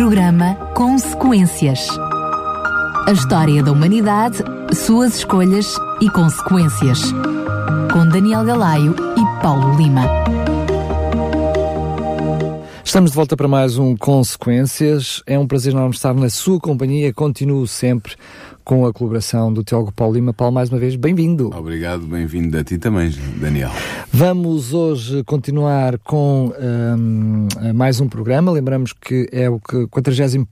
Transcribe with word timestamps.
Programa 0.00 0.54
Consequências. 0.74 1.86
A 3.06 3.12
história 3.12 3.62
da 3.62 3.70
humanidade, 3.70 4.38
suas 4.72 5.16
escolhas 5.16 5.76
e 6.00 6.08
consequências. 6.08 7.12
Com 7.92 8.08
Daniel 8.08 8.42
Galaio 8.42 8.96
e 8.96 9.42
Paulo 9.42 9.76
Lima. 9.76 10.06
Estamos 12.82 13.10
de 13.10 13.14
volta 13.14 13.36
para 13.36 13.46
mais 13.46 13.76
um 13.76 13.94
Consequências. 13.94 15.22
É 15.26 15.38
um 15.38 15.46
prazer 15.46 15.74
enorme 15.74 15.94
estar 15.94 16.14
na 16.14 16.30
sua 16.30 16.58
companhia. 16.58 17.12
Continuo 17.12 17.66
sempre 17.66 18.14
com 18.64 18.86
a 18.86 18.94
colaboração 18.94 19.52
do 19.52 19.62
Tiago 19.62 19.92
Paulo 19.92 20.14
Lima. 20.14 20.32
Paulo, 20.32 20.54
mais 20.54 20.70
uma 20.70 20.78
vez, 20.78 20.96
bem-vindo. 20.96 21.50
Obrigado, 21.54 22.06
bem-vindo 22.06 22.56
a 22.56 22.64
ti 22.64 22.78
também, 22.78 23.14
Daniel. 23.36 23.70
Vamos 24.12 24.74
hoje 24.74 25.22
continuar 25.22 25.96
com 26.00 26.52
um, 26.58 27.72
mais 27.72 28.00
um 28.00 28.08
programa. 28.08 28.50
Lembramos 28.50 28.92
que 28.92 29.28
é 29.30 29.48
o 29.48 29.60
41 29.60 30.44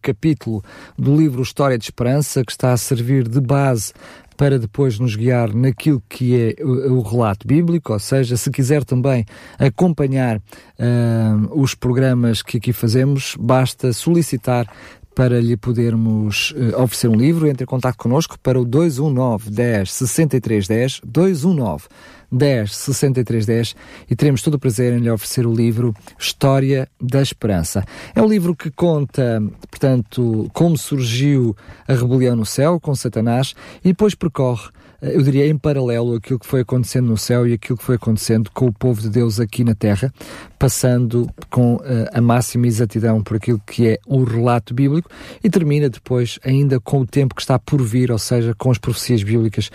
capítulo 0.00 0.62
do 0.96 1.16
livro 1.16 1.42
História 1.42 1.76
de 1.76 1.84
Esperança, 1.84 2.44
que 2.44 2.52
está 2.52 2.72
a 2.72 2.76
servir 2.76 3.26
de 3.26 3.40
base 3.40 3.92
para 4.36 4.60
depois 4.60 4.98
nos 5.00 5.16
guiar 5.16 5.52
naquilo 5.52 6.00
que 6.08 6.54
é 6.56 6.64
o, 6.64 7.02
relato 7.02 7.46
bíblico, 7.46 7.92
ou 7.92 7.98
seja, 7.98 8.36
se 8.36 8.50
quiser 8.50 8.84
também 8.84 9.26
acompanhar 9.58 10.38
uh, 10.38 11.60
os 11.60 11.74
programas 11.74 12.40
que 12.40 12.56
aqui 12.56 12.72
fazemos, 12.72 13.36
basta 13.38 13.92
solicitar 13.92 14.66
para 15.14 15.40
lhe 15.40 15.56
podermos 15.56 16.52
uh, 16.52 16.80
oferecer 16.80 17.08
um 17.08 17.16
livro, 17.16 17.48
entre 17.48 17.64
em 17.64 17.66
contato 17.66 17.98
connosco 17.98 18.38
para 18.38 18.58
o 18.58 18.64
219 18.64 19.50
10 19.50 19.92
63 19.92 20.68
10, 20.68 21.00
219 21.04 21.88
10 22.30 22.74
63 22.74 23.46
10 23.46 23.76
e 24.10 24.16
teremos 24.16 24.42
todo 24.42 24.54
o 24.54 24.58
prazer 24.58 24.92
em 24.92 25.00
lhe 25.00 25.10
oferecer 25.10 25.46
o 25.46 25.54
livro 25.54 25.94
História 26.18 26.88
da 27.00 27.20
Esperança. 27.22 27.84
É 28.14 28.22
um 28.22 28.28
livro 28.28 28.54
que 28.54 28.70
conta, 28.70 29.42
portanto, 29.70 30.48
como 30.52 30.76
surgiu 30.76 31.56
a 31.88 31.94
rebelião 31.94 32.36
no 32.36 32.46
céu 32.46 32.78
com 32.80 32.94
Satanás 32.94 33.54
e 33.84 33.88
depois 33.88 34.14
percorre 34.14 34.70
eu 35.02 35.22
diria, 35.22 35.46
em 35.46 35.56
paralelo 35.56 36.14
aquilo 36.14 36.38
que 36.38 36.46
foi 36.46 36.60
acontecendo 36.60 37.08
no 37.08 37.16
céu 37.16 37.46
e 37.46 37.54
aquilo 37.54 37.78
que 37.78 37.84
foi 37.84 37.96
acontecendo 37.96 38.50
com 38.52 38.66
o 38.66 38.72
povo 38.72 39.00
de 39.00 39.08
Deus 39.08 39.40
aqui 39.40 39.64
na 39.64 39.74
Terra, 39.74 40.12
passando 40.58 41.26
com 41.48 41.76
uh, 41.76 41.80
a 42.12 42.20
máxima 42.20 42.66
exatidão 42.66 43.22
por 43.22 43.36
aquilo 43.36 43.60
que 43.66 43.88
é 43.88 43.98
o 44.06 44.24
relato 44.24 44.74
bíblico 44.74 45.08
e 45.42 45.48
termina 45.48 45.88
depois 45.88 46.38
ainda 46.44 46.78
com 46.78 47.00
o 47.00 47.06
tempo 47.06 47.34
que 47.34 47.40
está 47.40 47.58
por 47.58 47.82
vir, 47.82 48.12
ou 48.12 48.18
seja, 48.18 48.54
com 48.54 48.70
as 48.70 48.76
profecias 48.76 49.22
bíblicas 49.22 49.70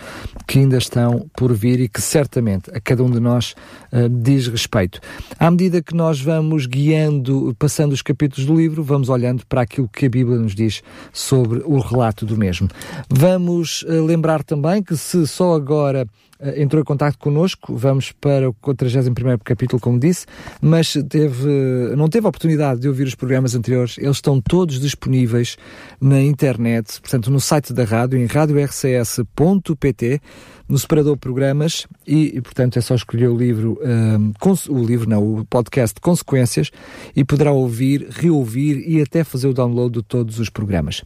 que 0.46 0.60
ainda 0.60 0.78
estão 0.78 1.28
por 1.36 1.52
vir 1.52 1.80
e 1.80 1.88
que 1.88 2.00
certamente 2.00 2.70
a 2.72 2.80
cada 2.80 3.02
um 3.02 3.10
de 3.10 3.18
nós 3.18 3.54
uh, 3.92 4.08
diz 4.08 4.46
respeito. 4.46 5.00
À 5.38 5.50
medida 5.50 5.82
que 5.82 5.94
nós 5.94 6.20
vamos 6.20 6.66
guiando, 6.66 7.54
passando 7.58 7.92
os 7.92 8.02
capítulos 8.02 8.46
do 8.46 8.54
livro, 8.54 8.82
vamos 8.84 9.08
olhando 9.08 9.44
para 9.46 9.62
aquilo 9.62 9.88
que 9.88 10.06
a 10.06 10.10
Bíblia 10.10 10.38
nos 10.38 10.54
diz 10.54 10.82
sobre 11.12 11.62
o 11.64 11.80
relato 11.80 12.24
do 12.24 12.36
mesmo. 12.36 12.68
Vamos 13.10 13.82
uh, 13.82 14.04
lembrar 14.04 14.44
também 14.44 14.82
que 14.82 14.96
se 14.96 15.15
só 15.24 15.54
agora 15.54 16.04
uh, 16.40 16.60
entrou 16.60 16.82
em 16.82 16.84
contato 16.84 17.16
connosco, 17.16 17.76
vamos 17.76 18.10
para 18.10 18.50
o 18.50 18.54
41 18.54 19.38
capítulo, 19.38 19.80
como 19.80 20.00
disse, 20.00 20.26
mas 20.60 20.94
teve, 21.08 21.48
não 21.96 22.08
teve 22.08 22.26
a 22.26 22.30
oportunidade 22.30 22.80
de 22.80 22.88
ouvir 22.88 23.06
os 23.06 23.14
programas 23.14 23.54
anteriores, 23.54 23.96
eles 23.98 24.16
estão 24.16 24.40
todos 24.40 24.80
disponíveis 24.80 25.56
na 26.00 26.20
internet, 26.20 27.00
portanto 27.00 27.30
no 27.30 27.40
site 27.40 27.72
da 27.72 27.84
rádio, 27.84 28.18
em 28.18 28.26
radiorcs.pt, 28.26 30.20
no 30.68 30.78
separador 30.78 31.16
programas 31.16 31.86
e, 32.06 32.40
portanto 32.40 32.76
é 32.76 32.80
só 32.80 32.94
escolher 32.94 33.28
o 33.28 33.36
livro, 33.36 33.78
um, 34.18 34.32
o 34.68 34.84
livro 34.84 35.08
não, 35.08 35.38
o 35.38 35.44
podcast 35.44 36.00
Consequências 36.00 36.70
e 37.14 37.24
poderá 37.24 37.52
ouvir, 37.52 38.08
reouvir 38.10 38.82
e 38.88 39.00
até 39.00 39.22
fazer 39.22 39.46
o 39.46 39.54
download 39.54 39.98
de 39.98 40.02
todos 40.02 40.38
os 40.38 40.50
programas. 40.50 41.02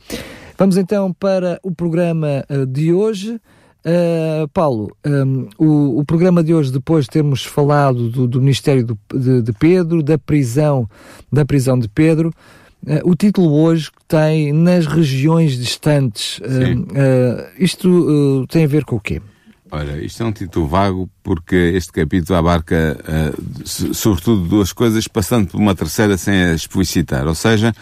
Vamos 0.56 0.76
então 0.76 1.12
para 1.12 1.58
o 1.62 1.74
programa 1.74 2.44
uh, 2.50 2.66
de 2.66 2.92
hoje. 2.92 3.40
Uh, 3.82 4.46
Paulo, 4.48 4.94
um, 5.06 5.48
o, 5.56 6.00
o, 6.00 6.04
programa 6.04 6.44
de 6.44 6.52
hoje, 6.52 6.70
depois 6.70 7.06
de 7.06 7.12
termos 7.12 7.46
falado 7.46 8.10
do, 8.10 8.26
do 8.26 8.38
Ministério 8.38 8.84
do, 8.84 8.98
de, 9.14 9.40
de, 9.40 9.52
Pedro, 9.54 10.02
da 10.02 10.18
prisão, 10.18 10.86
da 11.32 11.46
prisão 11.46 11.78
de 11.78 11.88
Pedro, 11.88 12.28
uh, 12.86 13.00
o 13.10 13.14
título 13.14 13.50
hoje 13.54 13.90
tem 14.06 14.52
nas 14.52 14.86
regiões 14.86 15.56
distantes. 15.56 16.38
Uh, 16.40 17.48
isto 17.58 18.46
tem 18.50 18.64
a 18.64 18.68
ver 18.68 18.84
com 18.84 18.96
o 18.96 19.00
quê? 19.00 19.22
Olha, 19.72 20.04
isto 20.04 20.22
é 20.22 20.26
um 20.26 20.32
título 20.32 20.66
vago 20.66 21.08
porque 21.22 21.56
este 21.56 21.92
capítulo 21.92 22.38
abarca, 22.38 22.98
sobretudo, 23.64 24.48
duas 24.48 24.72
coisas, 24.72 25.06
passando 25.06 25.46
por 25.46 25.58
uma 25.58 25.76
terceira 25.76 26.18
sem 26.18 26.34
a 26.34 26.54
explicitar. 26.54 27.26
Ou 27.28 27.36
seja, 27.36 27.72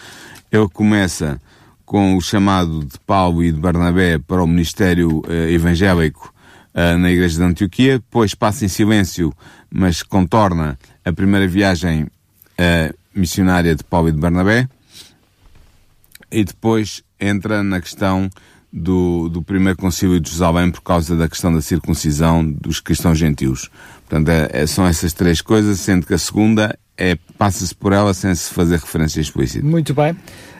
ele 0.51 0.69
começa 0.69 1.41
com 1.89 2.15
o 2.15 2.21
chamado 2.21 2.85
de 2.85 2.99
Paulo 2.99 3.43
e 3.43 3.51
de 3.51 3.59
Barnabé 3.59 4.19
para 4.19 4.43
o 4.43 4.47
ministério 4.47 5.23
uh, 5.25 5.49
evangélico 5.49 6.31
uh, 6.75 6.95
na 6.99 7.09
igreja 7.09 7.39
de 7.39 7.43
Antioquia, 7.43 7.97
depois 7.97 8.35
passa 8.35 8.63
em 8.63 8.67
silêncio, 8.67 9.33
mas 9.71 10.03
contorna 10.03 10.77
a 11.03 11.11
primeira 11.11 11.47
viagem 11.47 12.03
uh, 12.03 12.95
missionária 13.11 13.75
de 13.75 13.83
Paulo 13.83 14.07
e 14.07 14.11
de 14.11 14.19
Barnabé, 14.19 14.69
e 16.31 16.43
depois 16.43 17.01
entra 17.19 17.63
na 17.63 17.81
questão 17.81 18.29
do, 18.71 19.29
do 19.29 19.41
primeiro 19.41 19.77
concílio 19.77 20.19
de 20.19 20.29
Jerusalém 20.29 20.71
por 20.71 20.81
causa 20.81 21.15
da 21.15 21.27
questão 21.27 21.53
da 21.53 21.61
circuncisão 21.61 22.45
dos 22.45 22.79
cristãos 22.79 23.17
gentios. 23.17 23.69
Portanto, 24.07 24.29
é, 24.29 24.49
é, 24.51 24.67
são 24.67 24.85
essas 24.85 25.13
três 25.13 25.41
coisas, 25.41 25.79
sendo 25.79 26.05
que 26.05 26.13
a 26.13 26.17
segunda 26.17 26.77
é 26.97 27.17
passa-se 27.37 27.73
por 27.73 27.93
ela 27.93 28.13
sem 28.13 28.35
se 28.35 28.53
fazer 28.53 28.75
referência 28.75 29.21
explícita. 29.21 29.65
Muito 29.65 29.93
bem. 29.93 30.11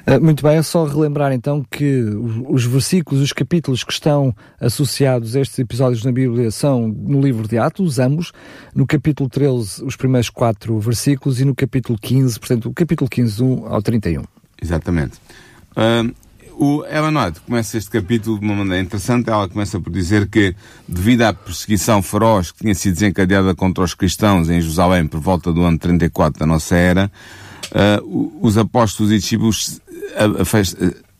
Uh, 0.07 0.23
muito 0.23 0.41
bem, 0.41 0.57
é 0.57 0.61
só 0.63 0.85
relembrar 0.85 1.33
então 1.33 1.63
que 1.69 2.01
os, 2.01 2.63
os, 2.63 2.65
versículos, 2.65 3.21
os 3.21 3.33
capítulos 3.33 3.83
que 3.83 3.91
estão 3.91 4.33
associados 4.59 5.35
a 5.35 5.41
estes 5.41 5.59
episódios 5.59 6.03
na 6.03 6.11
Bíblia 6.11 6.49
são 6.49 6.87
no 6.87 7.21
livro 7.21 7.47
de 7.47 7.57
Atos, 7.57 7.99
ambos, 7.99 8.31
no 8.73 8.87
capítulo 8.87 9.29
13, 9.29 9.83
os 9.83 9.95
primeiros 9.95 10.29
quatro 10.29 10.79
versículos, 10.79 11.41
e 11.41 11.45
no 11.45 11.53
capítulo 11.53 11.99
15, 11.99 12.39
portanto, 12.39 12.69
o 12.69 12.73
capítulo 12.73 13.09
15, 13.09 13.43
1 13.43 13.65
ao 13.67 13.81
31. 13.81 14.23
Exatamente. 14.61 15.19
Uh, 15.71 16.15
o 16.61 16.83
Ellen 16.85 17.17
White 17.17 17.39
começa 17.39 17.77
este 17.77 17.89
capítulo 17.89 18.37
de 18.37 18.43
uma 18.43 18.53
maneira 18.53 18.83
interessante. 18.83 19.29
Ela 19.29 19.47
começa 19.47 19.79
por 19.79 19.93
dizer 19.93 20.27
que, 20.27 20.53
devido 20.85 21.21
à 21.21 21.33
perseguição 21.33 22.01
feroz 22.01 22.51
que 22.51 22.59
tinha 22.59 22.75
sido 22.75 22.95
desencadeada 22.95 23.55
contra 23.55 23.81
os 23.81 23.93
cristãos 23.93 24.49
em 24.49 24.59
Jerusalém 24.59 25.07
por 25.07 25.21
volta 25.21 25.53
do 25.53 25.61
ano 25.61 25.79
34 25.79 26.37
da 26.37 26.45
nossa 26.45 26.75
era, 26.75 27.09
uh, 27.71 28.39
os 28.41 28.57
apóstolos 28.57 29.09
e 29.09 29.19
discípulos 29.19 29.79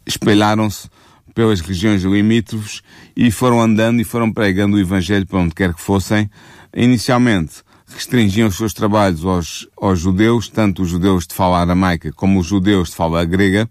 espelharam-se 0.06 0.90
pelas 1.34 1.62
regiões 1.62 2.04
limítrofes 2.04 2.82
e 3.16 3.32
foram 3.32 3.62
andando 3.62 4.02
e 4.02 4.04
foram 4.04 4.34
pregando 4.34 4.76
o 4.76 4.80
Evangelho 4.80 5.26
para 5.26 5.40
onde 5.40 5.56
quer 5.56 5.74
que 5.74 5.82
fossem. 5.82 6.30
Inicialmente 6.76 7.64
restringiam 7.88 8.50
os 8.50 8.58
seus 8.58 8.74
trabalhos 8.74 9.24
aos, 9.24 9.70
aos 9.78 10.00
judeus, 10.02 10.50
tanto 10.50 10.82
os 10.82 10.90
judeus 10.90 11.26
de 11.26 11.34
fala 11.34 11.62
aramaica 11.62 12.12
como 12.12 12.42
os 12.42 12.46
judeus 12.46 12.90
de 12.90 12.96
fala 12.96 13.24
grega, 13.24 13.70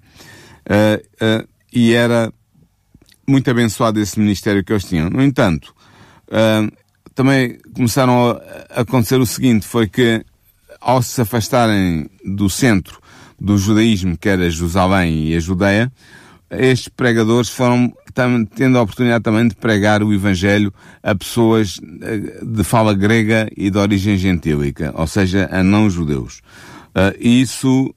uh, 0.67 1.43
uh, 1.43 1.57
e 1.73 1.93
era 1.93 2.33
muito 3.27 3.51
abençoado 3.51 4.01
esse 4.01 4.19
ministério 4.19 4.65
que 4.65 4.73
eles 4.73 4.84
tinham. 4.84 5.11
No 5.11 5.23
entanto, 5.23 5.75
uh, 6.29 6.71
também 7.15 7.59
começaram 7.75 8.31
a 8.71 8.81
acontecer 8.81 9.21
o 9.21 9.27
seguinte, 9.27 9.67
foi 9.67 9.89
que 9.89 10.25
ao 10.81 11.03
se 11.03 11.21
afastarem 11.21 12.09
do 12.25 12.49
centro 12.49 13.01
do 13.39 13.59
judaísmo, 13.59 14.17
que 14.17 14.29
era 14.29 14.51
Jerusalém 14.51 15.29
e 15.29 15.37
a 15.37 15.41
Judeia, 15.41 15.93
estes 16.51 16.89
pregadores 16.89 17.51
foram 17.51 17.93
tendo 18.55 18.79
a 18.79 18.83
oportunidade 18.83 19.23
também 19.23 19.47
de 19.47 19.55
pregar 19.55 20.03
o 20.03 20.12
Evangelho 20.12 20.73
a 21.03 21.15
pessoas 21.15 21.79
eh, 22.03 22.41
de 22.43 22.65
fala 22.65 22.95
grega 22.95 23.49
e 23.56 23.71
de 23.71 23.79
origem 23.79 24.17
gentílica, 24.17 24.93
ou 24.97 25.06
seja, 25.06 25.49
a 25.53 25.62
não-judeus. 25.62 26.41
Uh, 26.89 27.15
e 27.21 27.43
isso 27.43 27.95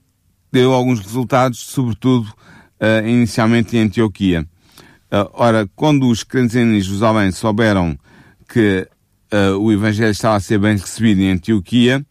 deu 0.52 0.72
alguns 0.72 1.00
resultados, 1.00 1.60
sobretudo 1.60 2.32
uh, 2.82 3.06
inicialmente 3.06 3.76
em 3.76 3.80
Antioquia. 3.80 4.42
Uh, 5.10 5.30
ora, 5.32 5.68
quando 5.76 6.08
os 6.08 6.22
crentes 6.22 6.56
em 6.56 6.80
Jerusalém 6.80 7.30
souberam 7.30 7.96
que 8.48 8.86
o 9.58 9.72
Evangelho 9.72 10.10
estava 10.10 10.36
a 10.36 10.40
ser 10.40 10.58
bem 10.58 10.76
recebido 10.76 11.22
em 11.22 11.30
Antioquia, 11.30 12.04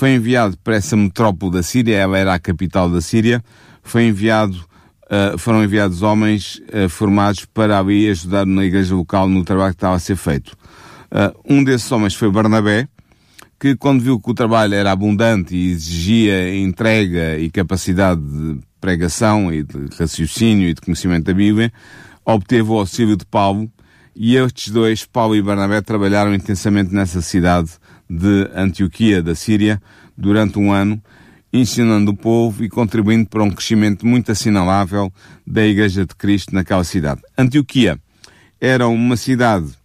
foi 0.00 0.14
enviado 0.14 0.56
para 0.64 0.76
essa 0.76 0.96
metrópole 0.96 1.52
da 1.52 1.62
Síria, 1.62 1.94
ela 1.94 2.16
era 2.16 2.32
a 2.32 2.38
capital 2.38 2.88
da 2.88 3.02
Síria, 3.02 3.44
foi 3.82 4.04
enviado, 4.04 4.56
uh, 4.56 5.36
foram 5.36 5.62
enviados 5.62 6.00
homens 6.00 6.62
uh, 6.72 6.88
formados 6.88 7.44
para 7.44 7.78
ali 7.78 8.08
ajudar 8.08 8.46
na 8.46 8.64
igreja 8.64 8.94
local 8.94 9.28
no 9.28 9.44
trabalho 9.44 9.72
que 9.72 9.76
estava 9.76 9.96
a 9.96 9.98
ser 9.98 10.16
feito. 10.16 10.56
Uh, 11.10 11.38
um 11.44 11.62
desses 11.62 11.90
homens 11.92 12.14
foi 12.14 12.30
Barnabé, 12.30 12.88
que 13.60 13.76
quando 13.76 14.02
viu 14.02 14.18
que 14.18 14.30
o 14.30 14.34
trabalho 14.34 14.74
era 14.74 14.90
abundante 14.90 15.54
e 15.54 15.72
exigia 15.72 16.56
entrega 16.56 17.38
e 17.38 17.50
capacidade 17.50 18.22
de 18.22 18.58
pregação 18.80 19.52
e 19.52 19.62
de 19.62 19.94
raciocínio 19.98 20.66
e 20.66 20.72
de 20.72 20.80
conhecimento 20.80 21.26
da 21.26 21.34
Bíblia, 21.34 21.70
obteve 22.24 22.70
o 22.70 22.78
auxílio 22.78 23.18
de 23.18 23.26
Paulo 23.26 23.70
e 24.16 24.34
estes 24.34 24.72
dois, 24.72 25.04
Paulo 25.04 25.36
e 25.36 25.42
Barnabé, 25.42 25.82
trabalharam 25.82 26.34
intensamente 26.34 26.94
nessa 26.94 27.20
cidade 27.20 27.70
de 28.08 28.48
Antioquia, 28.54 29.22
da 29.22 29.34
Síria, 29.34 29.80
durante 30.16 30.58
um 30.58 30.72
ano, 30.72 31.00
ensinando 31.52 32.12
o 32.12 32.16
povo 32.16 32.64
e 32.64 32.68
contribuindo 32.68 33.28
para 33.28 33.42
um 33.42 33.50
crescimento 33.50 34.06
muito 34.06 34.32
assinalável 34.32 35.12
da 35.46 35.66
Igreja 35.66 36.06
de 36.06 36.14
Cristo 36.14 36.54
naquela 36.54 36.82
cidade. 36.82 37.20
Antioquia 37.36 37.98
era 38.58 38.88
uma 38.88 39.16
cidade 39.16 39.79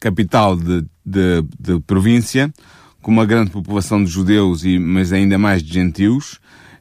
capital 0.00 0.56
de, 0.56 0.84
de, 1.04 1.42
de 1.58 1.80
província, 1.80 2.52
com 3.02 3.10
uma 3.10 3.26
grande 3.26 3.50
população 3.50 4.02
de 4.02 4.10
judeus, 4.10 4.64
e, 4.64 4.78
mas 4.78 5.12
ainda 5.12 5.38
mais 5.38 5.62
de 5.62 5.72
gentios. 5.72 6.38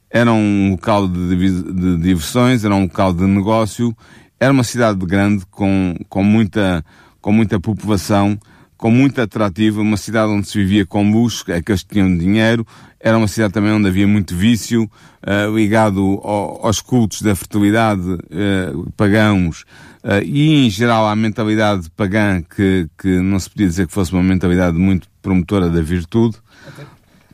Era 0.10 0.32
um 0.32 0.72
local 0.72 1.08
de, 1.08 1.36
de 1.36 1.98
diversões, 1.98 2.64
era 2.64 2.74
um 2.74 2.84
local 2.84 3.14
de 3.14 3.24
negócio, 3.26 3.96
era 4.40 4.54
uma 4.54 4.64
cidade 4.64 5.06
grande 5.06 5.46
com, 5.52 5.96
com, 6.08 6.24
muita, 6.24 6.84
com 7.20 7.32
muita 7.32 7.60
população, 7.60 8.40
com 8.78 8.92
muito 8.92 9.20
atrativo, 9.20 9.82
uma 9.82 9.98
cidade 9.98 10.32
onde 10.32 10.48
se 10.48 10.58
vivia 10.58 10.86
com 10.86 11.12
luxo, 11.12 11.52
aqueles 11.52 11.82
que 11.84 11.96
tinham 11.96 12.16
dinheiro, 12.16 12.66
era 13.00 13.18
uma 13.18 13.28
cidade 13.28 13.54
também 13.54 13.72
onde 13.72 13.88
havia 13.88 14.08
muito 14.08 14.36
vício, 14.36 14.84
uh, 14.84 15.56
ligado 15.56 16.00
ao, 16.24 16.66
aos 16.66 16.80
cultos 16.80 17.22
da 17.22 17.36
fertilidade 17.36 18.02
uh, 18.02 18.92
pagãos, 18.96 19.66
uh, 20.08 20.24
e 20.24 20.66
em 20.66 20.70
geral 20.70 21.06
à 21.06 21.16
mentalidade 21.16 21.90
pagã, 21.92 22.42
que, 22.42 22.88
que 22.98 23.20
não 23.20 23.38
se 23.40 23.50
podia 23.50 23.68
dizer 23.68 23.88
que 23.88 23.94
fosse 23.94 24.14
uma 24.14 24.24
mentalidade 24.24 24.78
muito 24.78 25.08
promotora 25.22 25.70
da 25.70 25.82
virtude. 25.82 26.38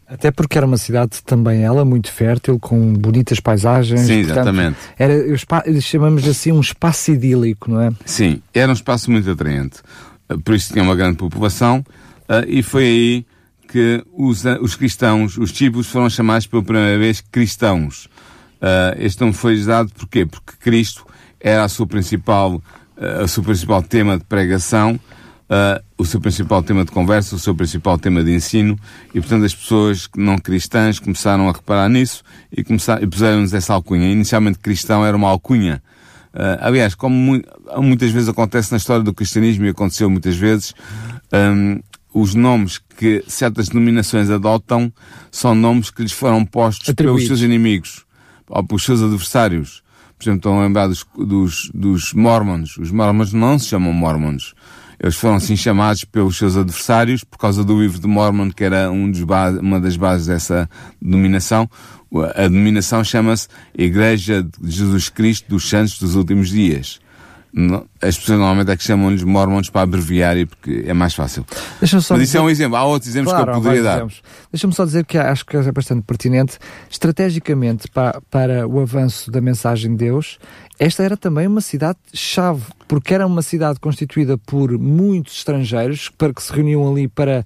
Até 0.08 0.32
porque 0.32 0.58
era 0.58 0.68
uma 0.68 0.78
cidade 0.78 1.24
também 1.24 1.64
ela 1.64 1.86
muito 1.86 2.12
fértil, 2.12 2.60
com 2.60 2.94
bonitas 2.94 3.40
paisagens. 3.40 4.02
Sim, 4.02 4.26
portanto, 4.26 4.32
exatamente. 4.32 4.78
Era, 4.98 5.82
chamamos 5.82 6.28
assim 6.28 6.52
um 6.52 6.60
espaço 6.60 7.12
idílico, 7.12 7.72
não 7.72 7.82
é? 7.82 7.92
Sim, 8.06 8.42
era 8.54 8.70
um 8.72 8.76
espaço 8.76 9.10
muito 9.10 9.30
atraente. 9.30 9.80
Por 10.44 10.54
isso 10.54 10.74
tinha 10.74 10.84
uma 10.84 10.96
grande 10.96 11.18
população 11.18 11.84
e 12.48 12.62
foi 12.62 12.84
aí 12.84 13.26
que 13.74 14.04
os, 14.14 14.44
os 14.62 14.76
cristãos, 14.76 15.36
os 15.36 15.52
tipos 15.52 15.88
foram 15.88 16.08
chamados 16.08 16.46
pela 16.46 16.62
primeira 16.62 16.96
vez 17.00 17.22
cristãos. 17.22 18.06
Uh, 18.62 18.96
este 19.00 19.20
nome 19.20 19.34
foi 19.34 19.60
dado 19.64 19.92
porquê? 19.94 20.28
Porque 20.28 20.54
Cristo 20.60 21.04
era 21.44 21.66
a 21.66 21.70
sua 21.70 21.86
principal, 21.86 22.56
uh, 22.56 23.24
o 23.24 23.28
seu 23.28 23.44
principal 23.44 23.84
tema 23.84 24.18
de 24.18 24.24
pregação, 24.24 24.98
uh, 25.50 25.84
o 25.98 26.06
seu 26.06 26.22
principal 26.22 26.64
tema 26.64 26.86
de 26.86 26.92
conversa, 26.92 27.36
o 27.36 27.40
seu 27.40 27.54
principal 27.54 28.00
tema 28.00 28.24
de 28.24 28.34
ensino, 28.34 28.80
e 29.14 29.20
portanto 29.20 29.44
as 29.44 29.54
pessoas 29.54 30.10
não 30.16 30.38
cristãs 30.38 31.00
começaram 31.00 31.50
a 31.50 31.52
reparar 31.52 31.90
nisso 31.90 32.24
e, 32.50 32.64
começaram, 32.64 33.04
e 33.04 33.08
puseram-nos 33.08 33.54
essa 33.54 33.74
alcunha. 33.74 34.10
Inicialmente 34.10 34.58
cristão 34.58 35.06
era 35.06 35.16
uma 35.16 35.30
alcunha. 35.30 35.84
Uh, 36.34 36.58
aliás, 36.62 36.96
como 36.96 37.16
mu 37.16 37.42
muitas 37.78 38.10
vezes 38.10 38.30
acontece 38.30 38.72
na 38.72 38.78
história 38.78 39.04
do 39.04 39.14
cristianismo 39.14 39.66
e 39.66 39.70
aconteceu 39.70 40.10
muitas 40.10 40.36
vezes, 40.36 40.74
um, 41.32 41.80
os 42.14 42.34
nomes 42.34 42.80
que 42.98 43.24
certas 43.28 43.70
denominações 43.70 44.30
adotam 44.30 44.92
são 45.32 45.54
nomes 45.54 45.92
que 45.92 46.02
lhes 46.02 46.12
foram 46.12 46.46
postos 46.46 46.90
Atribuídos. 46.90 47.28
pelos 47.28 47.40
seus 47.40 47.46
inimigos 47.48 48.06
ou 48.48 48.64
pelos 48.64 48.84
seus 48.84 49.02
adversários. 49.02 49.83
Por 50.24 50.30
exemplo, 50.30 50.38
estão 50.38 50.60
a 50.60 50.64
lembrar 50.64 50.88
dos, 50.88 51.06
dos, 51.16 51.70
dos 51.74 52.14
mormons. 52.14 52.78
Os 52.78 52.92
mormons 52.92 53.34
não 53.34 53.60
se 53.60 53.68
chamam 53.68 53.92
mormons. 53.92 54.54
Eles 55.00 55.16
foram 55.16 55.36
assim 55.36 55.58
chamados 55.58 56.06
pelos 56.06 56.38
seus 56.38 56.56
adversários 56.56 57.26
por 57.26 57.38
causa 57.38 57.62
do 57.62 57.82
livro 57.82 58.00
de 58.00 58.08
Mormon, 58.08 58.50
que 58.52 58.64
era 58.64 58.90
um 58.90 59.12
dos 59.12 59.22
uma 59.60 59.78
das 59.78 59.98
bases 59.98 60.28
dessa 60.28 60.70
denominação. 61.02 61.70
A 62.36 62.44
denominação 62.44 63.04
chama-se 63.04 63.50
Igreja 63.78 64.42
de 64.62 64.72
Jesus 64.72 65.10
Cristo 65.10 65.50
dos 65.50 65.68
Santos 65.68 66.00
dos 66.00 66.16
Últimos 66.16 66.50
Dias. 66.50 67.02
As 68.04 68.18
pessoas 68.18 68.40
normalmente 68.40 68.72
é 68.72 68.78
que 68.78 68.84
chamam-lhes 68.84 69.24
mormons 69.24 69.70
para 69.70 69.82
abreviar 69.82 70.38
e 70.38 70.46
porque 70.46 70.84
é 70.86 70.94
mais 70.94 71.14
fácil. 71.14 71.46
Mas 71.80 71.92
isso 71.94 72.14
dizer... 72.16 72.38
é 72.38 72.42
um 72.42 72.50
exemplo. 72.50 72.76
Há 72.76 72.84
outros 72.86 73.10
exemplos 73.10 73.34
claro, 73.34 73.52
que 73.52 73.58
eu 73.58 73.62
poderia 73.62 73.84
dar. 73.84 74.08
Deixa-me 74.52 74.74
só 74.74 74.86
dizer 74.86 75.06
que 75.06 75.18
acho 75.18 75.46
que 75.46 75.58
é 75.58 75.72
bastante 75.72 76.04
pertinente, 76.04 76.58
estrategicamente 76.90 77.90
para, 77.90 78.22
para 78.30 78.68
o 78.68 78.80
avanço 78.80 79.32
da 79.32 79.42
mensagem 79.42 79.92
de 79.92 79.98
Deus, 79.98 80.40
esta 80.80 81.04
era 81.04 81.16
também 81.16 81.46
uma 81.46 81.62
cidade-chave, 81.62 82.64
porque 82.88 83.14
era 83.14 83.28
uma 83.28 83.42
cidade 83.42 83.80
constituída 83.80 84.38
por 84.38 84.72
muitos 84.78 85.38
estrangeiros 85.38 86.10
para 86.10 86.34
que 86.34 86.42
se 86.42 86.52
reuniam 86.52 86.90
ali 86.92 87.08
para, 87.08 87.46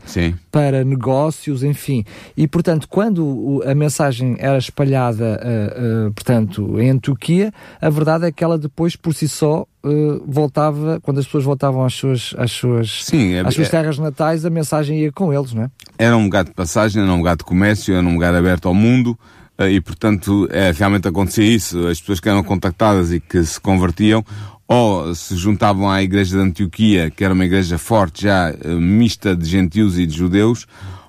para 0.50 0.84
negócios, 0.84 1.62
enfim. 1.62 2.06
E, 2.36 2.48
portanto, 2.48 2.88
quando 2.88 3.62
a 3.66 3.76
mensagem 3.76 4.38
era 4.40 4.58
espalhada, 4.58 5.40
uh, 5.44 6.08
uh, 6.08 6.14
portanto, 6.14 6.80
em 6.80 6.90
Antioquia, 6.90 7.54
a 7.82 7.90
verdade 7.90 8.26
é 8.26 8.32
que 8.32 8.44
ela 8.44 8.58
depois, 8.58 8.96
por 8.96 9.14
si 9.14 9.28
só, 9.28 9.68
uh, 9.84 10.24
voltava, 10.48 11.00
quando 11.02 11.20
as 11.20 11.26
pessoas 11.26 11.44
voltavam 11.44 11.84
às 11.84 11.94
suas, 11.94 12.34
às 12.38 12.52
suas, 12.52 13.04
Sim, 13.04 13.34
é, 13.34 13.42
às 13.42 13.54
suas 13.54 13.68
é, 13.68 13.72
terras 13.72 14.00
natais, 14.00 14.46
a 14.46 14.50
mensagem 14.50 15.02
ia 15.02 15.12
com 15.12 15.34
eles, 15.34 15.54
não 15.54 15.64
é? 15.64 15.72
Era 15.98 16.16
um 16.16 16.24
lugar 16.24 16.46
de 16.46 16.52
passagem, 16.52 17.04
era 17.04 17.12
um 17.12 17.18
lugar 17.18 17.36
de 17.36 17.44
comércio, 17.44 17.94
era 17.94 18.06
um 18.06 18.14
lugar 18.14 18.34
aberto 18.34 18.68
ao 18.68 18.74
mundo, 18.74 19.18
eh, 19.58 19.72
e, 19.72 19.82
portanto, 19.82 20.48
é, 20.50 20.72
realmente 20.72 21.08
acontecia 21.08 21.44
isso. 21.44 21.88
As 21.88 22.00
pessoas 22.00 22.20
que 22.20 22.30
eram 22.30 22.44
contactadas 22.44 23.12
e 23.12 23.20
que 23.20 23.44
se 23.44 23.60
convertiam 23.60 24.24
ou 24.68 25.16
se 25.16 25.36
juntavam 25.36 25.90
à 25.90 26.02
igreja 26.04 26.38
de 26.38 26.44
Antioquia, 26.44 27.10
que 27.10 27.24
era 27.24 27.34
uma 27.34 27.46
igreja 27.46 27.78
forte, 27.78 28.24
já 28.24 28.50
eh, 28.50 28.68
mista 28.76 29.36
de 29.36 29.46
gentios 29.46 29.98
e 29.98 30.06
de 30.06 30.16
judeus, 30.16 30.66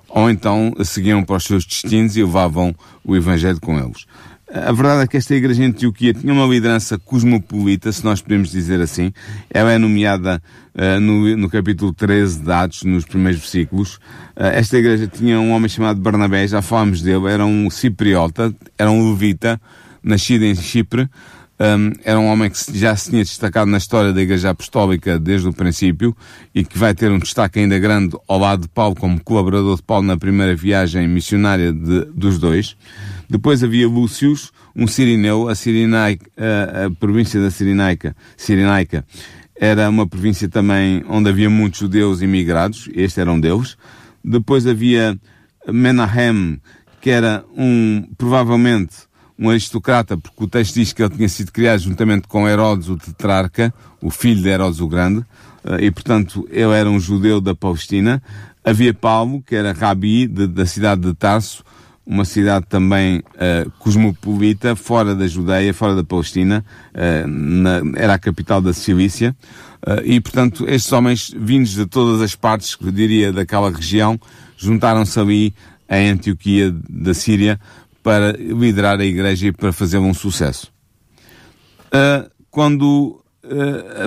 ou 0.07 0.29
então 0.29 0.73
seguiam 0.83 1.23
para 1.23 1.35
os 1.37 1.43
seus 1.43 1.65
destinos 1.65 2.17
e 2.17 2.23
levavam 2.23 2.73
o 3.03 3.15
evangelho 3.15 3.59
com 3.59 3.77
eles. 3.77 4.05
A 4.51 4.71
verdade 4.71 5.03
é 5.03 5.07
que 5.07 5.15
esta 5.15 5.35
igreja 5.35 5.63
em 5.63 5.67
Antioquia 5.67 6.11
tinha 6.11 6.33
uma 6.33 6.47
liderança 6.47 6.97
cosmopolita, 6.97 7.91
se 7.91 8.03
nós 8.03 8.19
podemos 8.19 8.49
dizer 8.49 8.81
assim. 8.81 9.13
Ela 9.47 9.73
é 9.73 9.77
nomeada 9.77 10.41
uh, 10.73 10.99
no, 10.99 11.37
no, 11.37 11.47
capítulo 11.47 11.93
13 11.93 12.41
de 12.41 12.51
Atos, 12.51 12.83
nos 12.83 13.05
primeiros 13.05 13.41
versículos. 13.41 13.97
Uh, 14.35 14.45
esta 14.53 14.75
igreja 14.75 15.05
tinha 15.05 15.39
um 15.39 15.51
homem 15.51 15.69
chamado 15.69 16.01
Barnabé, 16.01 16.47
já 16.47 16.63
falámos 16.63 17.03
dele, 17.03 17.27
era 17.27 17.45
um 17.45 17.69
cipriota, 17.69 18.51
era 18.75 18.89
um 18.89 19.11
levita, 19.11 19.61
nascido 20.01 20.45
em 20.45 20.55
Chipre. 20.55 21.07
Um, 21.61 21.91
era 22.05 22.17
um 22.17 22.27
homem 22.27 22.49
que 22.49 22.77
já 22.77 22.95
se 22.95 23.09
tinha 23.09 23.21
destacado 23.21 23.69
na 23.69 23.77
história 23.77 24.13
da 24.13 24.21
Igreja 24.21 24.51
Apostólica 24.51 25.19
desde 25.19 25.49
o 25.49 25.53
princípio 25.53 26.15
e 26.55 26.63
que 26.63 26.77
vai 26.77 26.95
ter 26.95 27.11
um 27.11 27.19
destaque 27.19 27.59
ainda 27.59 27.77
grande 27.77 28.15
ao 28.29 28.39
lado 28.39 28.61
de 28.61 28.69
Paulo 28.69 28.95
como 28.95 29.21
colaborador 29.21 29.75
de 29.75 29.83
Paulo 29.83 30.07
na 30.07 30.15
primeira 30.15 30.55
viagem 30.55 31.05
missionária 31.05 31.73
de, 31.73 32.05
dos 32.05 32.39
dois. 32.39 32.77
Depois 33.29 33.61
havia 33.61 33.89
Lúcius, 33.89 34.53
um 34.73 34.87
sirineu, 34.87 35.49
a, 35.49 35.55
Sirinaica, 35.55 36.31
a, 36.37 36.85
a 36.85 36.91
província 36.91 37.41
da 37.41 37.51
Sirinaica, 37.51 38.15
Sirinaica 38.37 39.05
era 39.59 39.89
uma 39.89 40.07
província 40.07 40.47
também 40.47 41.03
onde 41.09 41.29
havia 41.29 41.49
muitos 41.49 41.81
judeus 41.81 42.21
imigrados, 42.21 42.89
este 42.93 43.19
era 43.19 43.29
um 43.29 43.39
deles. 43.39 43.77
Depois 44.23 44.65
havia 44.65 45.19
Menahem, 45.67 46.61
que 47.01 47.09
era 47.09 47.43
um, 47.57 48.07
provavelmente, 48.17 49.08
um 49.39 49.49
aristocrata, 49.49 50.17
porque 50.17 50.43
o 50.43 50.47
texto 50.47 50.75
diz 50.75 50.91
que 50.91 51.01
ele 51.01 51.15
tinha 51.15 51.29
sido 51.29 51.51
criado 51.51 51.79
juntamente 51.79 52.27
com 52.27 52.47
Herodes, 52.47 52.89
o 52.89 52.97
tetrarca, 52.97 53.73
o 54.01 54.09
filho 54.09 54.41
de 54.41 54.49
Herodes 54.49 54.81
o 54.81 54.87
Grande, 54.87 55.23
eh, 55.63 55.85
e 55.85 55.91
portanto 55.91 56.45
ele 56.51 56.73
era 56.73 56.89
um 56.89 56.99
judeu 56.99 57.39
da 57.39 57.55
Palestina. 57.55 58.21
Havia 58.65 58.93
Paulo, 58.93 59.41
que 59.41 59.55
era 59.55 59.71
rabi 59.71 60.27
de, 60.27 60.45
da 60.45 60.65
cidade 60.65 61.01
de 61.01 61.13
Tarso, 61.13 61.63
uma 62.05 62.25
cidade 62.25 62.65
também 62.67 63.19
uh, 63.19 63.69
cosmopolita, 63.77 64.75
fora 64.75 65.13
da 65.13 65.27
Judeia, 65.27 65.71
fora 65.75 65.95
da 65.95 66.03
Palestina, 66.03 66.65
uh, 66.95 67.27
na, 67.27 67.81
era 67.95 68.15
a 68.15 68.19
capital 68.19 68.59
da 68.59 68.73
Cilícia, 68.73 69.35
uh, 69.87 70.03
e 70.03 70.19
portanto 70.19 70.65
estes 70.67 70.91
homens 70.91 71.31
vindos 71.37 71.69
de 71.69 71.85
todas 71.85 72.19
as 72.19 72.33
partes, 72.33 72.75
que 72.75 72.91
diria, 72.91 73.31
daquela 73.31 73.69
região, 73.69 74.19
juntaram-se 74.57 75.19
ali 75.19 75.53
em 75.87 76.09
Antioquia 76.09 76.75
da 76.89 77.13
Síria 77.13 77.59
para 78.09 78.31
liderar 78.31 78.99
a 78.99 79.05
igreja 79.05 79.49
e 79.49 79.51
para 79.51 79.71
fazer 79.71 79.99
um 79.99 80.15
sucesso. 80.15 80.73
quando 82.49 83.23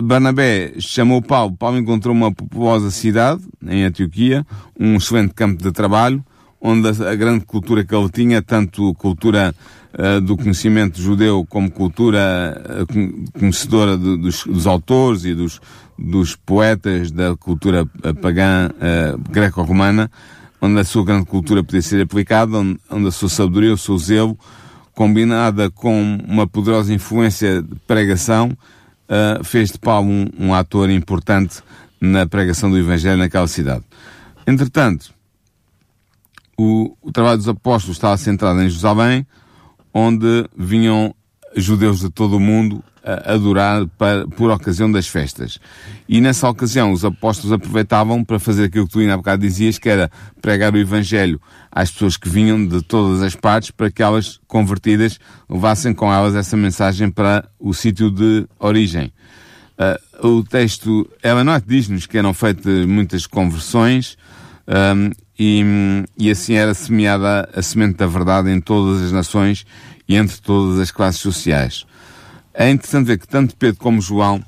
Barnabé 0.03 0.73
chamou 0.81 1.23
Paulo, 1.23 1.57
Paulo 1.57 1.79
encontrou 1.79 2.13
uma 2.13 2.35
populosa 2.35 2.91
cidade, 2.91 3.43
em 3.65 3.85
Antioquia, 3.85 4.45
um 4.79 4.97
excelente 4.97 5.35
campo 5.35 5.63
de 5.63 5.71
trabalho, 5.71 6.21
onde 6.61 6.89
a, 6.89 7.15
grande 7.15 7.45
cultura 7.45 7.85
que 7.85 7.95
ele 7.95 8.09
tinha, 8.09 8.43
tanto 8.43 8.93
cultura 8.95 9.55
uh, 9.95 10.21
do 10.21 10.37
conhecimento 10.37 11.01
judeu 11.01 11.47
como 11.49 11.71
cultura 11.71 12.61
uh, 12.83 13.39
conhecedora 13.39 13.97
dos, 13.97 14.45
dos, 14.45 14.67
autores 14.67 15.25
e 15.25 15.33
dos, 15.33 15.61
dos 15.97 16.35
poetas 16.35 17.13
da 17.13 17.37
cultura 17.37 17.87
pagã 18.21 18.69
uh, 18.69 19.31
greco-romana, 19.31 20.11
onde 20.63 20.79
a 20.79 20.85
sua 20.85 21.05
grande 21.05 21.27
cultura 21.27 21.65
podia 21.65 21.83
ser 21.83 22.01
aplicada, 22.01 22.57
onde, 22.57 23.09
a 23.09 23.11
sua 23.11 23.29
sabedoria, 23.29 23.75
o 23.75 23.77
seu 23.77 23.99
zelo, 23.99 24.39
combinada 24.95 25.69
com 25.69 26.19
uma 26.25 26.47
poderosa 26.47 26.95
influência 26.95 27.61
de 27.61 27.75
pregação, 27.85 28.57
uh, 29.09 29.43
fez 29.43 29.73
de 29.73 29.79
Paulo 29.79 30.09
um, 30.09 30.29
um, 30.39 30.55
ator 30.55 30.89
importante 30.89 31.61
na 32.01 32.27
pregação 32.27 32.71
do 32.71 32.79
Evangelho 32.79 33.19
naquela 33.19 33.49
cidade. 33.49 33.85
Entretanto, 34.47 35.13
o, 36.57 36.97
o 37.03 37.11
trabalho 37.11 37.39
dos 37.39 37.49
apóstolos 37.49 37.97
estava 37.97 38.17
centrado 38.17 38.61
em 38.61 38.69
Jerusalém, 38.69 39.27
onde 39.93 40.47
vinham 40.57 41.13
judeus 41.57 42.01
de 42.01 42.11
todo 42.11 42.37
o 42.37 42.41
mundo 42.41 42.83
a 43.05 43.35
adorar 43.35 43.87
para, 43.99 44.27
por 44.29 44.51
ocasião 44.51 44.91
das 44.91 45.09
festas. 45.09 45.59
E 46.09 46.21
nessa 46.21 46.49
ocasião 46.49 46.93
os 46.93 47.05
apóstolos 47.05 47.53
aproveitavam 47.53 48.25
para 48.25 48.39
fazer 48.39 48.65
aquilo 48.65 48.87
que 48.87 48.93
tu 48.93 49.01
ainda 49.01 49.15
há 49.15 49.17
bocado 49.17 49.43
dizias, 49.43 49.79
que 49.79 49.89
era 49.89 50.11
pregar 50.41 50.73
o 50.73 50.79
Evangelho 50.79 51.41
às 51.71 51.91
pessoas 51.91 52.17
que 52.17 52.29
vinham 52.29 52.65
de 52.67 52.83
todas 52.83 53.23
as 53.23 53.35
partes 53.35 53.71
para 53.71 53.91
que 53.91 54.03
elas, 54.03 54.39
convertidas, 54.47 55.19
levassem 55.49 55.93
com 55.93 56.13
elas 56.13 56.35
essa 56.35 56.57
mensagem 56.57 57.11
para 57.11 57.49
o 57.59 57.75
sítio 57.75 58.11
de 58.11 58.47
origem. 58.59 59.13
Uh, 60.23 60.29
o 60.29 60.45
texto, 60.45 61.11
ela 61.23 61.43
não 61.43 61.61
diz-nos 61.67 62.07
que 62.07 62.17
eram 62.17 62.33
feitas 62.33 62.87
muitas 62.87 63.27
conversões, 63.27 64.17
um, 64.69 65.11
e, 65.39 65.65
e 66.17 66.31
assim 66.31 66.55
era 66.55 66.73
semeada 66.73 67.49
a 67.53 67.63
semente 67.63 67.97
da 67.97 68.07
verdade 68.07 68.51
em 68.51 68.61
todas 68.61 69.03
as 69.03 69.11
nações 69.11 69.67
e 70.09 70.17
entre 70.17 70.41
todas 70.41 70.79
as 70.79 70.91
classes 70.91 71.21
sociais. 71.21 71.87
É 72.55 72.71
interessante 72.71 73.07
ver 73.07 73.19
que 73.19 73.29
tanto 73.29 73.57
Pedro 73.57 73.81
como 73.81 74.01
João 74.01 74.43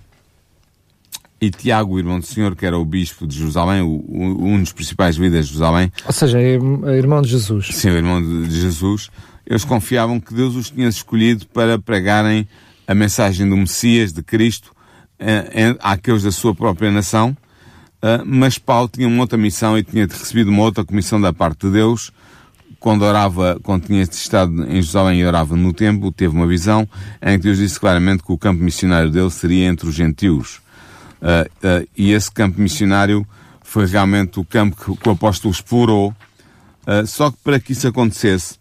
e 1.40 1.50
Tiago, 1.50 1.94
o 1.94 1.98
irmão 1.98 2.20
do 2.20 2.26
Senhor, 2.26 2.54
que 2.54 2.64
era 2.64 2.78
o 2.78 2.84
bispo 2.84 3.26
de 3.26 3.36
Jerusalém, 3.38 3.82
o, 3.82 4.04
o, 4.08 4.46
um 4.46 4.60
dos 4.60 4.72
principais 4.72 5.16
líderes 5.16 5.46
de 5.46 5.54
Jerusalém. 5.54 5.92
Ou 6.06 6.12
seja, 6.12 6.40
é, 6.40 6.54
é 6.54 6.96
irmão 6.96 7.22
de 7.22 7.28
Jesus. 7.28 7.68
Sim, 7.72 7.90
o 7.90 7.96
irmão 7.96 8.22
de 8.22 8.60
Jesus. 8.60 9.10
Eles 9.46 9.64
confiavam 9.64 10.20
que 10.20 10.32
Deus 10.32 10.54
os 10.54 10.70
tinha 10.70 10.88
escolhido 10.88 11.46
para 11.46 11.78
pregarem 11.78 12.48
a 12.86 12.94
mensagem 12.94 13.48
do 13.48 13.56
Messias, 13.56 14.12
de 14.12 14.22
Cristo, 14.22 14.72
eh, 15.18 15.76
àqueles 15.80 16.22
da 16.22 16.32
sua 16.32 16.54
própria 16.54 16.90
nação. 16.90 17.36
Uh, 18.02 18.20
mas 18.26 18.58
Paulo 18.58 18.86
tinha 18.86 19.08
uma 19.08 19.22
outra 19.22 19.38
missão 19.38 19.78
e 19.78 19.82
tinha 19.82 20.06
recebido 20.06 20.50
uma 20.50 20.62
outra 20.62 20.84
comissão 20.84 21.18
da 21.18 21.32
parte 21.32 21.66
de 21.66 21.72
Deus, 21.72 22.12
quando 22.84 23.00
orava, 23.00 23.58
quando 23.62 23.86
tinha 23.86 24.02
estado 24.02 24.62
em 24.64 24.72
Jerusalém 24.72 25.20
e 25.20 25.24
orava 25.24 25.56
no 25.56 25.72
templo, 25.72 26.12
teve 26.12 26.36
uma 26.36 26.46
visão 26.46 26.86
em 27.22 27.38
que 27.38 27.44
Deus 27.44 27.56
disse 27.56 27.80
claramente 27.80 28.22
que 28.22 28.30
o 28.30 28.36
campo 28.36 28.62
missionário 28.62 29.10
dele 29.10 29.30
seria 29.30 29.68
entre 29.68 29.88
os 29.88 29.94
gentios. 29.94 30.60
Uh, 31.16 31.48
uh, 31.66 31.88
e 31.96 32.12
esse 32.12 32.30
campo 32.30 32.60
missionário 32.60 33.26
foi 33.62 33.86
realmente 33.86 34.38
o 34.38 34.44
campo 34.44 34.76
que, 34.76 35.00
que 35.00 35.08
o 35.08 35.12
apóstolo 35.12 35.50
explorou. 35.50 36.14
Uh, 36.86 37.06
só 37.06 37.30
que 37.30 37.38
para 37.42 37.58
que 37.58 37.72
isso 37.72 37.88
acontecesse, 37.88 38.58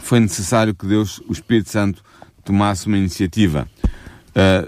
foi 0.00 0.20
necessário 0.20 0.74
que 0.74 0.86
Deus, 0.86 1.22
o 1.26 1.32
Espírito 1.32 1.70
Santo, 1.70 2.04
tomasse 2.44 2.86
uma 2.86 2.98
iniciativa. 2.98 3.66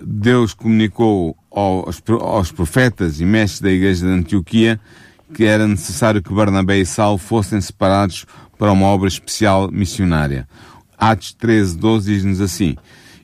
Deus 0.02 0.54
comunicou 0.54 1.36
aos, 1.50 2.00
aos 2.22 2.50
profetas 2.50 3.20
e 3.20 3.26
mestres 3.26 3.60
da 3.60 3.70
igreja 3.70 4.06
de 4.06 4.12
Antioquia 4.12 4.80
que 5.36 5.44
era 5.44 5.68
necessário 5.68 6.22
que 6.22 6.32
Barnabé 6.32 6.78
e 6.78 6.86
Saulo 6.86 7.18
fossem 7.18 7.60
separados 7.60 8.24
para 8.58 8.72
uma 8.72 8.86
obra 8.86 9.06
especial 9.06 9.70
missionária. 9.70 10.48
Atos 10.96 11.34
13, 11.34 11.76
12 11.76 12.10
diz-nos 12.10 12.40
assim, 12.40 12.74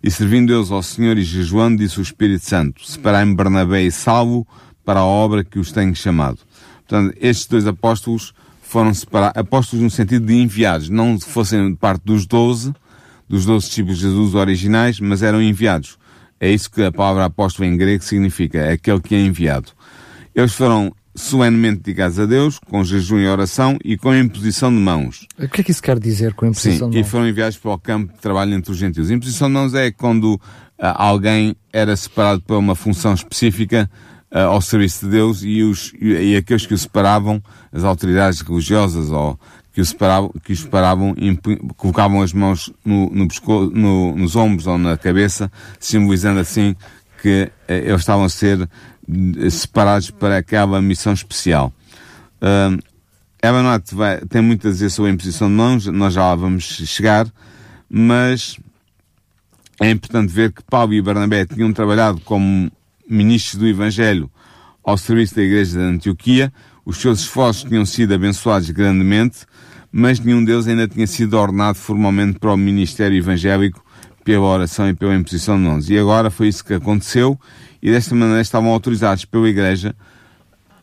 E 0.02 0.11
servindo 0.11 0.52
eles 0.52 0.71
ao 0.71 0.83
Senhor 0.83 1.16
e 1.16 1.23
jejuando, 1.23 1.78
disse 1.78 1.99
o 1.99 2.02
Espírito 2.02 2.45
Santo, 2.45 2.85
separai-me 2.85 3.35
Barnabé 3.35 3.85
e 3.85 3.90
Saulo 3.90 4.47
para 4.85 5.00
a 5.00 5.07
obra 5.07 5.42
que 5.42 5.59
os 5.59 5.73
tenho 5.73 5.97
chamado. 5.97 6.40
Portanto, 6.87 7.16
estes 7.19 7.47
dois 7.47 7.66
apóstolos 7.66 8.35
foram 8.61 8.92
separados, 8.92 9.40
apóstolos 9.40 9.83
no 9.83 9.90
sentido 9.90 10.26
de 10.26 10.35
enviados, 10.35 10.90
não 10.90 11.19
fossem 11.19 11.75
parte 11.75 12.02
dos 12.04 12.26
doze, 12.26 12.75
dos 13.26 13.47
doze 13.47 13.69
discípulos 13.69 13.97
de 13.97 14.02
Jesus 14.02 14.35
originais, 14.35 15.00
mas 15.00 15.23
eram 15.23 15.40
enviados. 15.40 15.97
É 16.38 16.50
isso 16.50 16.71
que 16.71 16.83
a 16.83 16.92
palavra 16.92 17.25
apóstolo 17.25 17.66
em 17.66 17.75
grego 17.75 18.04
significa, 18.04 18.59
é 18.59 18.73
aquele 18.73 19.00
que 19.00 19.14
é 19.14 19.19
enviado. 19.19 19.71
Eles 20.35 20.52
foram 20.52 20.95
solenemente 21.14 21.95
a 22.00 22.26
Deus, 22.26 22.59
com 22.59 22.83
jejum 22.85 23.19
e 23.19 23.28
oração 23.28 23.78
e 23.85 23.97
com 23.97 24.14
imposição 24.14 24.71
de 24.71 24.81
mãos. 24.81 25.26
O 25.38 25.49
que 25.49 25.61
é 25.61 25.64
que 25.64 25.71
isso 25.71 25.83
quer 25.83 25.99
dizer 25.99 26.35
com 26.35 26.47
imposição 26.47 26.87
Sim, 26.87 26.90
de 26.90 26.97
mãos? 26.99 27.07
e 27.07 27.11
foram 27.11 27.28
enviados 27.28 27.59
para 27.59 27.71
o 27.71 27.78
campo 27.78 28.12
de 28.12 28.19
trabalho 28.19 28.54
entre 28.54 28.73
os 28.73 28.78
gentios. 28.78 29.11
Imposição 29.11 29.49
de 29.49 29.54
mãos 29.54 29.75
é 29.75 29.90
quando 29.90 30.35
uh, 30.35 30.40
alguém 30.78 31.54
era 31.73 31.95
separado 31.97 32.40
para 32.40 32.57
uma 32.57 32.75
função 32.75 33.12
específica 33.12 33.90
uh, 34.33 34.38
ao 34.38 34.61
serviço 34.61 35.04
de 35.04 35.12
Deus 35.12 35.42
e, 35.42 35.62
os, 35.62 35.92
e, 36.00 36.33
e, 36.33 36.37
aqueles 36.37 36.64
que 36.64 36.75
o 36.75 36.78
separavam, 36.78 37.42
as 37.71 37.85
autoridades 37.85 38.40
religiosas 38.40 39.11
ou 39.11 39.38
que 39.73 39.81
o 39.81 39.85
separavam, 39.85 40.33
que 40.42 40.52
o 40.52 40.57
separavam 40.57 41.14
colocavam 41.76 42.23
as 42.23 42.33
mãos 42.33 42.73
no, 42.85 43.11
no, 43.11 43.28
no, 43.71 44.16
nos 44.16 44.37
ombros 44.37 44.66
ou 44.66 44.78
na 44.78 44.97
cabeça, 44.97 45.50
simbolizando 45.78 46.40
assim 46.40 46.75
que 47.21 47.50
uh, 47.69 47.73
eles 47.73 48.00
estavam 48.00 48.25
a 48.25 48.28
ser 48.28 48.69
separados 49.50 50.11
para 50.11 50.38
aquela 50.38 50.80
missão 50.80 51.12
especial. 51.12 51.73
Uh, 52.40 52.82
Evernote 53.44 53.94
vai, 53.94 54.21
tem 54.21 54.40
muito 54.40 54.68
a 54.68 54.71
dizer 54.71 54.90
sobre 54.90 55.11
a 55.11 55.14
imposição 55.14 55.49
de 55.49 55.54
mãos, 55.54 55.87
nós 55.87 56.14
já 56.14 56.23
lá 56.23 56.35
vamos 56.35 56.62
chegar, 56.64 57.26
mas 57.90 58.56
é 59.80 59.90
importante 59.90 60.32
ver 60.32 60.52
que 60.52 60.62
Paulo 60.62 60.94
e 60.94 61.02
Barnabé 61.02 61.44
tinham 61.44 61.73
trabalhado 61.73 62.21
como 62.21 62.71
ministros 63.09 63.61
do 63.61 63.66
Evangelho 63.66 64.30
ao 64.85 64.97
serviço 64.97 65.35
da 65.35 65.42
Igreja 65.42 65.78
de 65.78 65.85
Antioquia, 65.85 66.52
os 66.85 66.99
seus 66.99 67.21
esforços 67.21 67.68
tinham 67.68 67.85
sido 67.85 68.14
abençoados 68.14 68.71
grandemente, 68.71 69.38
mas 69.90 70.18
nenhum 70.18 70.44
deles 70.44 70.66
ainda 70.66 70.88
tinha 70.88 71.06
sido 71.06 71.35
ordenado 71.35 71.78
formalmente 71.78 72.38
para 72.38 72.52
o 72.52 72.56
ministério 72.56 73.16
evangélico 73.16 73.85
pela 74.25 74.47
oração 74.47 74.88
e 74.88 74.94
pela 74.94 75.14
imposição 75.14 75.56
de 75.56 75.64
mãos. 75.64 75.90
E 75.90 75.99
agora 75.99 76.30
foi 76.30 76.49
isso 76.49 76.64
que 76.64 76.75
aconteceu 76.75 77.38
e 77.83 77.91
desta 77.91 78.15
maneira 78.15 78.41
estavam 78.41 78.71
autorizados 78.71 79.25
pela 79.25 79.49
Igreja, 79.49 79.95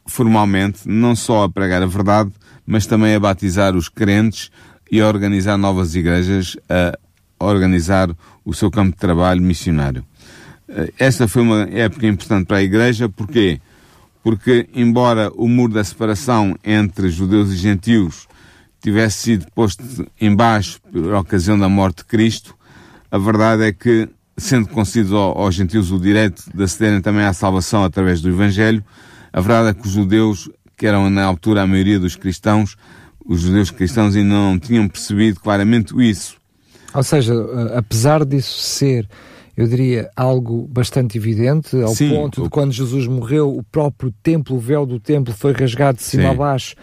formalmente, 0.05 0.81
não 0.85 1.15
só 1.15 1.43
a 1.43 1.49
pregar 1.49 1.81
a 1.81 1.85
verdade, 1.85 2.31
mas 2.65 2.85
também 2.85 3.15
a 3.15 3.19
batizar 3.19 3.75
os 3.75 3.87
crentes 3.87 4.51
e 4.91 4.99
a 4.99 5.07
organizar 5.07 5.57
novas 5.57 5.95
igrejas, 5.95 6.57
a 6.67 6.97
organizar 7.39 8.09
o 8.43 8.53
seu 8.53 8.69
campo 8.69 8.91
de 8.91 8.97
trabalho 8.97 9.41
missionário. 9.41 10.03
Eh, 10.67 10.93
esta 10.99 11.27
foi 11.27 11.41
uma 11.41 11.61
época 11.71 12.07
importante 12.07 12.47
para 12.47 12.57
a 12.57 12.63
Igreja, 12.63 13.07
porquê? 13.07 13.61
Porque, 14.21 14.67
embora 14.73 15.31
o 15.35 15.47
muro 15.47 15.73
da 15.73 15.83
separação 15.83 16.55
entre 16.63 17.09
judeus 17.09 17.51
e 17.51 17.55
gentios 17.55 18.27
tivesse 18.81 19.17
sido 19.17 19.45
posto 19.53 19.83
embaixo 20.19 20.79
por 20.81 21.13
ocasião 21.13 21.57
da 21.57 21.69
morte 21.69 21.97
de 21.97 22.05
Cristo, 22.05 22.55
a 23.11 23.17
verdade 23.17 23.63
é 23.63 23.71
que 23.71 24.09
sendo 24.39 24.67
concedido 24.67 25.17
aos 25.17 25.55
gentios 25.55 25.91
o 25.91 25.99
direito 25.99 26.43
de 26.53 26.63
acederem 26.63 27.01
também 27.01 27.23
à 27.23 27.33
salvação 27.33 27.83
através 27.83 28.21
do 28.21 28.29
Evangelho, 28.29 28.83
a 29.31 29.41
verdade 29.41 29.69
é 29.69 29.73
que 29.73 29.87
os 29.87 29.93
judeus, 29.93 30.49
que 30.77 30.85
eram 30.85 31.09
na 31.09 31.23
altura 31.23 31.61
a 31.61 31.67
maioria 31.67 31.99
dos 31.99 32.15
cristãos, 32.15 32.75
os 33.25 33.41
judeus 33.41 33.69
cristãos 33.69 34.15
ainda 34.15 34.33
não 34.33 34.57
tinham 34.57 34.87
percebido 34.87 35.39
claramente 35.39 35.93
isso. 36.01 36.37
Ou 36.93 37.03
seja, 37.03 37.33
eh, 37.33 37.77
apesar 37.77 38.25
disso 38.25 38.59
ser, 38.59 39.07
eu 39.55 39.67
diria, 39.67 40.09
algo 40.15 40.67
bastante 40.67 41.17
evidente, 41.17 41.79
ao 41.79 41.93
Sim, 41.93 42.09
ponto 42.09 42.43
de 42.43 42.49
quando 42.49 42.71
Jesus 42.71 43.05
morreu, 43.05 43.55
o 43.55 43.61
próprio 43.61 44.11
templo, 44.23 44.55
o 44.55 44.59
véu 44.59 44.85
do 44.85 44.99
templo 44.99 45.33
foi 45.33 45.51
rasgado 45.51 45.97
de 45.97 46.03
cima 46.03 46.23
Sim. 46.23 46.29
a 46.29 46.33
baixo, 46.33 46.75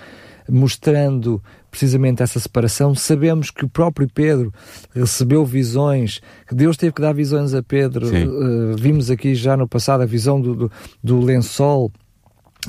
mostrando 0.48 1.42
precisamente 1.76 2.22
essa 2.22 2.40
separação. 2.40 2.94
Sabemos 2.94 3.50
que 3.50 3.62
o 3.62 3.68
próprio 3.68 4.08
Pedro 4.08 4.50
recebeu 4.94 5.44
visões, 5.44 6.22
que 6.48 6.54
Deus 6.54 6.74
teve 6.78 6.92
que 6.92 7.02
dar 7.02 7.12
visões 7.12 7.52
a 7.52 7.62
Pedro. 7.62 8.06
Uh, 8.08 8.74
vimos 8.78 9.10
aqui 9.10 9.34
já 9.34 9.58
no 9.58 9.68
passado 9.68 10.02
a 10.02 10.06
visão 10.06 10.40
do, 10.40 10.54
do, 10.54 10.72
do 11.04 11.20
lençol, 11.20 11.92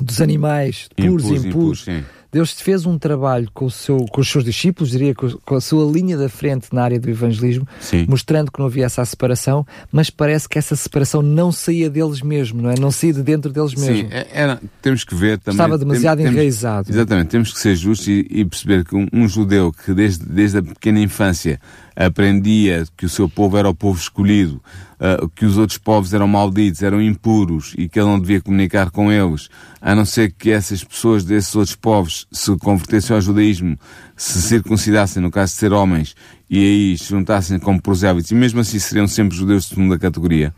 dos 0.02 0.20
animais 0.20 0.90
puros 0.94 1.30
e 1.30 1.36
impuros. 1.36 1.86
Deus 2.32 2.52
fez 2.60 2.86
um 2.86 2.98
trabalho 2.98 3.50
com, 3.54 3.70
seu, 3.70 3.98
com 4.12 4.22
os 4.22 4.30
seus 4.30 4.44
discípulos, 4.44 4.92
diria 4.92 5.16
com, 5.16 5.30
com, 5.46 5.56
a 5.56 5.62
sua 5.62 5.90
linha 5.92 6.18
da 6.18 6.28
frente 6.28 6.68
na 6.74 6.84
área 6.84 7.00
do 7.00 7.10
evangelismo, 7.10 7.68
Sim. 7.80 8.06
mostrando 8.08 8.52
que 8.52 8.60
não 8.60 8.66
havia 8.66 8.86
essa 8.86 9.04
separação, 9.06 9.66
mas 9.92 10.10
parece 10.10 10.48
que 10.48 10.58
essa 10.58 10.76
separação 10.76 11.22
não 11.22 11.52
saía 11.52 11.90
deles 11.90 12.22
mesmo, 12.22 12.62
não 12.62 12.70
é? 12.70 12.76
Não 12.80 12.92
saía 12.92 13.14
de 13.14 13.24
dentro 13.24 13.52
deles 13.52 13.74
mesmo. 13.76 13.96
Sim, 13.96 14.08
é, 14.12 14.28
era, 14.32 14.62
temos 14.82 15.04
que 15.04 15.16
ver 15.16 15.38
também. 15.40 15.56
Estava 15.56 15.78
demasiado 15.78 16.18
temos, 16.18 16.34
enraizado. 16.34 16.92
Exatamente, 16.92 17.28
temos 17.28 17.54
que 17.54 17.60
ser 17.60 17.76
justos 17.76 18.08
e, 18.08 18.28
e 18.30 18.46
perceber 18.46 18.84
que 18.84 18.96
um, 18.96 19.08
um, 19.14 19.28
judeu 19.28 19.72
que 19.72 19.94
desde, 19.94 20.26
desde 20.26 20.58
a 20.58 20.62
pequena 20.62 21.00
infância 21.00 21.60
aprendia 22.06 22.86
que 22.96 23.08
o 23.08 23.10
seu 23.10 23.28
povo 23.28 23.58
era 23.58 23.68
o 23.68 23.74
povo 23.74 24.00
escolhido, 24.00 24.62
uh, 25.00 25.28
que 25.30 25.46
os 25.46 25.58
outros 25.58 25.80
povos 25.80 26.14
eram 26.14 26.28
malditos, 26.28 26.84
eram 26.84 27.02
impuros 27.02 27.74
e 27.76 27.90
que 27.90 28.00
ele 28.00 28.08
não 28.08 28.20
devia 28.20 28.40
comunicar 28.40 28.92
com 28.92 29.12
eles, 29.12 29.50
a 29.82 29.96
não 29.96 30.06
ser 30.06 30.32
que 30.32 30.52
essas 30.52 30.84
pessoas 30.84 31.24
desses 31.24 31.56
outros 31.56 31.76
povos 31.76 32.28
se 32.32 32.56
convertessem 32.58 33.16
ao 33.16 33.22
judaísmo, 33.22 33.80
se 34.16 34.40
circuncidassem, 34.44 35.24
no 35.24 35.32
caso 35.32 35.54
de 35.54 35.60
ser 35.60 35.74
homens, 35.74 36.16
e 36.48 36.60
aí 36.60 36.98
se 37.00 37.10
juntassem 37.10 37.58
como 37.58 37.82
prosélitos, 37.82 38.30
e 38.30 38.36
mesmo 38.36 38.60
assim 38.60 38.78
seriam 38.78 39.08
sempre 39.08 39.36
judeus 39.36 39.64
de 39.64 39.70
segunda 39.70 39.98
categoria. 39.98 40.54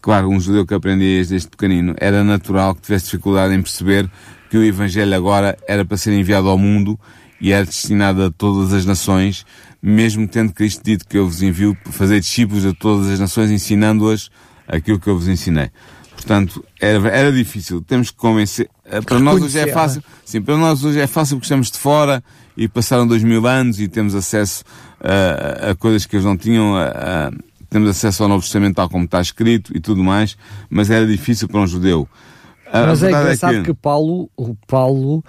Claro, 0.00 0.30
um 0.30 0.40
judeu 0.40 0.64
que 0.64 0.72
aprendia 0.72 1.22
desde 1.26 1.46
pequenino, 1.46 1.94
era 1.98 2.24
natural 2.24 2.74
que 2.74 2.80
tivesse 2.80 3.04
dificuldade 3.04 3.52
em 3.54 3.60
perceber 3.60 4.10
que 4.48 4.56
o 4.56 4.64
Evangelho 4.64 5.14
agora 5.14 5.56
era 5.68 5.84
para 5.84 5.98
ser 5.98 6.12
enviado 6.14 6.48
ao 6.48 6.56
mundo 6.56 6.98
e 7.40 7.52
era 7.52 7.64
destinado 7.64 8.22
a 8.24 8.30
todas 8.30 8.72
as 8.72 8.84
nações, 8.84 9.46
mesmo 9.82 10.28
tendo 10.28 10.52
Cristo 10.52 10.82
dito 10.84 11.06
que 11.06 11.16
eu 11.16 11.26
vos 11.26 11.42
envio 11.42 11.76
para 11.82 11.92
fazer 11.92 12.20
discípulos 12.20 12.62
de 12.62 12.74
todas 12.74 13.08
as 13.08 13.18
nações, 13.18 13.50
ensinando-as 13.50 14.30
aquilo 14.68 15.00
que 15.00 15.08
eu 15.08 15.16
vos 15.16 15.26
ensinei. 15.26 15.70
Portanto, 16.12 16.62
era, 16.78 17.08
era 17.08 17.32
difícil. 17.32 17.80
Temos 17.80 18.10
que 18.10 18.16
convencer. 18.16 18.68
Eh, 18.84 19.00
para 19.00 19.18
nós 19.18 19.40
hoje 19.40 19.58
é 19.58 19.72
fácil. 19.72 20.04
Sim, 20.22 20.42
para 20.42 20.56
nós 20.58 20.84
hoje 20.84 21.00
é 21.00 21.06
fácil 21.06 21.36
porque 21.36 21.46
estamos 21.46 21.70
de 21.70 21.78
fora 21.78 22.22
e 22.54 22.68
passaram 22.68 23.06
dois 23.06 23.24
mil 23.24 23.46
anos 23.46 23.80
e 23.80 23.88
temos 23.88 24.14
acesso 24.14 24.62
a, 25.00 25.70
a 25.70 25.74
coisas 25.74 26.04
que 26.04 26.16
eles 26.16 26.26
não 26.26 26.36
tinham, 26.36 26.76
a, 26.76 27.32
temos 27.70 27.88
acesso 27.88 28.22
ao 28.22 28.28
Novo 28.28 28.42
Testamento 28.42 28.76
tal 28.76 28.90
como 28.90 29.06
está 29.06 29.18
escrito 29.20 29.74
e 29.74 29.80
tudo 29.80 30.04
mais, 30.04 30.36
mas 30.68 30.90
era 30.90 31.06
difícil 31.06 31.48
para 31.48 31.60
um 31.60 31.66
judeu. 31.66 32.06
A 32.70 32.86
mas 32.86 33.02
é 33.02 33.08
engraçado 33.08 33.54
é 33.54 33.58
que... 33.60 33.64
que 33.66 33.74
Paulo, 33.74 34.30
o 34.36 34.54
Paulo 34.66 35.24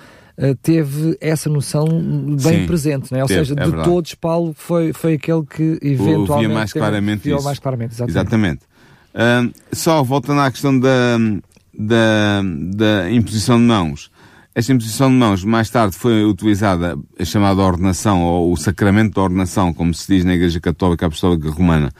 teve 0.62 1.18
essa 1.20 1.50
noção 1.50 1.86
bem 1.88 2.62
Sim, 2.62 2.66
presente, 2.68 3.14
né? 3.14 3.22
ou 3.22 3.28
teve, 3.28 3.40
seja, 3.40 3.54
é 3.54 3.64
de 3.64 3.70
verdade. 3.70 3.90
todos, 3.90 4.16
Paulo 4.16 4.54
foi, 4.58 4.94
foi 4.94 5.14
aquele 5.14 5.44
que 5.44 5.80
eventualmente 5.82 6.32
o 6.32 6.40
via 6.40 6.50
mais 6.50 6.74
claramente 6.74 7.22
viu 7.24 7.42
mais 7.42 7.60
claramente. 7.60 7.94
Exatamente. 7.94 8.12
exatamente. 8.18 8.62
Uh, 9.14 9.54
só 9.74 10.02
voltando 10.04 10.42
à 10.42 10.50
questão 10.50 10.78
da, 10.80 11.18
da, 11.78 12.42
da 12.74 13.12
imposição 13.12 13.58
de 13.58 13.66
mãos. 13.66 14.12
Esta 14.54 14.74
imposição 14.74 15.10
de 15.10 15.16
mãos 15.16 15.46
mais 15.46 15.70
tarde 15.70 15.96
foi 15.96 16.26
utilizada 16.26 16.98
a 17.18 17.24
chamada 17.26 17.62
ordenação, 17.62 18.24
ou 18.24 18.52
o 18.52 18.58
sacramento 18.58 19.16
da 19.16 19.22
ordenação, 19.22 19.74
como 19.74 19.94
se 19.94 20.14
diz 20.14 20.26
na 20.26 20.34
Igreja 20.34 20.60
Católica 20.60 21.06
Apostólica 21.06 21.50
Romana. 21.50 21.92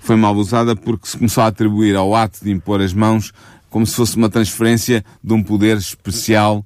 Foi 0.00 0.14
mal 0.14 0.34
usada 0.36 0.76
porque 0.76 1.08
se 1.08 1.16
começou 1.16 1.42
a 1.42 1.48
atribuir 1.48 1.96
ao 1.96 2.14
ato 2.14 2.44
de 2.44 2.50
impor 2.52 2.80
as 2.80 2.92
mãos 2.92 3.32
como 3.68 3.84
se 3.84 3.96
fosse 3.96 4.16
uma 4.16 4.28
transferência 4.28 5.04
de 5.22 5.34
um 5.34 5.42
poder 5.42 5.76
especial 5.76 6.64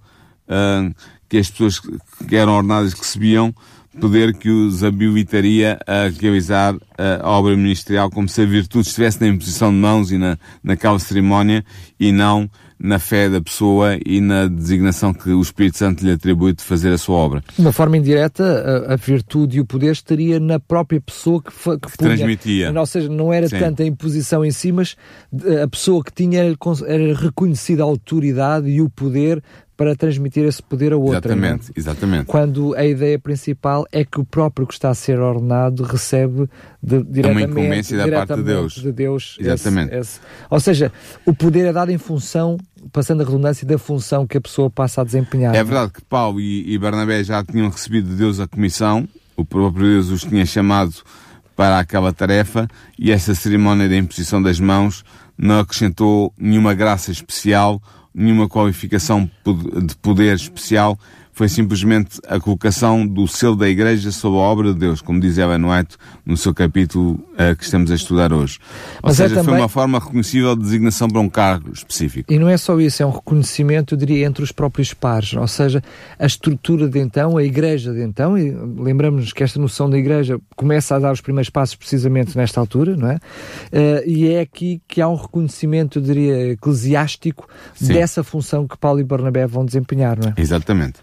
uh, 0.51 0.95
que 1.29 1.39
as 1.39 1.49
pessoas 1.49 1.81
que 1.81 2.37
eram 2.37 2.57
ordenadas 2.57 2.93
recebiam, 2.93 3.55
poder 4.01 4.35
que 4.35 4.51
os 4.51 4.85
habilitaria 4.85 5.79
a 5.87 6.09
realizar 6.09 6.77
a 6.97 7.31
obra 7.31 7.57
ministerial 7.57 8.11
como 8.11 8.29
se 8.29 8.41
a 8.41 8.47
virtude 8.47 8.87
estivesse 8.87 9.21
na 9.21 9.29
imposição 9.29 9.71
de 9.71 9.79
mãos 9.79 10.13
e 10.13 10.19
na, 10.19 10.39
naquela 10.63 10.99
cerimónia 10.99 11.65
e 11.99 12.13
não 12.13 12.49
na 12.83 12.99
fé 12.99 13.29
da 13.29 13.43
pessoa 13.43 13.99
e 14.07 14.23
na 14.23 14.47
designação 14.47 15.13
que 15.13 15.29
o 15.29 15.43
Espírito 15.43 15.77
Santo 15.77 16.03
lhe 16.03 16.13
atribui 16.13 16.55
de 16.55 16.65
fazer 16.65 16.91
a 16.91 16.97
sua 16.97 17.17
obra. 17.17 17.45
De 17.55 17.61
uma 17.61 17.73
forma 17.73 17.99
indireta, 17.99 18.43
a, 18.89 18.95
a 18.95 18.97
virtude 18.97 19.59
e 19.59 19.61
o 19.61 19.67
poder 19.67 19.93
estaria 19.93 20.41
na 20.41 20.59
própria 20.59 20.99
pessoa 20.99 21.43
que, 21.43 21.51
que, 21.51 21.91
que 21.91 21.99
transmitia. 21.99 22.73
Ou 22.75 22.87
seja, 22.87 23.09
não 23.11 23.31
era 23.31 23.49
Sim. 23.49 23.59
tanto 23.59 23.83
a 23.83 23.87
imposição 23.87 24.43
em 24.43 24.51
si, 24.51 24.73
mas 24.73 24.97
a 25.63 25.69
pessoa 25.69 26.03
que 26.03 26.11
tinha 26.11 26.41
era 26.41 27.15
reconhecida 27.15 27.83
a 27.83 27.87
autoridade 27.87 28.71
e 28.71 28.81
o 28.81 28.89
poder 28.89 29.43
para 29.81 29.97
transmitir 29.97 30.45
esse 30.45 30.63
poder 30.63 30.93
a 30.93 30.99
outra. 30.99 31.33
Exatamente, 31.33 31.69
não? 31.69 31.75
exatamente. 31.75 32.27
Quando 32.27 32.75
a 32.75 32.85
ideia 32.85 33.19
principal 33.19 33.87
é 33.91 34.05
que 34.05 34.21
o 34.21 34.27
próprio 34.27 34.67
que 34.67 34.75
está 34.75 34.91
a 34.91 34.95
ser 34.95 35.19
ordenado 35.19 35.85
recebe 35.85 36.51
de, 36.83 37.03
diretamente, 37.03 37.19
é 37.19 37.31
uma 37.31 37.41
incumbência 37.41 37.97
da 37.97 38.19
parte 38.19 38.35
de 38.35 38.43
Deus. 38.43 38.75
De 38.75 38.93
Deus 38.93 39.39
exatamente. 39.41 39.95
Esse, 39.95 40.01
esse. 40.01 40.21
Ou 40.51 40.61
seja, 40.61 40.93
o 41.25 41.33
poder 41.33 41.65
é 41.65 41.73
dado 41.73 41.91
em 41.91 41.97
função, 41.97 42.59
passando 42.93 43.23
a 43.23 43.25
redundância, 43.25 43.67
da 43.67 43.79
função 43.79 44.27
que 44.27 44.37
a 44.37 44.41
pessoa 44.43 44.69
passa 44.69 45.01
a 45.01 45.05
desempenhar. 45.05 45.55
É 45.55 45.65
verdade 45.65 45.93
que 45.95 46.03
Paulo 46.03 46.39
e, 46.39 46.75
e 46.75 46.77
Barnabé 46.77 47.25
já 47.25 47.43
tinham 47.43 47.71
recebido 47.71 48.11
de 48.11 48.17
Deus 48.17 48.39
a 48.39 48.47
comissão, 48.47 49.09
o 49.35 49.47
próprio 49.47 49.87
Deus 49.87 50.11
os 50.11 50.25
tinha 50.25 50.45
chamado 50.45 50.93
para 51.57 51.79
aquela 51.79 52.13
tarefa 52.13 52.69
e 52.99 53.11
essa 53.11 53.35
cerimónia 53.35 53.89
da 53.89 53.97
imposição 53.97 54.43
das 54.43 54.61
mãos 54.61 55.03
não 55.39 55.61
acrescentou 55.61 56.35
nenhuma 56.37 56.75
graça 56.75 57.11
especial 57.11 57.81
nenhuma 58.15 58.49
qualificação 58.49 59.31
de 59.87 59.95
poder 59.97 60.35
especial, 60.35 60.99
foi 61.33 61.49
simplesmente 61.49 62.21
a 62.29 62.39
colocação 62.39 63.07
do 63.07 63.27
selo 63.27 63.57
da 63.57 63.69
Igreja 63.69 64.11
sobre 64.11 64.39
a 64.39 64.43
obra 64.43 64.73
de 64.73 64.81
Deus, 64.81 65.01
como 65.01 65.21
diz 65.21 65.39
Ellen 65.39 65.65
White 65.65 65.97
no 66.25 66.37
seu 66.37 66.53
capítulo 66.53 67.13
uh, 67.35 67.57
que 67.57 67.65
estamos 67.65 67.91
a 67.91 67.95
estudar 67.95 68.33
hoje. 68.33 68.59
Ou 69.03 69.09
Mas 69.09 69.21
é 69.21 69.25
seja, 69.25 69.35
é 69.35 69.39
também... 69.39 69.55
foi 69.55 69.61
uma 69.61 69.69
forma 69.69 69.99
reconhecível 69.99 70.55
de 70.55 70.63
designação 70.63 71.09
para 71.09 71.21
um 71.21 71.29
cargo 71.29 71.73
específico. 71.73 72.33
E 72.33 72.39
não 72.39 72.49
é 72.49 72.57
só 72.57 72.79
isso, 72.81 73.03
é 73.03 73.07
um 73.07 73.11
reconhecimento, 73.11 73.95
eu 73.95 73.99
diria, 73.99 74.27
entre 74.27 74.43
os 74.43 74.53
próprios 74.53 74.93
pares, 74.93 75.33
ou 75.35 75.47
seja, 75.47 75.83
a 76.19 76.27
estrutura 76.27 76.89
de 76.89 76.99
então, 76.99 77.37
a 77.37 77.43
Igreja 77.43 77.93
de 77.93 78.03
então, 78.03 78.37
e 78.37 78.51
lembramos 78.51 79.33
que 79.33 79.43
esta 79.43 79.59
noção 79.59 79.89
da 79.89 79.99
Igreja 79.99 80.39
começa 80.57 80.97
a 80.97 80.99
dar 80.99 81.13
os 81.13 81.21
primeiros 81.21 81.51
passos 81.51 81.75
precisamente 81.75 82.37
nesta 82.37 82.61
altura, 82.61 82.97
não 82.97 83.11
é? 83.11 83.15
Uh, 83.17 84.09
e 84.09 84.29
é 84.29 84.41
aqui 84.41 84.81
que 84.87 85.01
há 85.01 85.09
um 85.09 85.17
reconhecimento, 85.17 85.99
eu 85.99 86.03
diria, 86.03 86.53
eclesiástico 86.53 87.49
Sim. 87.75 87.95
dessa 87.95 88.23
função 88.23 88.67
que 88.67 88.77
Paulo 88.77 89.01
e 89.01 89.05
Barnabé 89.05 89.47
vão 89.47 89.65
desempenhar, 89.65 90.19
não 90.19 90.31
é? 90.31 90.35
Exatamente. 90.37 91.01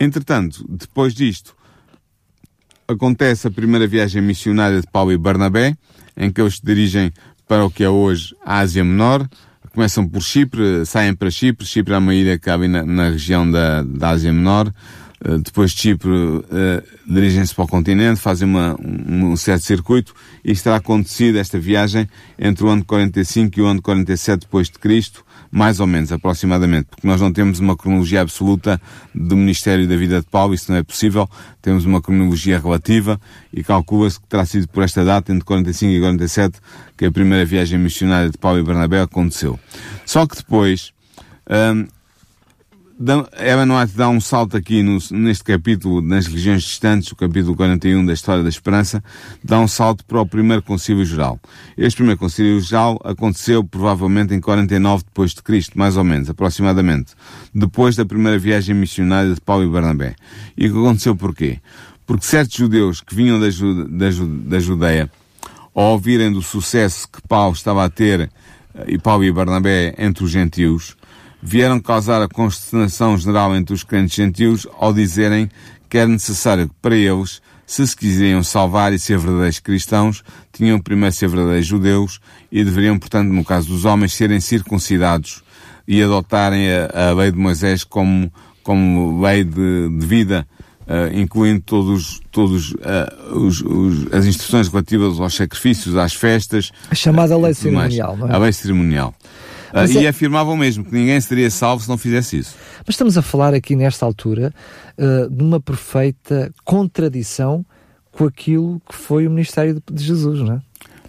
Entretanto, 0.00 0.64
depois 0.68 1.14
disto, 1.14 1.56
acontece 2.86 3.46
a 3.46 3.50
primeira 3.50 3.86
viagem 3.86 4.22
missionária 4.22 4.80
de 4.80 4.86
Paulo 4.86 5.12
e 5.12 5.18
Barnabé, 5.18 5.76
em 6.16 6.30
que 6.30 6.40
eles 6.40 6.56
se 6.56 6.64
dirigem 6.64 7.12
para 7.46 7.64
o 7.64 7.70
que 7.70 7.84
é 7.84 7.88
hoje 7.88 8.34
a 8.44 8.58
Ásia 8.58 8.84
Menor. 8.84 9.28
Começam 9.74 10.08
por 10.08 10.22
Chipre, 10.22 10.84
saem 10.86 11.14
para 11.14 11.30
Chipre. 11.30 11.66
Chipre 11.66 11.94
é 11.94 11.98
uma 11.98 12.14
ilha 12.14 12.38
que 12.38 12.44
cabe 12.44 12.68
na, 12.68 12.84
na 12.84 13.10
região 13.10 13.48
da, 13.50 13.82
da 13.82 14.10
Ásia 14.10 14.32
Menor. 14.32 14.72
Uh, 15.24 15.38
depois 15.38 15.72
de 15.72 15.80
Chipre, 15.80 16.10
uh, 16.10 16.44
dirigem-se 17.06 17.54
para 17.54 17.64
o 17.64 17.68
continente, 17.68 18.20
fazem 18.20 18.48
uma, 18.48 18.76
um, 18.80 19.32
um 19.32 19.36
certo 19.36 19.64
circuito 19.64 20.14
e 20.44 20.54
terá 20.54 20.76
acontecido 20.76 21.38
esta 21.38 21.58
viagem 21.58 22.08
entre 22.38 22.64
o 22.64 22.68
ano 22.68 22.84
45 22.84 23.58
e 23.58 23.62
o 23.62 23.66
ano 23.66 23.82
47 23.82 24.42
depois 24.42 24.68
de 24.68 24.78
Cristo, 24.78 25.24
mais 25.50 25.80
ou 25.80 25.86
menos, 25.86 26.12
aproximadamente, 26.12 26.86
porque 26.90 27.06
nós 27.06 27.20
não 27.20 27.32
temos 27.32 27.58
uma 27.58 27.76
cronologia 27.76 28.20
absoluta 28.20 28.80
do 29.14 29.36
Ministério 29.36 29.88
da 29.88 29.96
Vida 29.96 30.20
de 30.20 30.26
Paulo, 30.26 30.54
isso 30.54 30.70
não 30.70 30.78
é 30.78 30.82
possível, 30.82 31.28
temos 31.62 31.84
uma 31.84 32.00
cronologia 32.00 32.58
relativa 32.58 33.20
e 33.52 33.62
calcula-se 33.64 34.20
que 34.20 34.26
terá 34.26 34.44
sido 34.44 34.68
por 34.68 34.82
esta 34.82 35.04
data, 35.04 35.32
entre 35.32 35.44
45 35.44 35.92
e 35.92 36.00
47, 36.00 36.58
que 36.96 37.06
a 37.06 37.12
primeira 37.12 37.44
viagem 37.44 37.78
missionária 37.78 38.30
de 38.30 38.38
Paulo 38.38 38.58
e 38.58 38.62
Bernabé 38.62 39.00
aconteceu. 39.00 39.58
Só 40.04 40.26
que 40.26 40.36
depois, 40.36 40.92
hum, 41.48 41.86
Ellen 43.00 43.70
White 43.70 43.96
dá 43.96 44.08
um 44.08 44.20
salto 44.20 44.56
aqui 44.56 44.82
no, 44.82 44.98
neste 45.12 45.44
capítulo, 45.44 46.02
nas 46.02 46.26
regiões 46.26 46.64
distantes, 46.64 47.12
o 47.12 47.16
capítulo 47.16 47.54
41 47.54 48.04
da 48.04 48.12
História 48.12 48.42
da 48.42 48.48
Esperança, 48.48 49.04
dá 49.42 49.60
um 49.60 49.68
salto 49.68 50.04
para 50.04 50.20
o 50.20 50.26
primeiro 50.26 50.64
concílio 50.64 51.04
geral. 51.04 51.38
Este 51.76 51.98
primeiro 51.98 52.18
concílio 52.18 52.60
geral 52.60 53.00
aconteceu 53.04 53.62
provavelmente 53.62 54.34
em 54.34 54.40
49 54.40 55.04
depois 55.04 55.32
de 55.32 55.44
Cristo, 55.44 55.78
mais 55.78 55.96
ou 55.96 56.02
menos, 56.02 56.28
aproximadamente, 56.28 57.12
depois 57.54 57.94
da 57.94 58.04
primeira 58.04 58.36
viagem 58.36 58.74
missionária 58.74 59.32
de 59.32 59.40
Paulo 59.40 59.62
e 59.62 59.68
Barnabé. 59.68 60.16
E 60.56 60.68
o 60.68 60.72
que 60.72 60.78
aconteceu 60.80 61.14
porquê? 61.14 61.60
Porque 62.04 62.26
certos 62.26 62.56
judeus 62.56 63.00
que 63.00 63.14
vinham 63.14 63.38
da, 63.38 63.46
da, 63.46 64.10
da 64.44 64.58
Judeia, 64.58 65.08
ao 65.72 65.92
ouvirem 65.92 66.32
do 66.32 66.42
sucesso 66.42 67.06
que 67.08 67.22
Paulo 67.28 67.54
estava 67.54 67.84
a 67.84 67.88
ter, 67.88 68.22
eh, 68.74 68.84
e 68.88 68.98
Paulo 68.98 69.22
e 69.22 69.30
Barnabé, 69.30 69.94
entre 69.98 70.24
os 70.24 70.30
gentios, 70.32 70.96
vieram 71.42 71.80
causar 71.80 72.22
a 72.22 72.28
consternação 72.28 73.16
geral 73.16 73.54
entre 73.54 73.74
os 73.74 73.82
crentes 73.82 74.14
gentios 74.14 74.66
ao 74.78 74.92
dizerem 74.92 75.50
que 75.88 75.96
era 75.96 76.08
necessário 76.08 76.68
que 76.68 76.74
para 76.82 76.96
eles, 76.96 77.40
se 77.66 77.86
se 77.86 77.96
quiseriam 77.96 78.42
salvar 78.42 78.92
e 78.92 78.98
ser 78.98 79.18
verdadeiros 79.18 79.58
cristãos, 79.58 80.22
tinham 80.52 80.80
primeiro 80.80 81.14
ser 81.14 81.28
verdadeiros 81.28 81.66
judeus 81.66 82.20
e 82.50 82.64
deveriam, 82.64 82.98
portanto, 82.98 83.28
no 83.28 83.44
caso 83.44 83.68
dos 83.68 83.84
homens, 83.84 84.14
serem 84.14 84.40
circuncidados 84.40 85.42
e 85.86 86.02
adotarem 86.02 86.66
a, 86.70 87.10
a 87.10 87.14
lei 87.14 87.30
de 87.30 87.38
Moisés 87.38 87.84
como, 87.84 88.32
como 88.62 89.22
lei 89.22 89.44
de, 89.44 89.88
de 89.88 90.06
vida, 90.06 90.46
uh, 90.82 91.16
incluindo 91.16 91.62
todos, 91.62 92.20
todos 92.30 92.72
uh, 92.72 93.36
os, 93.38 93.62
os, 93.62 94.12
as 94.12 94.26
instruções 94.26 94.68
relativas 94.68 95.18
aos 95.18 95.34
sacrifícios, 95.34 95.96
às 95.96 96.14
festas. 96.14 96.70
A 96.90 96.94
chamada 96.94 97.36
lei 97.38 97.54
cerimonial, 97.54 98.16
não 98.16 98.28
é? 98.28 98.34
A 98.34 98.38
lei 98.38 98.52
cerimonial. 98.52 99.14
Uh, 99.72 99.86
e 99.92 100.06
é... 100.06 100.08
afirmavam 100.08 100.56
mesmo 100.56 100.84
que 100.84 100.92
ninguém 100.92 101.20
seria 101.20 101.50
salvo 101.50 101.82
se 101.82 101.88
não 101.88 101.98
fizesse 101.98 102.38
isso. 102.38 102.54
Mas 102.86 102.94
estamos 102.94 103.18
a 103.18 103.22
falar 103.22 103.54
aqui 103.54 103.76
nesta 103.76 104.04
altura 104.04 104.52
uh, 104.98 105.30
de 105.30 105.42
uma 105.42 105.60
perfeita 105.60 106.52
contradição 106.64 107.64
com 108.12 108.24
aquilo 108.24 108.80
que 108.88 108.94
foi 108.94 109.26
o 109.26 109.30
ministério 109.30 109.80
de, 109.90 110.02
Jesus, 110.02 110.40
não 110.40 110.54
é? 110.54 110.60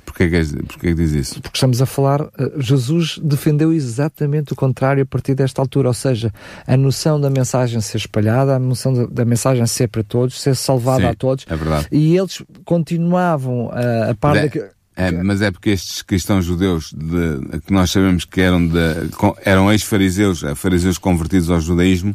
Porquê 0.05 0.27
que, 0.27 0.63
porquê 0.63 0.87
que 0.87 0.93
diz 0.95 1.11
isso? 1.11 1.41
Porque 1.41 1.55
estamos 1.55 1.81
a 1.81 1.85
falar, 1.85 2.21
uh, 2.21 2.29
Jesus 2.57 3.19
defendeu 3.23 3.71
exatamente 3.71 4.53
o 4.53 4.55
contrário 4.55 5.03
a 5.03 5.05
partir 5.05 5.35
desta 5.35 5.61
altura, 5.61 5.87
ou 5.87 5.93
seja, 5.93 6.33
a 6.67 6.75
noção 6.75 7.19
da 7.19 7.29
mensagem 7.29 7.79
ser 7.79 7.97
espalhada, 7.97 8.55
a 8.55 8.59
noção 8.59 8.93
da, 8.93 9.05
da 9.05 9.25
mensagem 9.25 9.65
ser 9.65 9.87
para 9.87 10.03
todos, 10.03 10.41
ser 10.41 10.55
salvada 10.55 11.01
Sim, 11.01 11.07
a 11.07 11.15
todos. 11.15 11.45
É 11.47 11.55
verdade. 11.55 11.87
E 11.91 12.17
eles 12.17 12.43
continuavam 12.65 13.67
uh, 13.67 14.11
a 14.11 14.15
par 14.15 14.35
é, 14.35 14.71
é, 14.99 15.11
mas 15.23 15.41
é 15.41 15.49
porque 15.49 15.69
estes 15.69 16.01
cristãos 16.01 16.43
judeus, 16.43 16.91
de, 16.93 17.59
que 17.61 17.71
nós 17.71 17.89
sabemos 17.89 18.25
que 18.25 18.41
eram, 18.41 18.67
de, 18.67 18.77
eram 19.45 19.71
ex-fariseus, 19.71 20.43
é, 20.43 20.53
fariseus 20.53 20.97
convertidos 20.97 21.49
ao 21.49 21.61
judaísmo, 21.61 22.13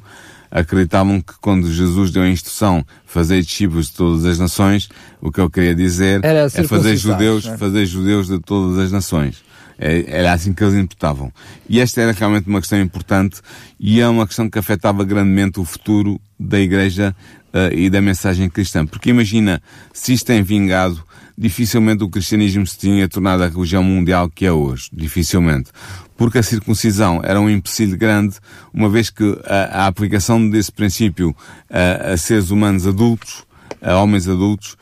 acreditavam 0.50 1.18
que 1.20 1.32
quando 1.40 1.72
Jesus 1.72 2.10
deu 2.10 2.22
a 2.22 2.28
instrução 2.28 2.84
fazer 3.06 3.42
discípulos 3.42 3.86
de 3.86 3.94
todas 3.94 4.26
as 4.26 4.38
nações, 4.38 4.90
o 5.18 5.32
que 5.32 5.40
eu 5.40 5.48
queria 5.48 5.74
dizer 5.74 6.20
é 6.22 6.48
fazer 6.68 6.96
judeus, 6.96 7.46
é? 7.46 7.56
fazer 7.56 7.86
judeus 7.86 8.26
de 8.28 8.38
todas 8.38 8.78
as 8.78 8.92
nações. 8.92 9.42
É, 9.78 10.04
era 10.06 10.32
assim 10.34 10.52
que 10.52 10.62
eles 10.62 10.74
imputavam. 10.74 11.32
E 11.68 11.80
esta 11.80 12.02
era 12.02 12.12
realmente 12.12 12.46
uma 12.46 12.60
questão 12.60 12.80
importante 12.80 13.40
e 13.80 13.98
é 13.98 14.06
uma 14.06 14.26
questão 14.26 14.48
que 14.48 14.58
afetava 14.58 15.02
grandemente 15.04 15.58
o 15.58 15.64
futuro 15.64 16.20
da 16.38 16.60
Igreja 16.60 17.16
uh, 17.48 17.74
e 17.74 17.88
da 17.88 18.00
mensagem 18.00 18.48
cristã. 18.48 18.86
Porque 18.86 19.10
imagina, 19.10 19.60
se 19.92 20.12
isto 20.12 20.26
tem 20.26 20.42
vingado 20.42 21.02
dificilmente 21.36 22.04
o 22.04 22.08
cristianismo 22.08 22.66
se 22.66 22.78
tinha 22.78 23.08
tornado 23.08 23.42
a 23.42 23.48
religião 23.48 23.82
mundial 23.82 24.28
que 24.28 24.46
é 24.46 24.52
hoje. 24.52 24.88
Dificilmente. 24.92 25.70
Porque 26.16 26.38
a 26.38 26.42
circuncisão 26.42 27.20
era 27.24 27.40
um 27.40 27.50
empecilho 27.50 27.96
grande, 27.96 28.36
uma 28.72 28.88
vez 28.88 29.10
que 29.10 29.38
a, 29.44 29.82
a 29.82 29.86
aplicação 29.86 30.48
desse 30.48 30.70
princípio 30.70 31.34
a, 31.68 32.12
a, 32.12 32.16
seres 32.16 32.50
humanos 32.50 32.86
adultos, 32.86 33.44
a 33.82 33.96
homens 33.96 34.28
adultos, 34.28 34.76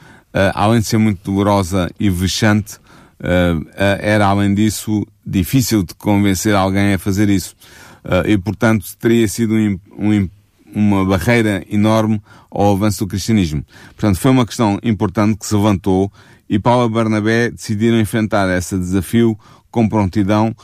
além 0.55 0.81
de 0.81 0.87
ser 0.87 0.99
muito 0.99 1.21
dolorosa 1.25 1.91
e 1.99 2.09
vexante, 2.09 2.79
era, 4.01 4.27
além 4.27 4.55
disso, 4.55 5.07
difícil 5.25 5.83
de 5.83 5.95
convencer 5.95 6.55
alguém 6.55 6.95
a 6.95 6.99
fazer 6.99 7.29
isso. 7.29 7.55
E, 8.27 8.37
portanto, 8.39 8.87
teria 8.99 9.29
sido 9.29 9.55
um, 9.55 9.79
um, 9.97 10.29
uma 10.75 11.05
barreira 11.05 11.65
enorme 11.71 12.21
ao 12.51 12.73
avanço 12.73 13.05
do 13.05 13.09
cristianismo. 13.09 13.65
Portanto, 13.95 14.19
foi 14.19 14.31
uma 14.31 14.47
questão 14.47 14.79
importante 14.83 15.39
que 15.39 15.47
se 15.47 15.55
levantou 15.55 16.13
e 16.53 16.59
Paulo 16.59 16.87
e 16.87 16.91
Barnabé 16.91 17.51
decidiram 17.51 17.99
enfrentar 17.99 18.47
esse 18.55 18.77
desafio 18.77 19.39
com 19.71 19.89
prontidão 19.89 20.55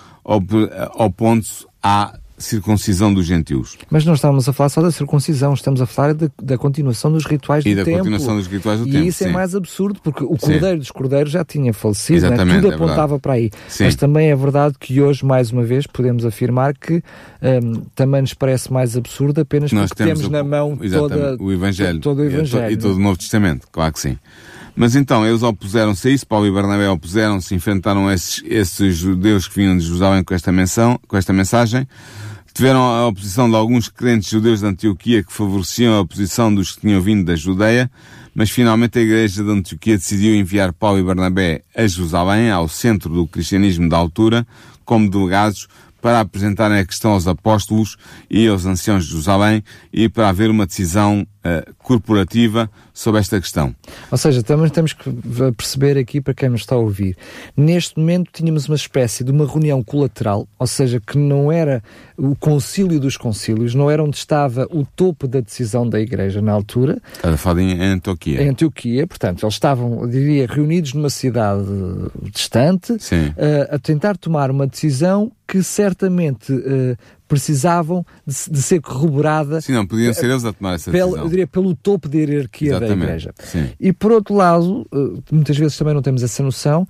ponto 1.16 1.66
a 1.82 2.12
circuncisão 2.36 3.12
dos 3.12 3.24
gentios. 3.24 3.78
Mas 3.90 4.04
não 4.04 4.12
estamos 4.12 4.46
a 4.46 4.52
falar 4.52 4.68
só 4.68 4.82
da 4.82 4.90
circuncisão, 4.90 5.54
estamos 5.54 5.80
a 5.80 5.86
falar 5.86 6.12
de, 6.12 6.30
da 6.42 6.58
continuação 6.58 7.10
dos 7.10 7.24
rituais 7.24 7.64
e 7.64 7.74
do. 7.74 7.80
E 7.80 7.84
da 7.84 7.90
continuação 7.90 8.36
dos 8.36 8.46
rituais 8.46 8.80
do 8.80 8.86
e 8.86 8.92
templo. 8.92 9.06
E 9.06 9.08
isso 9.08 9.24
é 9.24 9.28
sim. 9.28 9.32
é 9.32 9.34
mais 9.34 9.54
absurdo, 9.54 9.98
porque 10.04 10.22
o 10.22 10.36
Cordeiro 10.36 10.72
sim. 10.72 10.78
dos 10.78 10.90
Cordeiros 10.90 11.32
já 11.32 11.42
tinha 11.42 11.72
falecido, 11.72 12.20
né? 12.20 12.34
Exatamente, 12.34 12.60
tudo 12.60 12.72
é 12.72 12.74
apontava 12.74 13.18
para 13.18 13.32
aí. 13.32 13.50
Sim. 13.66 13.84
Mas 13.84 13.96
também 13.96 14.30
é 14.30 14.36
verdade 14.36 14.74
que 14.78 15.00
hoje, 15.00 15.24
mais 15.24 15.50
uma 15.50 15.64
vez, 15.64 15.86
podemos 15.86 16.26
afirmar 16.26 16.74
que 16.74 17.02
um, 17.42 17.80
também 17.94 18.20
nos 18.20 18.34
parece 18.34 18.70
mais 18.70 18.94
absurdo 18.94 19.40
apenas 19.40 19.72
Nós 19.72 19.88
porque 19.88 20.04
temos, 20.04 20.26
o, 20.26 20.30
na 20.30 20.44
mão 20.44 20.76
toda, 20.76 21.36
o 21.40 21.50
Evangelho. 21.50 21.98
todo 22.00 22.18
o 22.18 22.24
Evangelho. 22.26 22.72
E, 22.72 22.76
todo 22.76 22.96
o 22.96 23.00
Novo 23.00 23.18
Testamento, 23.18 23.66
claro 23.72 23.94
que 23.94 24.00
sim. 24.00 24.18
Mas 24.78 24.94
então, 24.94 25.26
eles 25.26 25.42
opuseram-se 25.42 26.06
a 26.06 26.10
isso, 26.12 26.24
Paulo 26.24 26.46
e 26.46 26.52
Barnabé 26.52 26.88
opuseram-se, 26.88 27.52
enfrentaram 27.52 28.08
esses, 28.12 28.40
esses 28.46 28.96
judeus 28.96 29.48
que 29.48 29.56
vinham 29.56 29.76
de 29.76 29.82
Jerusalém 29.84 30.22
com 30.22 30.32
esta, 30.32 30.52
menção, 30.52 31.00
com 31.08 31.16
esta 31.16 31.32
mensagem, 31.32 31.84
tiveram 32.54 32.82
a 32.82 33.08
oposição 33.08 33.50
de 33.50 33.56
alguns 33.56 33.88
crentes 33.88 34.30
judeus 34.30 34.60
de 34.60 34.66
Antioquia 34.66 35.24
que 35.24 35.32
favoreciam 35.32 35.94
a 35.94 36.00
oposição 36.00 36.54
dos 36.54 36.76
que 36.76 36.82
tinham 36.82 37.00
vindo 37.00 37.24
da 37.24 37.34
Judeia, 37.34 37.90
mas 38.32 38.50
finalmente 38.50 39.00
a 39.00 39.02
igreja 39.02 39.42
de 39.42 39.50
Antioquia 39.50 39.96
decidiu 39.98 40.32
enviar 40.36 40.72
Paulo 40.72 41.00
e 41.00 41.02
Barnabé 41.02 41.62
a 41.74 41.84
Jerusalém, 41.84 42.48
ao 42.48 42.68
centro 42.68 43.12
do 43.12 43.26
cristianismo 43.26 43.88
da 43.88 43.96
altura, 43.96 44.46
como 44.84 45.10
delegados 45.10 45.66
para 46.00 46.20
apresentarem 46.20 46.78
a 46.78 46.84
questão 46.84 47.10
aos 47.14 47.26
apóstolos 47.26 47.96
e 48.30 48.46
aos 48.46 48.64
anciãos 48.64 49.02
de 49.02 49.10
Jerusalém 49.10 49.64
e 49.92 50.08
para 50.08 50.28
haver 50.28 50.50
uma 50.50 50.66
decisão 50.66 51.26
uh, 51.58 51.74
corporativa 51.78 52.70
sobre 52.92 53.20
esta 53.20 53.40
questão. 53.40 53.74
Ou 54.10 54.18
seja, 54.18 54.42
também 54.42 54.68
temos 54.68 54.92
que 54.92 55.10
perceber 55.56 55.96
aqui 55.96 56.20
para 56.20 56.34
quem 56.34 56.48
nos 56.48 56.62
está 56.62 56.74
a 56.74 56.78
ouvir. 56.78 57.16
Neste 57.56 57.98
momento 57.98 58.30
tínhamos 58.32 58.68
uma 58.68 58.76
espécie 58.76 59.22
de 59.22 59.30
uma 59.30 59.46
reunião 59.46 59.82
colateral, 59.82 60.48
ou 60.58 60.66
seja, 60.66 61.00
que 61.00 61.16
não 61.16 61.50
era 61.52 61.82
o 62.16 62.34
concílio 62.34 62.98
dos 62.98 63.16
concílios, 63.16 63.74
não 63.74 63.90
era 63.90 64.02
onde 64.02 64.16
estava 64.16 64.66
o 64.70 64.84
topo 64.84 65.28
da 65.28 65.40
decisão 65.40 65.88
da 65.88 66.00
Igreja 66.00 66.42
na 66.42 66.52
altura. 66.52 67.00
Era 67.22 67.36
falado 67.36 67.60
em 67.60 67.80
Antioquia. 67.80 68.42
Em 68.42 68.48
Antioquia, 68.48 69.06
portanto, 69.06 69.44
eles 69.44 69.54
estavam, 69.54 70.08
diria, 70.08 70.46
reunidos 70.46 70.92
numa 70.92 71.10
cidade 71.10 71.64
distante, 72.32 72.92
uh, 72.92 72.98
a 73.70 73.78
tentar 73.78 74.16
tomar 74.16 74.50
uma 74.50 74.66
decisão 74.66 75.30
que 75.46 75.62
certamente 75.62 76.52
uh, 76.52 76.96
precisavam 77.28 78.04
de, 78.26 78.34
de, 78.50 78.62
ser 78.62 78.80
corroborada. 78.80 79.60
Sim, 79.60 79.72
não, 79.72 79.86
podiam 79.86 80.12
ser 80.14 80.30
eles 80.30 80.44
a 80.44 80.52
tomar 80.52 80.74
essa 80.74 80.90
pelo, 80.90 81.10
decisão. 81.10 81.24
Eu 81.24 81.30
diria 81.30 81.46
pelo 81.46 81.74
topo 81.76 82.08
da 82.08 82.16
hierarquia 82.16 82.70
Exatamente, 82.70 82.98
da 82.98 83.04
Igreja. 83.04 83.34
Sim. 83.38 83.68
E 83.78 83.92
por 83.92 84.10
outro 84.10 84.34
lado, 84.34 84.86
uh, 84.92 85.22
muitas 85.30 85.56
vezes 85.56 85.76
também 85.76 85.94
não 85.94 86.02
temos 86.02 86.22
essa 86.22 86.42
noção, 86.42 86.88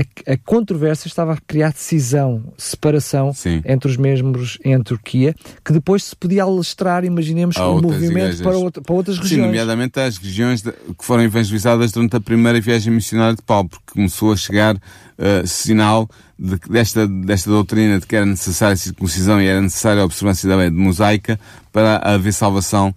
a, 0.00 0.32
a, 0.32 0.36
controvérsia 0.36 1.06
estava 1.06 1.34
a 1.34 1.36
criar 1.36 1.72
decisão, 1.72 2.42
separação 2.56 3.32
Sim. 3.32 3.62
entre 3.64 3.88
os 3.88 3.96
membros 3.96 4.58
em 4.64 4.80
Turquia, 4.82 5.34
que 5.64 5.72
depois 5.72 6.04
se 6.04 6.16
podia 6.16 6.42
alastrar, 6.42 7.04
imaginemos, 7.04 7.56
o 7.56 7.80
movimento 7.80 8.42
para, 8.42 8.58
outra, 8.58 8.82
para, 8.82 8.94
outras 8.94 9.18
regiões. 9.18 9.40
Sim, 9.40 9.46
nomeadamente 9.46 10.00
as 10.00 10.16
regiões 10.16 10.62
de, 10.62 10.72
que 10.72 11.04
foram 11.04 11.22
evangelizadas 11.22 11.92
durante 11.92 12.16
a 12.16 12.20
primeira 12.20 12.60
viagem 12.60 12.92
missionária 12.92 13.36
de 13.36 13.42
Paulo, 13.42 13.68
porque 13.68 13.92
começou 13.92 14.32
a 14.32 14.36
chegar 14.36 14.74
uh, 14.74 15.46
sinal 15.46 16.08
de, 16.38 16.58
desta, 16.68 17.06
desta 17.06 17.50
doutrina 17.50 18.00
de 18.00 18.06
que 18.06 18.16
era 18.16 18.26
necessária 18.26 18.74
a 18.74 18.76
circuncisão 18.76 19.40
e 19.40 19.46
era 19.46 19.60
necessária 19.60 20.02
a 20.02 20.04
observância 20.04 20.48
da 20.48 20.56
lei 20.56 20.70
de 20.70 20.76
mosaica 20.76 21.38
para 21.72 21.98
haver 21.98 22.32
salvação 22.32 22.94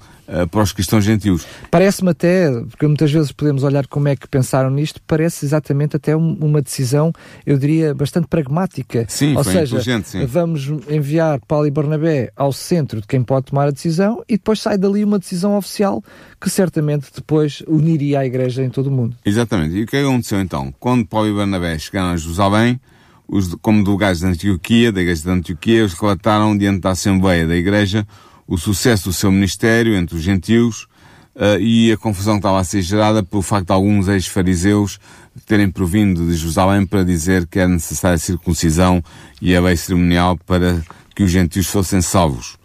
para 0.52 0.62
os 0.62 0.72
cristãos 0.72 1.04
gentios. 1.04 1.46
Parece-me 1.72 2.12
até, 2.12 2.52
porque 2.62 2.86
muitas 2.86 3.12
vezes 3.12 3.32
podemos 3.32 3.64
olhar 3.64 3.88
como 3.88 4.08
é 4.08 4.16
que 4.16 4.28
pensaram 4.28 4.70
nisto, 4.70 5.02
parece 5.08 5.46
exatamente 5.46 5.96
até 5.96 6.16
um, 6.16 6.38
uma 6.42 6.62
decisão, 6.62 7.14
eu 7.46 7.58
diria, 7.58 7.94
bastante 7.94 8.28
pragmática. 8.28 9.06
Sim, 9.08 9.36
Ou 9.36 9.44
seja, 9.44 9.80
sim. 10.04 10.26
vamos 10.26 10.68
enviar 10.90 11.40
Paulo 11.48 11.68
e 11.68 11.72
Barnabé 11.72 12.32
ao 12.36 12.52
centro 12.52 13.02
de 13.02 13.08
quem 13.08 13.24
pode 13.24 13.48
tomar 13.48 13.68
a 13.68 13.72
decisão 13.72 14.24
e 14.28 14.34
depois 14.34 14.60
sai 14.60 14.78
dali 14.78 15.04
uma 15.04 15.20
decisão 15.20 15.58
oficial 15.58 16.04
que 16.40 16.50
certamente 16.50 17.08
depois 17.14 17.64
uniria 17.68 18.20
a 18.20 18.26
Igreja 18.26 18.64
em 18.64 18.70
todo 18.70 18.88
o 18.88 18.92
mundo. 18.92 19.16
Exatamente. 19.26 19.76
E 19.76 19.84
o 19.84 19.88
que 19.88 19.98
aconteceu 19.98 20.40
então? 20.40 20.74
Quando 20.80 21.06
Paulo 21.06 21.28
e 21.28 21.34
Barnabé 21.34 21.78
chegaram 21.80 22.10
a 22.10 22.18
Jerusalém, 22.18 22.80
os, 23.28 23.56
como 23.56 23.84
delegados 23.84 24.22
da 24.22 24.30
Antioquia, 24.30 24.92
da 24.92 25.02
Igreja 25.02 25.24
de 25.24 25.30
Antioquia, 25.30 25.80
eles 25.80 25.94
relataram 25.94 26.58
diante 26.58 26.80
da 26.80 26.92
Assembleia 26.92 27.48
da 27.48 27.56
Igreja 27.56 28.08
o 28.48 28.58
sucesso 28.58 29.10
do 29.10 29.14
seu 29.14 29.32
ministério 29.32 29.96
entre 29.96 30.16
os 30.16 30.22
gentios 30.22 30.88
uh, 31.36 31.60
e 31.60 31.92
a 31.92 31.98
confusão 31.98 32.36
que 32.36 32.40
estava 32.40 32.60
a 32.60 32.64
ser 32.64 32.82
gerada 32.82 33.22
pelo 33.22 33.42
facto 33.42 33.68
de 33.68 33.74
alguns 33.74 34.08
ex-fariseus 34.08 35.00
terem 35.46 35.70
provindo 35.70 36.26
de 36.26 36.36
Jerusalém 36.36 36.86
para 36.86 37.04
dizer 37.04 37.46
que 37.46 37.60
era 37.60 37.68
necessária 37.68 38.16
a 38.16 38.20
circuncisão 38.20 39.04
e 39.42 39.56
a 39.56 39.62
lei 39.62 39.76
cerimonial 39.76 40.38
para 40.46 40.82
que 41.16 41.24
os 41.24 41.32
gentios 41.32 41.68
fossem 41.68 42.02
salvos. 42.02 42.56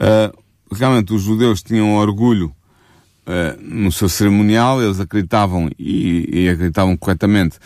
Uh, 0.00 0.36
realmente 0.74 1.12
os 1.12 1.22
judeus 1.22 1.62
tinham 1.62 1.94
orgulho 1.96 2.52
uh, 3.26 3.60
no 3.60 3.92
seu 3.92 4.08
cerimonial, 4.08 4.82
eles 4.82 4.98
acreditavam 4.98 5.70
e, 5.78 6.28
e 6.32 6.48
acreditavam 6.48 6.96
corretamente 6.96 7.58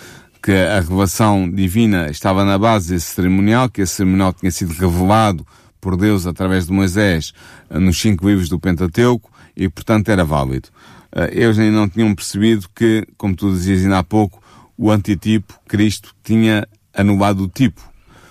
que 0.42 0.52
a 0.52 0.80
revelação 0.80 1.50
divina 1.50 2.10
estava 2.10 2.44
na 2.44 2.58
base 2.58 2.92
desse 2.92 3.14
cerimonial, 3.14 3.70
que 3.70 3.80
esse 3.80 3.94
cerimonial 3.94 4.30
tinha 4.32 4.50
sido 4.50 4.74
revelado 4.74 5.46
por 5.84 5.98
Deus 5.98 6.26
através 6.26 6.66
de 6.66 6.72
Moisés 6.72 7.34
nos 7.68 8.00
cinco 8.00 8.26
livros 8.26 8.48
do 8.48 8.58
Pentateuco 8.58 9.30
e, 9.54 9.68
portanto, 9.68 10.08
era 10.08 10.24
válido. 10.24 10.70
Eles 11.30 11.58
ainda 11.58 11.76
não 11.76 11.88
tinham 11.88 12.14
percebido 12.14 12.66
que, 12.74 13.06
como 13.18 13.36
tu 13.36 13.52
dizias 13.52 13.82
ainda 13.82 13.98
há 13.98 14.02
pouco, 14.02 14.42
o 14.78 14.90
antitipo, 14.90 15.52
Cristo, 15.68 16.14
tinha 16.24 16.66
anulado 16.94 17.44
o 17.44 17.48
tipo. 17.48 17.82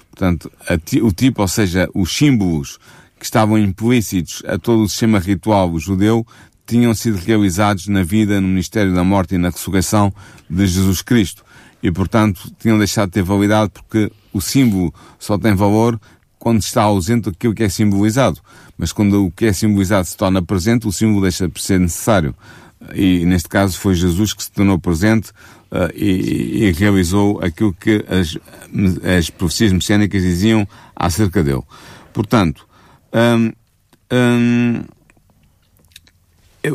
Portanto, 0.09 0.51
o 1.03 1.11
tipo, 1.11 1.43
ou 1.43 1.47
seja, 1.47 1.87
os 1.93 2.11
símbolos 2.11 2.79
que 3.19 3.25
estavam 3.25 3.55
implícitos 3.59 4.41
a 4.47 4.57
todo 4.57 4.81
o 4.81 4.89
sistema 4.89 5.19
ritual 5.19 5.77
judeu, 5.77 6.25
tinham 6.65 6.95
sido 6.95 7.17
realizados 7.17 7.87
na 7.87 8.01
vida, 8.01 8.41
no 8.41 8.47
ministério 8.47 8.95
da 8.95 9.03
morte 9.03 9.35
e 9.35 9.37
na 9.37 9.49
ressurreição 9.49 10.11
de 10.49 10.65
Jesus 10.65 11.03
Cristo 11.03 11.43
e, 11.83 11.91
portanto, 11.91 12.51
tinham 12.57 12.77
deixado 12.79 13.09
de 13.09 13.13
ter 13.13 13.23
validade 13.23 13.69
porque 13.73 14.11
o 14.31 14.41
símbolo 14.41 14.91
só 15.19 15.37
tem 15.37 15.53
valor 15.53 15.99
quando 16.43 16.59
está 16.59 16.83
ausente 16.83 17.29
aquilo 17.29 17.55
que 17.55 17.63
é 17.63 17.69
simbolizado. 17.69 18.37
Mas 18.77 18.91
quando 18.91 19.27
o 19.27 19.31
que 19.31 19.45
é 19.45 19.53
simbolizado 19.53 20.05
se 20.05 20.17
torna 20.17 20.41
presente, 20.43 20.85
o 20.85 20.91
símbolo 20.91 21.21
deixa 21.21 21.47
de 21.47 21.61
ser 21.61 21.79
necessário. 21.79 22.35
E, 22.93 23.25
neste 23.25 23.47
caso, 23.47 23.79
foi 23.79 23.95
Jesus 23.95 24.33
que 24.33 24.43
se 24.43 24.51
tornou 24.51 24.77
presente 24.77 25.29
uh, 25.71 25.89
e, 25.95 26.65
e, 26.65 26.71
realizou 26.73 27.39
aquilo 27.41 27.73
que 27.73 28.03
as, 28.09 28.37
as 29.17 29.29
profecias 29.29 29.71
messiânicas 29.71 30.21
diziam 30.21 30.67
acerca 30.93 31.41
dele. 31.41 31.63
Portanto, 32.11 32.67
um, 33.13 33.53
um, 34.11 34.83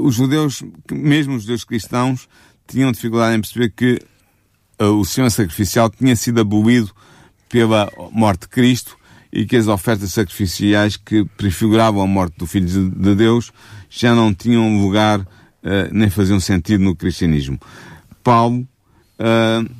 os 0.03 0.15
judeus, 0.15 0.63
mesmo 0.91 1.35
os 1.35 1.43
judeus 1.43 1.63
cristãos, 1.63 2.27
tinham 2.67 2.91
dificuldade 2.91 3.37
em 3.37 3.41
perceber 3.43 3.71
que 3.77 4.01
o 4.79 5.05
sistema 5.05 5.29
sacrificial 5.29 5.91
tinha 5.91 6.17
sido 6.17 6.41
abolido 6.41 6.91
pela 7.51 7.93
morte 8.13 8.43
de 8.43 8.49
Cristo 8.49 8.98
e 9.33 9.47
que 9.47 9.57
as 9.57 9.69
ofertas 9.69 10.13
sacrificiais 10.13 10.97
que 10.97 11.25
prefiguravam 11.37 12.03
a 12.03 12.07
morte 12.07 12.39
do 12.39 12.47
Filho 12.47 12.91
de 12.91 13.15
Deus 13.15 13.53
já 13.91 14.15
não 14.15 14.33
tinham 14.33 14.81
lugar 14.81 15.21
uh, 15.21 15.27
nem 15.93 16.09
faziam 16.11 16.41
sentido 16.41 16.83
no 16.83 16.97
cristianismo. 16.97 17.59
Paulo 18.23 18.67
uh, 19.19 19.71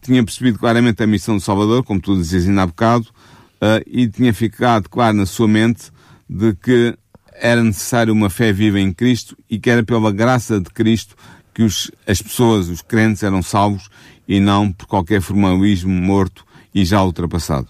tinha 0.00 0.24
percebido 0.24 0.58
claramente 0.58 1.02
a 1.02 1.06
missão 1.06 1.36
do 1.36 1.42
Salvador, 1.42 1.84
como 1.84 2.00
tu 2.00 2.16
dizias 2.16 2.48
ainda 2.48 2.62
há 2.62 2.66
bocado, 2.66 3.06
uh, 3.06 3.82
e 3.86 4.08
tinha 4.08 4.32
ficado 4.32 4.88
claro 4.88 5.16
na 5.16 5.26
sua 5.26 5.48
mente 5.48 5.90
de 6.28 6.54
que 6.54 6.96
era 7.34 7.62
necessário 7.62 8.12
uma 8.12 8.30
fé 8.30 8.52
viva 8.52 8.78
em 8.78 8.92
Cristo 8.92 9.36
e 9.48 9.58
que 9.58 9.70
era 9.70 9.82
pela 9.82 10.12
graça 10.12 10.60
de 10.60 10.70
Cristo 10.70 11.16
que 11.54 11.62
os, 11.62 11.90
as 12.06 12.22
pessoas, 12.22 12.68
os 12.68 12.82
crentes, 12.82 13.22
eram 13.22 13.42
salvos 13.42 13.88
e 14.28 14.38
não 14.38 14.70
por 14.70 14.86
qualquer 14.86 15.20
formalismo 15.20 15.90
morto 15.90 16.44
e 16.74 16.84
já 16.84 17.02
ultrapassado. 17.02 17.68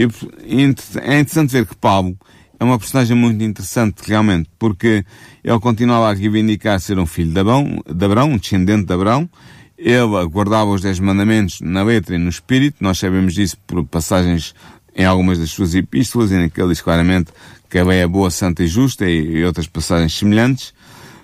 E, 0.00 0.64
é 1.02 1.20
interessante 1.20 1.52
ver 1.52 1.66
que 1.66 1.76
Paulo 1.76 2.16
é 2.58 2.64
uma 2.64 2.78
personagem 2.78 3.14
muito 3.14 3.44
interessante, 3.44 4.00
realmente, 4.06 4.48
porque 4.58 5.04
ele 5.44 5.60
continuava 5.60 6.10
a 6.10 6.14
reivindicar 6.14 6.80
ser 6.80 6.98
um 6.98 7.04
filho 7.04 7.32
de 7.32 7.38
Abrão 7.38 8.30
um 8.30 8.38
descendente 8.38 8.86
de 8.86 8.94
Abrão, 8.94 9.28
ele 9.76 10.26
guardava 10.30 10.70
os 10.70 10.80
Dez 10.80 10.98
Mandamentos 10.98 11.60
na 11.60 11.82
letra 11.82 12.14
e 12.14 12.18
no 12.18 12.30
espírito, 12.30 12.76
nós 12.80 12.98
sabemos 12.98 13.34
disso 13.34 13.58
por 13.66 13.84
passagens 13.84 14.54
em 14.96 15.04
algumas 15.04 15.38
das 15.38 15.50
suas 15.50 15.74
epístolas, 15.74 16.32
em 16.32 16.48
que 16.48 16.60
ele 16.60 16.70
diz 16.70 16.80
claramente 16.80 17.30
que 17.68 17.78
a 17.78 17.84
lei 17.84 18.00
é 18.00 18.06
boa, 18.06 18.30
santa 18.30 18.62
e 18.62 18.66
justa, 18.66 19.08
e, 19.08 19.44
outras 19.44 19.66
passagens 19.66 20.14
semelhantes, 20.14 20.70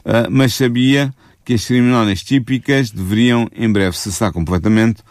uh, 0.04 0.30
mas 0.30 0.54
sabia 0.54 1.14
que 1.44 1.54
as 1.54 1.62
cerimónias 1.62 2.22
típicas 2.22 2.90
deveriam 2.90 3.48
em 3.54 3.72
breve 3.72 3.96
cessar 3.96 4.32
completamente, 4.32 5.02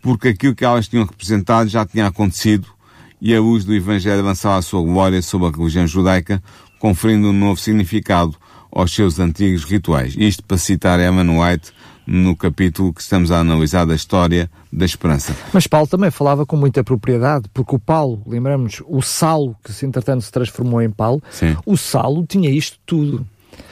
porque 0.00 0.28
aquilo 0.28 0.54
que 0.54 0.64
elas 0.64 0.88
tinham 0.88 1.04
representado 1.04 1.68
já 1.68 1.84
tinha 1.84 2.06
acontecido 2.06 2.79
e 3.20 3.34
a 3.34 3.40
luz 3.40 3.64
do 3.64 3.74
Evangelho 3.74 4.20
avançava 4.20 4.56
a 4.56 4.62
sua 4.62 4.82
glória 4.82 5.20
sobre 5.22 5.48
a 5.48 5.50
religião 5.50 5.86
judaica, 5.86 6.42
conferindo 6.78 7.28
um 7.28 7.32
novo 7.32 7.60
significado 7.60 8.36
aos 8.72 8.92
seus 8.92 9.18
antigos 9.18 9.64
rituais. 9.64 10.14
Isto 10.16 10.44
para 10.44 10.56
citar 10.56 11.00
Emmanuel 11.00 11.40
White 11.42 11.72
no 12.06 12.34
capítulo 12.34 12.92
que 12.92 13.00
estamos 13.00 13.30
a 13.30 13.38
analisar 13.38 13.84
da 13.84 13.94
história 13.94 14.50
da 14.72 14.84
esperança. 14.84 15.36
Mas 15.52 15.66
Paulo 15.66 15.86
também 15.86 16.10
falava 16.10 16.44
com 16.44 16.56
muita 16.56 16.82
propriedade, 16.82 17.48
porque 17.52 17.74
o 17.74 17.78
Paulo, 17.78 18.22
lembramos, 18.26 18.82
o 18.86 19.00
Saulo, 19.00 19.54
que 19.62 19.84
entretanto 19.84 20.22
se 20.22 20.32
transformou 20.32 20.82
em 20.82 20.90
Paulo, 20.90 21.22
Sim. 21.30 21.56
o 21.64 21.76
Saulo 21.76 22.24
tinha 22.26 22.50
isto 22.50 22.78
tudo. 22.84 23.26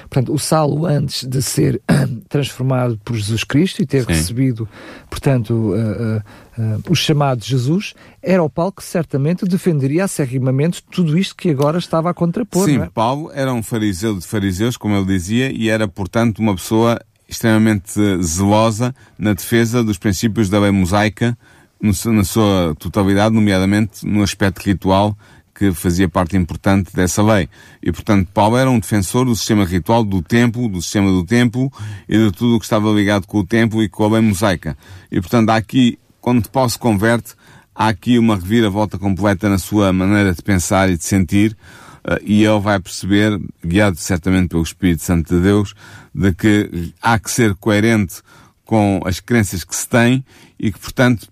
Portanto, 0.08 0.32
o 0.32 0.38
Saulo, 0.38 0.86
antes 0.86 1.24
de 1.24 1.42
ser 1.42 1.80
transformado 2.28 2.98
por 3.04 3.14
Jesus 3.14 3.44
Cristo 3.44 3.82
e 3.82 3.86
ter 3.86 4.04
Sim. 4.04 4.12
recebido, 4.12 4.68
portanto, 5.10 5.50
uh, 5.50 5.74
uh, 5.74 6.76
uh, 6.76 6.82
o 6.88 6.94
chamado 6.94 7.40
de 7.40 7.48
Jesus, 7.48 7.94
era 8.22 8.42
o 8.42 8.48
Paulo 8.48 8.72
que 8.72 8.82
certamente 8.82 9.44
defenderia 9.44 10.04
acerrimamente 10.04 10.82
tudo 10.90 11.16
isto 11.18 11.36
que 11.36 11.50
agora 11.50 11.78
estava 11.78 12.10
a 12.10 12.14
contrapor. 12.14 12.64
Sim, 12.64 12.80
é? 12.80 12.86
Paulo 12.86 13.30
era 13.34 13.52
um 13.52 13.62
fariseu 13.62 14.18
de 14.18 14.26
fariseus, 14.26 14.76
como 14.76 14.96
ele 14.96 15.06
dizia, 15.06 15.52
e 15.52 15.68
era, 15.68 15.86
portanto, 15.86 16.38
uma 16.38 16.54
pessoa 16.54 16.98
extremamente 17.28 17.92
zelosa 18.22 18.94
na 19.18 19.34
defesa 19.34 19.84
dos 19.84 19.98
princípios 19.98 20.48
da 20.48 20.58
lei 20.58 20.70
mosaica, 20.70 21.36
na 21.80 22.24
sua 22.24 22.74
totalidade, 22.76 23.34
nomeadamente 23.34 24.04
no 24.04 24.22
aspecto 24.22 24.62
ritual 24.62 25.16
que 25.58 25.72
fazia 25.72 26.08
parte 26.08 26.36
importante 26.36 26.94
dessa 26.94 27.20
lei. 27.20 27.48
E, 27.82 27.90
portanto, 27.90 28.28
Paulo 28.32 28.56
era 28.56 28.70
um 28.70 28.78
defensor 28.78 29.24
do 29.24 29.34
sistema 29.34 29.64
ritual 29.64 30.04
do 30.04 30.22
templo, 30.22 30.68
do 30.68 30.80
sistema 30.80 31.10
do 31.10 31.24
templo 31.24 31.72
e 32.08 32.16
de 32.16 32.30
tudo 32.30 32.54
o 32.54 32.58
que 32.60 32.64
estava 32.64 32.88
ligado 32.92 33.26
com 33.26 33.38
o 33.38 33.44
templo 33.44 33.82
e 33.82 33.88
com 33.88 34.04
a 34.04 34.08
lei 34.10 34.20
mosaica. 34.20 34.78
E, 35.10 35.20
portanto, 35.20 35.50
há 35.50 35.56
aqui, 35.56 35.98
quando 36.20 36.48
Paulo 36.48 36.70
se 36.70 36.78
converte, 36.78 37.34
há 37.74 37.88
aqui 37.88 38.20
uma 38.20 38.36
reviravolta 38.36 38.96
completa 38.98 39.48
na 39.48 39.58
sua 39.58 39.92
maneira 39.92 40.32
de 40.32 40.42
pensar 40.42 40.88
e 40.90 40.96
de 40.96 41.04
sentir, 41.04 41.56
eh, 42.04 42.20
e 42.22 42.44
ele 42.44 42.60
vai 42.60 42.78
perceber, 42.78 43.36
guiado 43.64 43.96
certamente 43.96 44.50
pelo 44.50 44.62
Espírito 44.62 45.02
Santo 45.02 45.34
de 45.34 45.42
Deus, 45.42 45.74
de 46.14 46.32
que 46.32 46.94
há 47.02 47.18
que 47.18 47.32
ser 47.32 47.56
coerente 47.56 48.22
com 48.64 49.00
as 49.04 49.18
crenças 49.18 49.64
que 49.64 49.74
se 49.74 49.88
tem 49.88 50.24
e 50.56 50.70
que, 50.70 50.78
portanto, 50.78 51.26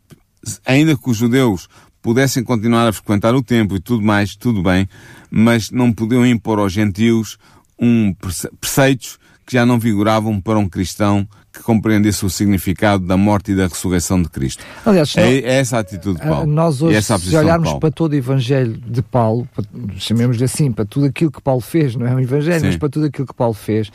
ainda 0.65 0.97
que 0.97 1.11
os 1.11 1.17
judeus 1.17 1.69
pudessem 2.07 2.45
continuar 2.45 2.87
a 2.87 2.93
frequentar 2.93 3.35
o 3.35 3.43
templo 3.43 3.77
e 3.77 3.81
tudo 3.81 4.01
mais, 4.01 4.37
tudo 4.37 4.63
bem, 4.63 4.89
mas 5.29 5.73
não 5.73 5.93
podiam 5.93 6.25
impor 6.25 6.61
aos 6.61 6.73
gentios 6.73 7.37
um 7.77 8.15
prece- 8.15 8.49
preceitos 8.61 9.19
que 9.45 9.55
já 9.55 9.67
não 9.67 9.77
vigoravam 9.77 10.41
para 10.41 10.57
um 10.57 10.69
cristão 10.69 11.29
que 11.57 11.63
compreendesse 11.63 12.25
o 12.25 12.31
significado 12.31 13.05
da 13.05 13.17
morte 13.17 13.53
e 13.53 13.55
da 13.57 13.67
ressurreição 13.67 14.21
de 14.23 14.29
Cristo. 14.29 14.63
Aliás, 14.85 15.17
É, 15.17 15.39
é 15.39 15.55
essa 15.59 15.77
a 15.77 15.81
atitude 15.81 16.21
de 16.21 16.27
Ah, 16.27 16.31
Paulo. 16.31 16.47
Nós 16.53 16.81
E 16.81 16.85
hoje, 16.85 16.97
a 16.99 17.19
se 17.19 17.29
de 17.31 17.37
olharmos 17.37 17.73
para 17.75 17.91
todo 17.91 18.13
o 18.13 18.17
Evangelho 18.17 18.73
de 18.77 19.03
Paulo, 19.03 19.49
para- 19.55 19.65
chamemos-lhe 19.99 20.45
assim, 20.45 20.71
para 20.71 20.85
tudo 20.85 21.07
aquilo 21.07 21.31
que 21.31 21.41
Paulo 21.43 21.61
fez, 21.61 21.97
não 21.97 22.07
é 22.07 22.15
um 22.15 22.21
Evangelho, 22.21 22.61
Sim. 22.61 22.67
mas 22.67 22.77
para 22.77 22.89
tudo 22.89 23.07
aquilo 23.07 23.27
que 23.27 23.35
Paulo 23.35 23.55
fez, 23.55 23.91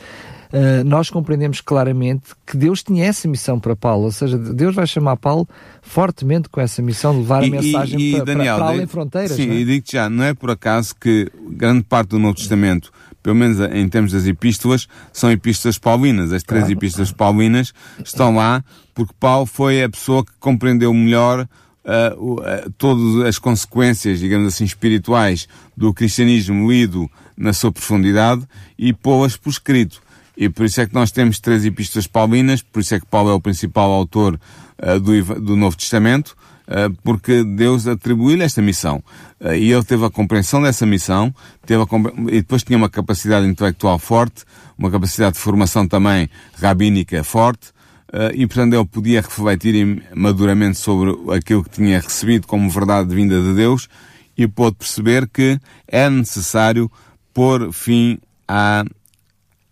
ah, 0.54 0.84
nós 0.84 1.10
compreendemos 1.10 1.62
claramente 1.62 2.32
que 2.46 2.58
Deus 2.58 2.84
tinha 2.84 3.06
essa 3.06 3.28
missão 3.28 3.60
para 3.60 3.76
Paulo, 3.76 4.06
ou 4.06 4.12
seja, 4.12 4.38
Deus 4.38 4.76
vai 4.76 4.86
chamar 4.88 5.16
Paulo 5.18 5.48
fortemente 5.82 6.50
com 6.50 6.60
essa 6.60 6.82
missão 6.82 7.14
de 7.14 7.20
levar 7.20 7.44
a 7.44 7.48
mensagem 7.48 8.00
e, 8.00 8.12
para, 8.12 8.26
para- 8.26 8.34
Daniel, 8.36 8.56
para 8.58 8.66
além 8.68 8.80
digo- 8.82 8.92
fronteiras. 8.92 9.32
Sim, 9.32 9.48
não 9.48 9.54
é? 9.54 9.58
e 9.60 9.66
digo-te 9.66 9.92
já, 9.94 10.10
não 10.10 10.24
é 10.24 10.34
por 10.34 10.52
acaso 10.52 10.94
que 11.00 11.30
grande 11.52 11.84
parte 11.84 12.10
do 12.10 12.20
Novo 12.20 12.36
Testamento, 12.36 12.92
pelo 13.24 13.36
menos 13.36 13.60
em 13.74 13.88
termos 13.88 14.12
das 14.12 14.26
epístolas, 14.26 14.88
são 15.14 15.32
epístolas 15.32 15.78
paulinas. 15.78 16.32
As 16.34 16.44
três 16.44 16.64
Claro. 16.64 16.74
epístolas 16.74 17.12
paulinas 17.12 17.74
estão 18.04 18.36
lá 18.36 18.64
porque 18.94 19.14
Paulo 19.20 19.46
foi 19.46 19.84
a 19.84 19.90
pessoa 19.90 20.24
que 20.26 20.32
compreendeu 20.40 20.94
melhor 20.94 21.48
o- 22.18 22.40
ah, 22.42 22.70
todas 22.78 23.26
as 23.26 23.40
consequências, 23.40 24.20
digamos 24.20 24.48
assim, 24.54 24.64
espirituais 24.64 25.48
do 25.76 25.94
cristianismo 25.94 26.72
lido 26.72 27.10
na 27.36 27.54
sua 27.54 27.72
profundidade 27.72 28.44
e 28.78 28.94
pô-las 28.94 29.36
por 29.36 29.50
escrito. 29.50 30.02
E 30.38 30.48
por 30.50 30.66
isso 30.66 30.80
é 30.82 30.86
que 30.88 30.94
nós 30.94 31.12
temos 31.12 31.40
três 31.40 31.66
epístolas 31.66 32.08
paulinas, 32.08 32.62
por 32.62 32.80
isso 32.82 32.94
é 32.96 33.00
que 33.00 33.06
Paulo 33.06 33.30
é 33.32 33.34
o 33.34 33.42
principal 33.42 33.90
autor 33.92 34.40
ah, 34.78 34.98
do, 34.98 35.24
do 35.42 35.56
Novo 35.56 35.76
Testamento, 35.76 36.36
porque 37.04 37.44
Deus 37.44 37.88
atribuiu-lhe 37.88 38.44
esta 38.44 38.62
missão. 38.62 39.04
Ah, 39.40 39.56
e 39.56 39.72
ele 39.72 39.84
teve 39.84 40.06
a 40.06 40.10
compreensão 40.10 40.62
dessa 40.62 40.86
missão, 40.86 41.34
teve 41.66 41.84
e 42.30 42.42
depois 42.42 42.64
tinha 42.64 42.78
uma 42.78 42.90
capacidade 42.90 43.46
intelectual 43.48 44.00
forte, 44.00 44.44
uma 44.78 44.90
capacidade 44.90 45.34
de 45.34 45.40
formação 45.40 45.88
também 45.88 46.30
rabínica 46.60 47.24
forte, 47.24 47.70
ah, 48.14 48.32
e 48.34 48.46
portanto 48.48 48.74
ele 48.74 48.86
podia 48.86 49.22
refletir 49.22 50.04
maduramente 50.16 50.78
sobre 50.78 51.12
aquilo 51.36 51.64
que 51.64 51.70
tinha 51.70 52.00
recebido 52.00 52.48
como 52.48 52.70
verdade 52.70 53.14
vinda 53.14 53.42
de 53.42 53.54
Deus 53.54 53.88
e 54.38 54.48
pôde 54.48 54.78
perceber 54.78 55.28
que 55.28 55.60
é 55.88 56.10
necessário 56.10 56.92
pôr 57.34 57.72
fim 57.72 58.18
à 58.48 58.84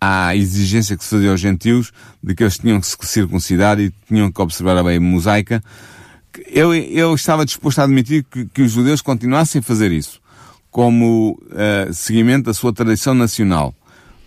à 0.01 0.35
exigência 0.35 0.95
que 0.95 1.03
se 1.03 1.09
fazia 1.09 1.31
aos 1.31 1.41
gentios 1.41 1.91
de 2.23 2.33
que 2.33 2.43
eles 2.43 2.57
tinham 2.57 2.79
que 2.79 2.87
se 2.87 2.95
circuncidar 3.05 3.79
e 3.79 3.91
tinham 4.07 4.31
que 4.31 4.41
observar 4.41 4.77
a 4.77 4.81
lei 4.81 4.99
mosaica. 4.99 5.61
Eu, 6.47 6.73
eu 6.73 7.15
estava 7.15 7.45
disposto 7.45 7.79
a 7.79 7.83
admitir 7.83 8.23
que, 8.23 8.45
que 8.45 8.61
os 8.61 8.71
judeus 8.71 9.01
continuassem 9.01 9.59
a 9.59 9.63
fazer 9.63 9.91
isso 9.91 10.21
como 10.71 11.41
eh, 11.51 11.89
seguimento 11.91 12.45
da 12.45 12.53
sua 12.53 12.71
tradição 12.71 13.13
nacional. 13.13 13.73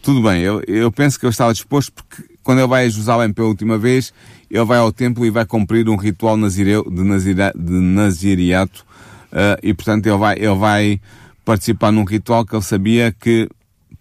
Tudo 0.02 0.22
bem, 0.22 0.42
eu, 0.42 0.60
eu 0.66 0.90
penso 0.90 1.18
que 1.18 1.24
eu 1.24 1.30
estava 1.30 1.52
disposto 1.52 1.92
porque 1.92 2.24
quando 2.42 2.58
ele 2.58 2.66
vai 2.66 2.84
a 2.84 2.88
Jerusalém 2.88 3.32
pela 3.32 3.46
última 3.46 3.78
vez, 3.78 4.12
ele 4.50 4.64
vai 4.64 4.78
ao 4.78 4.92
templo 4.92 5.24
e 5.24 5.30
vai 5.30 5.46
cumprir 5.46 5.88
um 5.88 5.96
ritual 5.96 6.36
nazireu, 6.36 6.84
de, 6.90 7.02
nazira, 7.02 7.52
de 7.54 7.72
naziriato 7.72 8.84
eh, 9.30 9.58
e 9.62 9.74
portanto 9.74 10.06
ele 10.06 10.18
vai, 10.18 10.36
ele 10.36 10.54
vai 10.56 11.00
participar 11.44 11.92
num 11.92 12.04
ritual 12.04 12.44
que 12.44 12.54
ele 12.54 12.62
sabia 12.62 13.12
que 13.12 13.48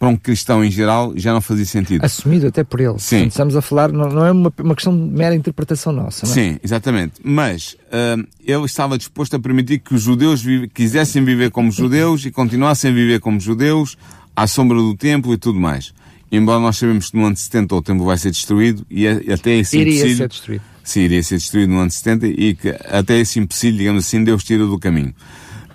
para 0.02 0.10
um 0.10 0.18
cristão 0.18 0.66
em 0.66 0.72
geral 0.72 1.14
já 1.16 1.32
não 1.32 1.40
fazia 1.42 1.64
sentido. 1.64 2.04
Assumido 2.04 2.48
até 2.48 2.64
por 2.64 2.80
ele. 2.80 2.98
Sim. 2.98 3.18
Portanto, 3.18 3.30
Estamos 3.30 3.56
a 3.56 3.62
falar, 3.62 3.92
não, 3.92 4.10
não 4.10 4.26
é 4.26 4.32
uma, 4.32 4.52
uma 4.58 4.74
questão 4.74 4.98
de 4.98 5.16
mera 5.16 5.36
interpretação 5.36 5.94
nossa. 5.94 6.26
Não 6.26 6.32
é? 6.32 6.36
Sim, 6.36 6.58
exatamente. 6.64 7.14
Mas 7.24 7.78
hum, 8.18 8.24
ele 8.44 8.66
estava 8.66 8.98
disposto 8.98 9.36
a 9.36 9.40
permitir 9.40 9.78
que 9.78 9.94
os 9.94 10.02
judeus 10.02 10.42
vive- 10.42 10.68
quisessem 10.70 11.24
viver 11.24 11.52
como 11.52 11.72
judeus 11.72 12.26
e 12.26 12.32
continuassem 12.32 12.90
a 12.90 12.94
viver 12.96 13.20
como 13.20 13.40
judeus, 13.40 13.96
à 14.36 14.48
sombra 14.48 14.78
do 14.80 14.98
templo 14.98 15.32
e 15.36 15.38
tudo 15.38 15.60
mais. 15.60 15.94
Embora 16.32 16.60
nós 16.60 16.78
sabemos 16.78 17.12
que 17.12 17.18
no 17.18 17.26
ano 17.26 17.38
70 17.38 17.76
o 17.76 17.82
templo 17.84 18.04
vai 18.04 18.18
ser 18.18 18.32
destruído 18.32 18.84
e 18.90 19.04
e 19.04 19.32
até 19.32 19.52
esse 19.60 19.78
Iria 19.78 19.94
empecilho- 20.00 20.18
ser 20.18 20.28
destruído. 20.30 20.64
Sim, 20.84 21.02
iria 21.02 21.22
ser 21.22 21.36
destruído 21.38 21.70
no 21.74 21.78
ano 21.80 21.92
70 21.92 22.26
e 22.26 22.56
que 22.56 22.70
até 22.90 23.20
esse 23.20 23.38
empecilho, 23.40 23.78
digamos 23.78 24.04
assim, 24.08 24.24
Deus 24.24 24.44
tira 24.44 24.66
do 24.66 24.80
caminho. 24.80 25.14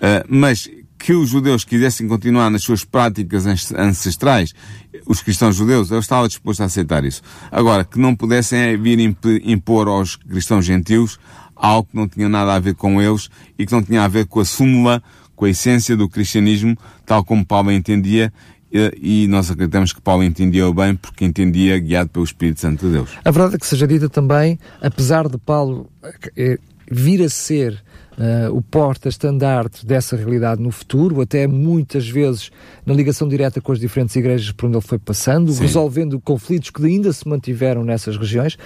Ah, 0.01 0.25
mas 0.27 0.69
que 0.97 1.13
os 1.13 1.29
judeus 1.29 1.63
quisessem 1.63 2.07
continuar 2.07 2.49
nas 2.49 2.63
suas 2.63 2.83
práticas 2.83 3.45
ancestrais, 3.45 4.53
os 5.05 5.21
cristãos 5.21 5.55
judeus, 5.55 5.91
eu 5.91 5.99
estava 5.99 6.27
disposto 6.27 6.61
a 6.61 6.65
aceitar 6.65 7.05
isso. 7.05 7.21
Agora, 7.51 7.85
que 7.85 7.99
não 7.99 8.15
pudessem 8.15 8.59
é 8.59 8.77
vir 8.77 8.99
imp- 8.99 9.41
impor 9.43 9.87
aos 9.87 10.15
cristãos 10.15 10.65
gentios 10.65 11.19
algo 11.55 11.87
que 11.89 11.95
não 11.95 12.07
tinha 12.07 12.29
nada 12.29 12.53
a 12.53 12.59
ver 12.59 12.75
com 12.75 13.01
eles 13.01 13.29
e 13.57 13.65
que 13.65 13.71
não 13.71 13.81
tinha 13.81 14.03
a 14.03 14.07
ver 14.07 14.25
com 14.27 14.39
a 14.39 14.45
súmula, 14.45 15.01
com 15.35 15.45
a 15.45 15.49
essência 15.49 15.95
do 15.95 16.09
cristianismo, 16.09 16.77
tal 17.05 17.23
como 17.23 17.45
Paulo 17.45 17.71
entendia, 17.71 18.33
e 18.71 19.23
e 19.23 19.27
nós 19.27 19.49
acreditamos 19.49 19.93
que 19.93 20.01
Paulo 20.01 20.23
entendia 20.23 20.71
bem 20.73 20.95
porque 20.95 21.23
entendia 21.23 21.79
guiado 21.79 22.09
pelo 22.09 22.25
Espírito 22.25 22.59
Santo 22.59 22.85
de 22.85 22.91
Deus. 22.93 23.09
A 23.23 23.31
verdade 23.31 23.55
é 23.55 23.57
que 23.57 23.65
seja 23.65 23.87
dita 23.87 24.09
também, 24.09 24.59
apesar 24.81 25.29
de 25.29 25.37
Paulo 25.37 25.89
eh, 26.35 26.59
vir 26.91 27.23
a 27.23 27.29
ser 27.29 27.81
eh, 28.19 28.49
o 28.49 28.63
porta-estandarte 28.63 29.85
dessa 29.85 30.15
realidade 30.15 30.59
no 30.59 30.71
futuro, 30.71 31.21
até 31.21 31.45
muitas 31.45 32.09
vezes 32.09 32.49
na 32.83 32.93
ligação 32.93 33.27
direta 33.27 33.61
com 33.61 33.71
as 33.71 33.79
diferentes 33.79 34.15
igrejas 34.15 34.51
por 34.51 34.65
onde 34.65 34.77
ele 34.77 34.85
foi 34.85 34.97
passando, 34.97 35.51
Sim. 35.51 35.61
resolvendo 35.61 36.19
conflitos 36.19 36.71
que 36.71 36.83
ainda 36.83 37.13
se 37.13 37.27
mantiveram 37.27 37.83
nessas 37.83 38.17
regiões, 38.17 38.57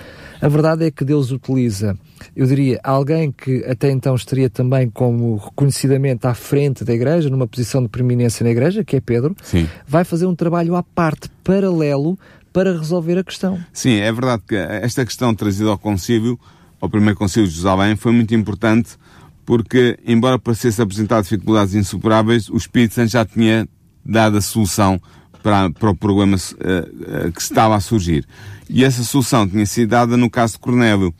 a 0.42 0.48
verdade 0.48 0.86
é 0.86 0.92
que 0.92 1.04
Deus 1.04 1.32
utiliza, 1.32 1.98
eu 2.34 2.46
diria, 2.46 2.80
alguém 2.82 3.30
que 3.30 3.64
até 3.66 3.92
então 3.92 4.16
estaria 4.16 4.50
também 4.50 4.90
como 4.90 5.36
reconhecidamente 5.36 6.26
à 6.26 6.34
frente 6.34 6.86
da 6.86 6.94
igreja, 6.94 7.30
numa 7.30 7.46
posição 7.46 7.84
de 7.84 7.90
preeminência 7.90 8.46
na 8.46 8.52
igreja, 8.52 8.86
que 8.86 8.96
é 8.96 9.02
Pedro, 9.02 9.36
Sim. 9.44 9.68
vai 9.86 10.06
fazer 10.06 10.28
um 10.28 10.36
trabalho 10.36 10.78
à 10.78 10.84
parte, 10.84 11.30
paralelo, 11.44 12.18
para 12.54 12.78
resolver 12.78 13.18
a 13.18 13.24
questão. 13.24 13.60
Sim, 13.74 13.96
é 13.96 14.12
verdade 14.12 14.44
que 14.48 14.56
esta 14.56 15.06
questão 15.06 15.36
trazida 15.36 15.70
ao 15.70 15.78
concílio, 15.78 16.40
ao 16.80 16.90
primeiro 16.90 17.18
concílio 17.18 17.48
de 17.48 17.54
Jerusalém, 17.54 17.98
foi 17.98 18.14
muito 18.14 18.34
importante 18.34 18.98
porque, 19.46 19.98
embora 20.06 20.40
parecesse 20.40 20.82
apresentar 20.82 21.22
dificuldades 21.22 21.74
insuperáveis, 21.74 22.50
o 22.50 22.58
Espírito 22.58 22.94
Santo 22.94 23.12
já 23.12 23.26
tinha 23.26 23.68
dado 24.06 24.38
a 24.38 24.42
solução 24.42 25.02
para, 25.42 25.70
para 25.72 25.90
o 25.90 25.96
problema 25.96 26.38
eh, 26.60 27.32
que 27.34 27.42
estava 27.42 27.76
a 27.76 27.80
surgir. 27.80 28.26
E 28.70 28.84
essa 28.84 29.04
solução 29.04 29.48
tinha 29.48 29.66
sido 29.66 29.90
dada 29.90 30.16
no 30.16 30.30
caso 30.30 30.54
de 30.54 30.60
Cornélio. 30.60 31.14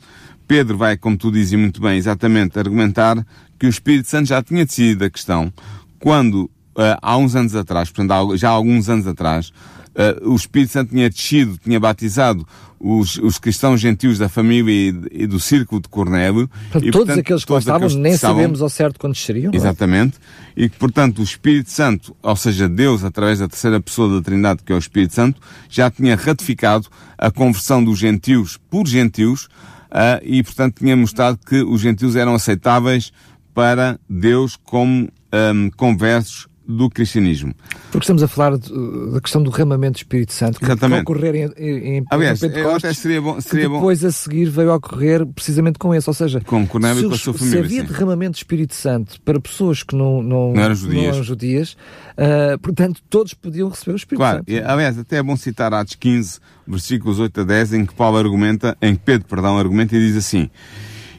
Pedro 0.46 0.76
vai, 0.76 0.96
como 0.96 1.16
tu 1.16 1.30
dizes 1.30 1.58
muito 1.58 1.80
bem, 1.80 1.98
exatamente 1.98 2.58
argumentar 2.58 3.24
que 3.58 3.66
o 3.66 3.68
Espírito 3.68 4.08
Santo 4.08 4.28
já 4.28 4.42
tinha 4.42 4.64
decidido 4.64 5.04
a 5.04 5.10
questão 5.10 5.52
quando, 5.98 6.50
eh, 6.78 6.96
há 7.00 7.16
uns 7.16 7.36
anos 7.36 7.54
atrás, 7.54 7.90
portanto, 7.90 8.36
já 8.36 8.48
há 8.48 8.52
alguns 8.52 8.88
anos 8.88 9.06
atrás, 9.06 9.52
uh, 9.94 10.30
o 10.30 10.36
Espírito 10.36 10.72
Santo 10.72 10.90
tinha 10.90 11.08
descido, 11.08 11.58
tinha 11.58 11.78
batizado 11.78 12.46
os, 12.78 13.16
os 13.18 13.38
cristãos 13.38 13.80
gentios 13.80 14.18
da 14.18 14.28
família 14.28 14.72
e, 14.72 15.22
e 15.22 15.26
do 15.26 15.38
círculo 15.38 15.80
de 15.80 15.88
Cornélio. 15.88 16.48
Portanto, 16.48 16.84
e, 16.84 16.90
todos 16.90 17.06
portanto, 17.06 17.20
aqueles 17.20 17.42
que 17.42 17.46
todos 17.46 17.62
estavam, 17.62 17.76
aqueles 17.76 17.94
que 17.94 18.00
nem 18.00 18.12
estavam- 18.12 18.36
sabemos 18.36 18.62
ao 18.62 18.68
certo 18.68 18.98
quando 18.98 19.14
seriam. 19.14 19.52
é? 19.52 19.56
Exatamente. 19.56 20.18
E 20.56 20.68
que, 20.68 20.76
portanto, 20.76 21.20
o 21.20 21.22
Espírito 21.22 21.70
Santo, 21.70 22.16
ou 22.20 22.36
seja, 22.36 22.68
Deus, 22.68 23.04
através 23.04 23.38
da 23.38 23.48
terceira 23.48 23.80
pessoa 23.80 24.16
da 24.16 24.22
Trindade, 24.22 24.62
que 24.64 24.72
é 24.72 24.74
o 24.74 24.78
Espírito 24.78 25.14
Santo, 25.14 25.40
já 25.68 25.90
tinha 25.90 26.16
ratificado 26.16 26.88
a 27.16 27.30
conversão 27.30 27.82
dos 27.84 27.98
gentios 27.98 28.58
por 28.68 28.86
gentios 28.86 29.48
ah, 29.90 30.20
e, 30.22 30.42
portanto, 30.42 30.78
tinha 30.80 30.96
mostrado 30.96 31.38
que 31.38 31.62
os 31.62 31.80
gentios 31.80 32.16
eram 32.16 32.34
aceitáveis 32.34 33.12
para 33.54 33.98
Deus 34.08 34.56
como 34.56 35.08
ahm, 35.30 35.68
conversos 35.76 36.48
do 36.72 36.88
cristianismo. 36.90 37.54
Porque 37.90 38.04
estamos 38.04 38.22
a 38.22 38.28
falar 38.28 38.56
de- 38.58 38.70
da 39.12 39.20
questão 39.20 39.42
do 39.42 39.50
derramamento 39.50 39.92
do 39.94 39.96
Espírito 39.98 40.32
Santo 40.32 40.58
que 40.58 40.64
Exatamente. 40.64 40.90
vai 40.92 41.00
ocorrer 41.02 41.34
em, 41.34 41.52
em, 41.56 41.98
em 41.98 42.04
Aliás, 42.10 42.40
Pentecostes, 42.40 42.98
seria 42.98 43.20
bom, 43.22 43.36
que 43.36 43.42
seria 43.42 43.68
bom 43.68 43.76
depois 43.76 44.04
a 44.04 44.10
seguir 44.12 44.46
veio 44.50 44.70
a 44.70 44.76
ocorrer 44.76 45.26
precisamente 45.26 45.78
com 45.78 45.94
esse, 45.94 46.08
ou 46.08 46.14
seja, 46.14 46.40
Com 46.40 46.66
Cornélio 46.66 46.98
e 46.98 47.02
se, 47.02 47.08
com 47.08 47.14
a 47.14 47.18
sua 47.18 47.32
se 47.34 47.38
família, 47.40 47.60
havia 47.60 47.80
sim. 47.82 47.86
derramamento 47.86 48.32
do 48.32 48.36
Espírito 48.36 48.74
Santo 48.74 49.20
para 49.22 49.38
pessoas 49.40 49.82
que 49.82 49.94
não, 49.94 50.22
não, 50.22 50.52
Não 50.52 50.62
eram 50.62 50.74
judias. 50.74 51.16
judias, 51.24 51.76
ah, 52.16 52.58
portanto 52.60 53.00
todos 53.10 53.34
podiam 53.34 53.68
receber 53.68 53.92
o 53.92 53.96
Espírito 53.96 54.18
Claro, 54.20 54.38
Santo. 54.38 54.50
e, 54.50 54.58
aliás, 54.60 54.98
até 54.98 55.16
é 55.18 55.22
bom 55.22 55.36
citar 55.36 55.72
Atos 55.74 55.94
15, 55.94 56.38
versículos 56.66 57.18
8 57.18 57.40
a 57.40 57.44
10, 57.44 57.72
em 57.74 57.84
que 57.86 57.94
Paulo 57.94 58.16
argumenta, 58.18 58.76
em 58.80 58.94
que 58.94 59.00
Pedro, 59.04 59.26
perdão, 59.28 59.58
argumenta 59.58 59.94
e 59.96 59.98
diz 60.00 60.16
assim: 60.16 60.48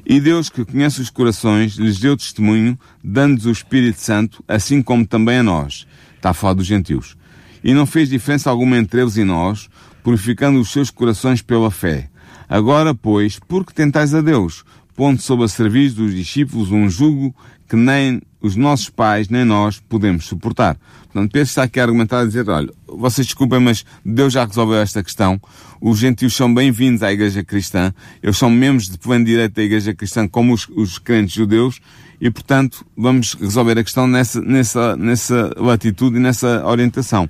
E 0.06 0.20
Deus, 0.20 0.50
que 0.50 0.66
conhece 0.66 1.02
os 1.02 1.10
corações, 1.10 1.76
lhes 1.76 1.98
deu 1.98 2.18
testemunho, 2.18 2.78
dando-lhes 3.02 3.46
o 3.46 3.52
Espírito 3.52 4.02
Santo, 4.02 4.44
assim 4.48 4.82
como 4.82 5.06
também 5.06 5.38
a 5.38 5.44
nós. 5.44 5.88
Está 6.16 6.32
a 6.32 6.34
falar 6.34 6.56
dos 6.56 6.66
gentios. 6.66 7.16
E 7.64 7.74
não 7.74 7.86
fez 7.86 8.10
diferença 8.10 8.50
alguma 8.50 8.78
entre 8.78 9.02
eles 9.02 9.16
e 9.16 9.24
nós, 9.24 9.70
purificando 10.04 10.60
os 10.60 10.72
seus 10.72 10.90
corações 10.90 11.42
pela 11.42 11.72
fé. 11.72 12.10
Agora, 12.50 12.94
pois, 12.94 13.40
por 13.40 13.66
que 13.66 13.74
tentais 13.74 14.14
a 14.14 14.20
Deus, 14.20 14.66
pondo 14.96 15.22
sob 15.22 15.44
a 15.44 15.48
serviço 15.48 15.96
dos 15.96 16.14
discípulos 16.14 16.72
um 16.72 16.90
jugo 16.90 17.36
que 17.68 17.76
nem 17.76 18.22
os 18.42 18.56
nossos 18.56 18.90
pais 18.90 19.30
nem 19.30 19.46
nós 19.46 19.80
podemos 19.80 20.26
suportar. 20.26 20.78
Portanto, 21.04 21.32
Pedro 21.32 21.48
está 21.48 21.64
aqui 21.64 21.80
a 21.80 21.84
argumentar 21.84 22.20
a 22.20 22.26
dizer, 22.26 22.48
olha, 22.50 22.70
vocês 22.88 23.26
desculpem, 23.26 23.60
mas 23.60 23.86
Deus 24.04 24.34
já 24.34 24.46
resolveu 24.46 24.78
esta 24.78 25.02
questão. 25.02 25.40
Os 25.80 26.00
gentios 26.00 26.36
são 26.36 26.54
bem-vindos 26.54 27.04
à 27.04 27.12
Igreja 27.12 27.44
Cristã. 27.44 27.94
Eles 28.22 28.38
são 28.38 28.50
membros 28.50 28.90
de 28.90 28.98
plano 28.98 29.24
direito 29.26 29.56
da 29.56 29.64
Igreja 29.64 29.94
Cristã, 29.94 30.28
como 30.28 30.54
os, 30.54 30.68
os 30.70 31.00
crentes 31.00 31.34
judeus. 31.34 31.80
E, 32.20 32.30
portanto, 32.30 32.86
vamos 32.98 33.34
resolver 33.34 33.78
a 33.78 33.84
questão 33.84 34.08
nessa, 34.08 34.42
nessa, 34.42 34.96
nessa 34.96 35.54
latitude 35.58 36.18
e 36.18 36.20
nessa 36.20 36.66
orientação. 36.66 37.30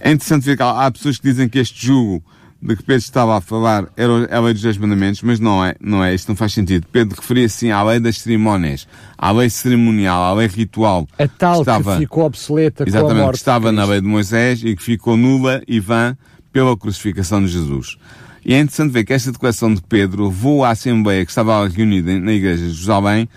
É 0.00 0.10
interessante 0.10 0.44
ver 0.44 0.56
que 0.56 0.62
há 0.62 0.90
pessoas 0.90 1.18
que 1.18 1.28
dizem 1.28 1.48
que 1.48 1.58
este 1.58 1.86
jugo 1.86 2.22
de 2.64 2.74
que 2.76 2.82
Pedro 2.82 3.02
estava 3.02 3.36
a 3.36 3.42
falar 3.42 3.86
era 3.94 4.34
a 4.34 4.40
lei 4.40 4.54
dos 4.54 4.62
dez 4.62 4.78
mandamentos, 4.78 5.20
mas 5.20 5.38
não 5.38 5.62
é, 5.62 5.74
não 5.78 6.02
é, 6.02 6.14
isto 6.14 6.28
não 6.28 6.34
faz 6.34 6.54
sentido. 6.54 6.86
Pedro 6.90 7.20
referia-se 7.20 7.58
sim 7.58 7.70
à 7.70 7.82
lei 7.82 8.00
das 8.00 8.18
cerimónias, 8.18 8.88
à 9.18 9.30
lei 9.32 9.50
cerimonial, 9.50 10.22
à 10.22 10.32
lei 10.32 10.46
ritual. 10.46 11.06
A 11.18 11.28
tal 11.28 11.60
estava, 11.60 11.92
que 11.92 12.00
ficou 12.00 12.24
obsoleta 12.24 12.84
com 12.84 12.88
a 12.88 12.90
exatamente, 12.90 13.22
morte 13.22 13.32
que 13.32 13.36
estava 13.36 13.70
na 13.70 13.84
lei 13.84 14.00
de 14.00 14.06
Moisés 14.06 14.64
e 14.64 14.74
que 14.74 14.82
ficou 14.82 15.14
nula 15.14 15.62
e 15.68 15.78
vã 15.78 16.16
pela 16.50 16.74
crucificação 16.74 17.44
de 17.44 17.48
Jesus. 17.48 17.98
E 18.42 18.54
é 18.54 18.60
interessante 18.60 18.92
ver 18.92 19.04
que 19.04 19.12
esta 19.12 19.30
declaração 19.30 19.74
de 19.74 19.82
Pedro 19.82 20.24
levou 20.24 20.64
à 20.64 20.70
Assembleia 20.70 21.22
que 21.22 21.30
estava 21.30 21.68
reunida 21.68 22.18
na 22.18 22.32
igreja 22.32 22.62
de 22.62 22.72
Jerusalém 22.72 23.28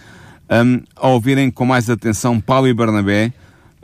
um, 0.49 0.81
a 0.95 1.09
ouvirem 1.09 1.51
com 1.51 1.65
mais 1.65 1.89
atenção 1.89 2.39
Paulo 2.39 2.69
e 2.69 2.73
Barnabé 2.73 3.33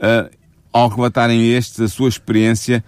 uh, 0.00 0.34
ao 0.72 0.88
relatarem 0.88 1.52
estes 1.52 1.80
a 1.80 1.88
sua 1.88 2.08
experiência 2.08 2.82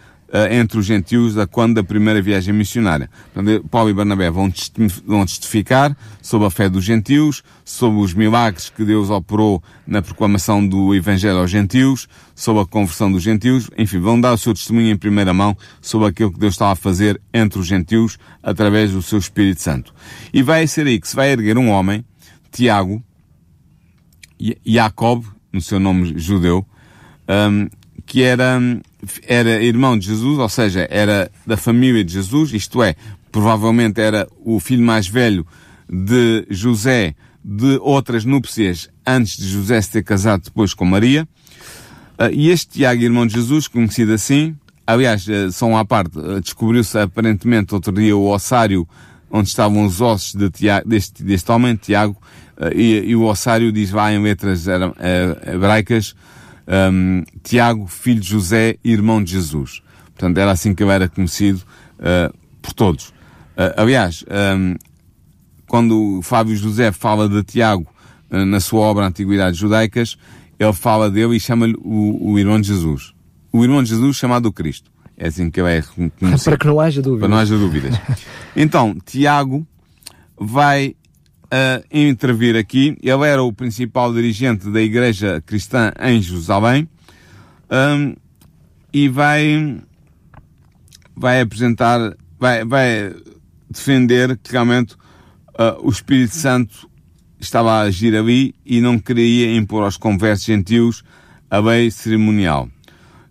entre 0.51 0.79
os 0.79 0.85
gentios 0.85 1.35
da 1.35 1.47
quando 1.47 1.75
da 1.77 1.85
primeira 1.85 2.21
viagem 2.21 2.53
missionária. 2.53 3.09
Portanto, 3.33 3.69
Paulo 3.69 3.91
e 3.91 3.95
Barnabé 3.95 4.31
vão, 4.31 4.51
testi- 4.51 4.87
vão 5.07 5.25
testificar 5.25 5.97
sobre 6.21 6.47
a 6.47 6.51
fé 6.51 6.69
dos 6.69 6.85
gentios, 6.85 7.43
sobre 7.65 8.01
os 8.01 8.13
milagres 8.13 8.69
que 8.69 8.85
Deus 8.85 9.09
operou 9.09 9.63
na 9.87 10.03
proclamação 10.03 10.67
do 10.67 10.95
Evangelho 10.95 11.39
aos 11.39 11.51
gentios, 11.51 12.09
sobre 12.35 12.63
a 12.63 12.67
conversão 12.67 13.11
dos 13.11 13.23
gentios, 13.23 13.71
enfim, 13.79 14.01
vão 14.01 14.21
dar 14.21 14.33
o 14.33 14.39
seu 14.39 14.53
testemunho 14.53 14.91
em 14.91 14.97
primeira 14.97 15.33
mão 15.33 15.57
sobre 15.81 16.09
aquilo 16.09 16.33
que 16.33 16.41
Deus 16.41 16.55
estava 16.55 16.73
a 16.73 16.77
fazer 16.77 17.21
entre 17.33 17.59
os 17.59 17.67
gentios 17.67 18.19
através 18.43 18.91
do 18.93 19.01
seu 19.03 19.19
Espírito 19.19 19.63
Santo. 19.63 19.95
E 20.33 20.43
vai 20.43 20.67
ser 20.67 20.87
aí 20.87 21.01
que 21.01 21.09
se 21.09 21.17
vai 21.17 21.31
erguer 21.31 21.57
um 21.57 21.71
homem, 21.71 22.05
Tiago, 22.51 23.03
Jacob, 24.65 25.25
no 25.53 25.61
seu 25.61 25.81
nome 25.81 26.19
judeu, 26.19 26.67
um, 27.29 27.69
que 28.07 28.23
era, 28.23 28.59
era 29.27 29.63
irmão 29.63 29.99
de 29.99 30.07
Jesus, 30.07 30.39
ou 30.39 30.49
seja, 30.49 30.87
era 30.89 31.31
da 31.45 31.57
família 31.57 32.05
de 32.05 32.13
Jesus, 32.13 32.53
isto 32.53 32.83
é, 32.83 32.95
provavelmente 33.33 34.01
era 34.01 34.29
o 34.45 34.61
filho 34.61 34.85
mais 34.85 35.09
velho 35.09 35.45
de 35.91 36.47
José 36.49 37.15
de 37.45 37.79
outras 37.81 38.25
núpcias 38.25 38.89
antes 39.07 39.37
de 39.37 39.49
José 39.49 39.81
se 39.81 39.91
ter 39.91 40.03
casado 40.03 40.45
depois 40.45 40.73
com 40.73 40.85
Maria. 40.85 41.29
Ah, 42.19 42.31
e 42.31 42.49
este 42.49 42.79
Tiago, 42.79 43.03
irmão 43.03 43.27
de 43.27 43.35
Jesus, 43.35 43.69
conhecido 43.69 44.13
assim, 44.13 44.57
aliás, 44.87 45.27
só 45.53 45.67
uma 45.67 45.81
à 45.81 45.85
parte, 45.85 46.19
eh, 46.19 46.41
descobriu-se 46.41 46.99
aparentemente 46.99 47.75
outro 47.75 47.93
dia 47.93 48.17
o 48.17 48.29
ossário 48.29 48.89
onde 49.31 49.49
estavam 49.49 49.85
os 49.85 50.01
ossos 50.01 50.35
de 50.35 50.49
Tiago, 50.49 50.89
deste, 50.89 51.23
deste 51.23 51.51
homem, 51.51 51.77
Tiago, 51.77 52.17
e, 52.75 53.03
e 53.07 53.17
o 53.17 53.25
ossário 53.25 53.71
diz 53.71 53.91
lá 53.91 54.13
em 54.13 54.23
letras 54.23 54.67
eh, 54.67 55.53
hebraicas, 55.55 56.15
ehm, 56.67 57.23
Tiago, 57.43 57.87
filho 57.87 58.21
de 58.21 58.29
José, 58.29 58.77
irmão 58.85 59.23
de 59.23 59.33
Jesus. 59.33 59.83
Portanto, 60.07 60.39
era 60.39 60.51
assim 60.51 60.75
que 60.75 60.83
ele 60.83 60.93
era 60.93 61.09
conhecido 61.09 61.63
eh, 61.99 62.31
por 62.63 62.73
todos. 62.73 63.13
Eh, 63.57 63.75
aliás, 63.77 64.25
ehm, 64.29 64.77
quando 65.67 66.21
Fábio 66.23 66.57
José 66.57 66.93
fala 66.93 67.29
de 67.29 67.43
Tiago 67.43 67.87
eh, 68.31 68.45
na 68.45 68.61
sua 68.61 68.81
obra 68.81 69.07
Antiguidades 69.07 69.59
Judaicas, 69.59 70.17
ele 70.59 70.73
fala 70.73 71.11
dele 71.11 71.37
e 71.37 71.41
chama-lhe 71.41 71.77
o, 71.79 72.33
o 72.33 72.39
irmão 72.39 72.61
de 72.61 72.69
Jesus. 72.69 73.13
O 73.53 73.63
irmão 73.63 73.83
de 73.83 73.91
Jesus 73.91 74.17
chamado 74.17 74.53
Cristo. 74.53 74.91
É 75.19 75.29
assim 75.29 75.51
que 75.51 75.61
ele 75.61 75.79
é 75.79 75.83
conhecido. 76.19 76.45
Para 76.45 76.59
que 76.59 76.67
não 76.67 76.81
haja 76.81 77.01
dúvida. 77.01 77.21
Para 77.21 77.29
não 77.29 77.39
haja 77.39 77.57
dúvidas. 77.57 77.99
Então, 78.55 78.97
Tiago 79.05 79.67
vai 80.39 80.95
ah, 81.51 81.83
intervir 81.93 82.57
aqui. 82.57 82.97
Ele 83.03 83.27
era 83.27 83.43
o 83.43 83.53
principal 83.53 84.13
dirigente 84.13 84.69
da 84.71 84.81
Igreja 84.81 85.43
Cristã 85.45 85.93
em 86.01 86.21
Jerusalém 86.21 86.89
Ahm, 87.69 88.15
e 88.93 89.09
vai, 89.09 89.81
vai 91.17 91.41
apresentar, 91.41 92.17
vai, 92.39 92.65
vai 92.65 93.15
defender 93.69 94.39
que 94.39 94.53
realmente 94.53 94.97
ah, 95.59 95.77
o 95.81 95.91
Espírito 95.91 96.35
Santo 96.35 96.89
estava 97.41 97.73
a 97.73 97.81
agir 97.83 98.17
ali 98.17 98.55
e 98.65 98.81
não 98.81 98.99
queria 98.99 99.55
impor 99.57 99.83
aos 99.83 99.97
conversos 99.97 100.47
gentios 100.47 101.03
a 101.51 101.59
lei 101.59 101.91
cerimonial. 101.91 102.69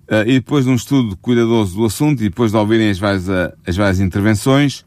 Uh, 0.08 0.22
e 0.28 0.34
depois 0.34 0.66
de 0.66 0.72
um 0.72 0.76
estudo 0.76 1.18
cuidadoso 1.18 1.76
do 1.76 1.86
assunto 1.86 2.20
e 2.22 2.30
depois 2.30 2.52
de 2.52 2.58
ouvirem 2.58 2.92
as 2.92 3.00
várias, 3.00 3.28
uh, 3.28 3.52
as 3.66 3.76
várias 3.76 4.00
intervenções, 4.00 4.82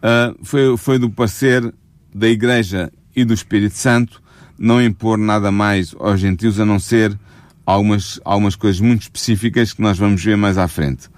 uh, 0.00 0.34
foi, 0.42 0.74
foi 0.78 0.98
do 0.98 1.10
parecer 1.10 1.62
da 2.14 2.28
Igreja 2.28 2.92
e 3.14 3.24
do 3.24 3.34
Espírito 3.34 3.74
Santo 3.74 4.22
não 4.58 4.80
impor 4.80 5.18
nada 5.18 5.50
mais 5.50 5.94
aos 5.98 6.20
gentios 6.20 6.60
a 6.60 6.64
não 6.64 6.78
ser 6.78 7.18
algumas, 7.66 8.20
algumas 8.24 8.56
coisas 8.56 8.80
muito 8.80 9.02
específicas 9.02 9.72
que 9.72 9.82
nós 9.82 9.98
vamos 9.98 10.22
ver 10.22 10.36
mais 10.36 10.58
à 10.58 10.68
frente. 10.68 11.08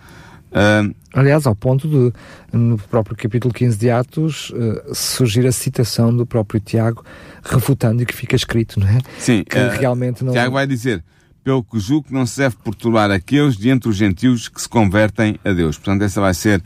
Uh, 0.51 0.95
Aliás, 1.13 1.47
ao 1.47 1.55
ponto 1.55 1.89
de, 1.89 2.13
no 2.53 2.79
próprio 2.79 3.17
capítulo 3.17 3.53
15 3.53 3.79
de 3.79 3.91
Atos, 3.91 4.53
eh, 4.55 4.93
surgir 4.93 5.47
a 5.47 5.53
citação 5.53 6.15
do 6.15 6.27
próprio 6.27 6.61
Tiago, 6.61 7.03
refutando 7.43 8.03
e 8.03 8.07
que 8.07 8.15
fica 8.15 8.37
escrito, 8.37 8.79
não 8.79 8.87
é? 8.87 8.99
sim, 9.19 9.43
Que 9.43 9.59
uh, 9.59 9.71
realmente 9.71 10.23
não. 10.23 10.33
Tiago 10.33 10.53
vai 10.53 10.67
dizer, 10.67 11.03
pelo 11.43 11.65
que 11.65 11.79
julgo 11.79 12.09
que 12.09 12.13
não 12.13 12.27
se 12.27 12.37
deve 12.39 12.57
perturbar 12.57 13.11
aqueles 13.11 13.57
de 13.57 13.71
entre 13.71 13.89
os 13.89 13.97
gentios 13.97 14.49
que 14.49 14.61
se 14.61 14.69
convertem 14.69 15.39
a 15.43 15.53
Deus. 15.53 15.79
Portanto, 15.79 16.03
essa 16.03 16.21
vai 16.21 16.35
ser 16.35 16.63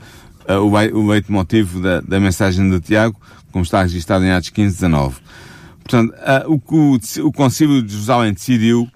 uh, 0.49 0.55
o, 0.55 0.99
o 0.99 1.07
leitmotiv 1.07 1.81
da, 1.81 2.01
da 2.01 2.19
mensagem 2.19 2.69
de 2.69 2.81
Tiago, 2.81 3.21
como 3.51 3.65
está 3.65 3.83
registado 3.83 4.25
em 4.25 4.31
Atos 4.31 4.51
15, 4.51 4.75
19. 4.75 5.17
Portanto, 5.83 6.15
o 6.47 6.59
que 6.61 7.21
o, 7.21 7.27
o 7.27 7.33
Concílio 7.33 7.83
de 7.83 7.93
Jerusalém 7.93 8.33
decidiu 8.33 8.89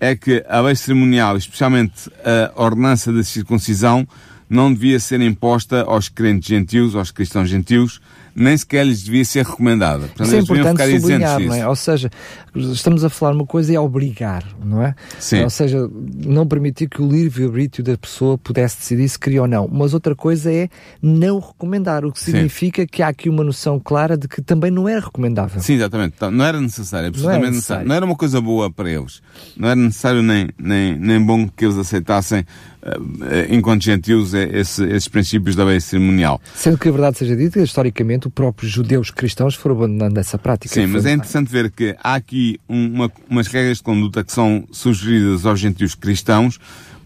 é 0.00 0.16
que 0.16 0.44
a 0.48 0.60
lei 0.60 0.74
cerimonial, 0.74 1.36
especialmente 1.36 2.10
a 2.56 2.60
ordenança 2.60 3.12
da 3.12 3.22
circuncisão, 3.22 4.06
não 4.50 4.72
devia 4.72 5.00
ser 5.00 5.20
imposta 5.20 5.82
aos 5.82 6.08
crentes 6.10 6.48
gentios, 6.48 6.94
aos 6.94 7.10
cristãos 7.10 7.48
gentios, 7.48 8.00
nem 8.34 8.56
sequer 8.56 8.84
lhes 8.84 9.02
devia 9.02 9.24
ser 9.24 9.46
recomendada. 9.46 10.08
Portanto, 10.08 10.26
Isso 10.26 10.36
é 10.36 10.38
importante 10.40 11.00
sublinhar, 11.00 11.40
não 11.40 11.54
é? 11.54 11.68
Ou 11.68 11.76
seja, 11.76 12.10
estamos 12.54 13.04
a 13.04 13.10
falar 13.10 13.32
uma 13.34 13.46
coisa 13.46 13.72
e 13.72 13.76
é 13.76 13.80
obrigar, 13.80 14.44
não 14.64 14.82
é? 14.82 14.94
Sim. 15.18 15.42
Ou 15.42 15.50
seja, 15.50 15.88
não 16.24 16.46
permitir 16.46 16.88
que 16.88 17.00
o 17.00 17.08
livre-arbítrio 17.08 17.84
da 17.84 17.96
pessoa 17.96 18.36
pudesse 18.36 18.78
decidir 18.78 19.08
se 19.08 19.18
queria 19.18 19.42
ou 19.42 19.48
não. 19.48 19.68
Mas 19.70 19.94
outra 19.94 20.14
coisa 20.14 20.52
é 20.52 20.68
não 21.00 21.38
recomendar, 21.38 22.04
o 22.04 22.12
que 22.12 22.20
significa 22.20 22.82
Sim. 22.82 22.88
que 22.90 23.02
há 23.02 23.08
aqui 23.08 23.28
uma 23.28 23.42
noção 23.42 23.80
clara 23.80 24.16
de 24.16 24.28
que 24.28 24.42
também 24.42 24.70
não 24.70 24.88
era 24.88 25.00
recomendável. 25.00 25.60
Sim, 25.60 25.74
exatamente. 25.74 26.14
Então, 26.16 26.30
não 26.30 26.44
era 26.44 26.60
necessário, 26.60 27.08
absolutamente 27.08 27.40
não 27.40 27.46
era, 27.46 27.54
necessário. 27.54 27.88
Não 27.88 27.94
era 27.94 28.04
uma 28.04 28.16
coisa 28.16 28.40
boa 28.40 28.70
para 28.70 28.90
eles. 28.90 29.22
Não 29.56 29.68
era 29.68 29.76
necessário 29.76 30.22
nem, 30.22 30.48
nem, 30.58 30.98
nem 30.98 31.24
bom 31.24 31.48
que 31.48 31.64
eles 31.64 31.78
aceitassem 31.78 32.44
eh, 32.84 33.46
enquanto 33.50 33.84
gentios, 33.84 34.34
é 34.34 34.42
esse, 34.58 34.84
esses 34.84 35.06
princípios 35.06 35.54
da 35.54 35.64
lei 35.64 35.80
cerimonial. 35.80 36.40
Sendo 36.52 36.76
que 36.76 36.88
a 36.88 36.92
verdade 36.92 37.16
seja 37.16 37.36
dita, 37.36 37.60
historicamente, 37.60 38.26
os 38.26 38.32
próprios 38.32 38.72
judeus 38.72 39.10
cristãos 39.10 39.54
foram 39.54 39.76
abandonando 39.76 40.18
essa 40.18 40.36
prática. 40.36 40.74
Sim, 40.74 40.86
mas 40.86 41.06
é 41.06 41.12
interessante 41.12 41.48
ver 41.48 41.70
que 41.70 41.94
há 42.02 42.14
aqui 42.16 42.41
uma, 42.68 43.10
umas 43.28 43.46
regras 43.46 43.78
de 43.78 43.82
conduta 43.82 44.24
que 44.24 44.32
são 44.32 44.66
sugeridas 44.70 45.46
aos 45.46 45.60
gentios 45.60 45.94
cristãos 45.94 46.58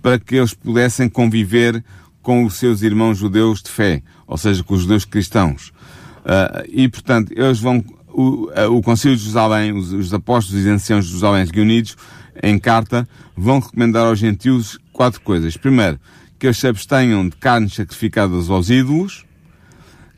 para 0.03 0.18
que 0.18 0.37
eles 0.37 0.55
pudessem 0.55 1.09
conviver 1.09 1.82
com 2.22 2.45
os 2.45 2.55
seus 2.55 2.82
irmãos 2.82 3.18
judeus 3.18 3.62
de 3.62 3.70
fé, 3.70 4.03
ou 4.26 4.37
seja, 4.37 4.62
com 4.62 4.74
os 4.74 4.82
judeus 4.82 5.05
cristãos. 5.05 5.68
Uh, 6.24 6.62
e, 6.68 6.89
portanto, 6.89 7.32
eles 7.37 7.61
vão, 7.61 7.84
o, 8.09 8.49
o 8.76 8.82
Concílio 8.82 9.16
de 9.16 9.22
Jerusalém, 9.22 9.72
os, 9.72 9.93
os 9.93 10.12
apóstolos 10.12 10.64
e 10.64 10.68
anciãos 10.68 11.05
de 11.05 11.11
Jerusalém 11.11 11.47
reunidos, 11.53 11.97
em 12.43 12.59
carta, 12.59 13.09
vão 13.37 13.61
recomendar 13.61 14.07
aos 14.07 14.18
gentios 14.18 14.78
quatro 14.93 15.20
coisas. 15.20 15.57
Primeiro, 15.57 15.99
que 16.39 16.47
eles 16.47 16.59
se 16.59 16.66
abstenham 16.66 17.28
de 17.28 17.37
carnes 17.37 17.74
sacrificadas 17.74 18.51
aos 18.51 18.70
ídolos, 18.70 19.24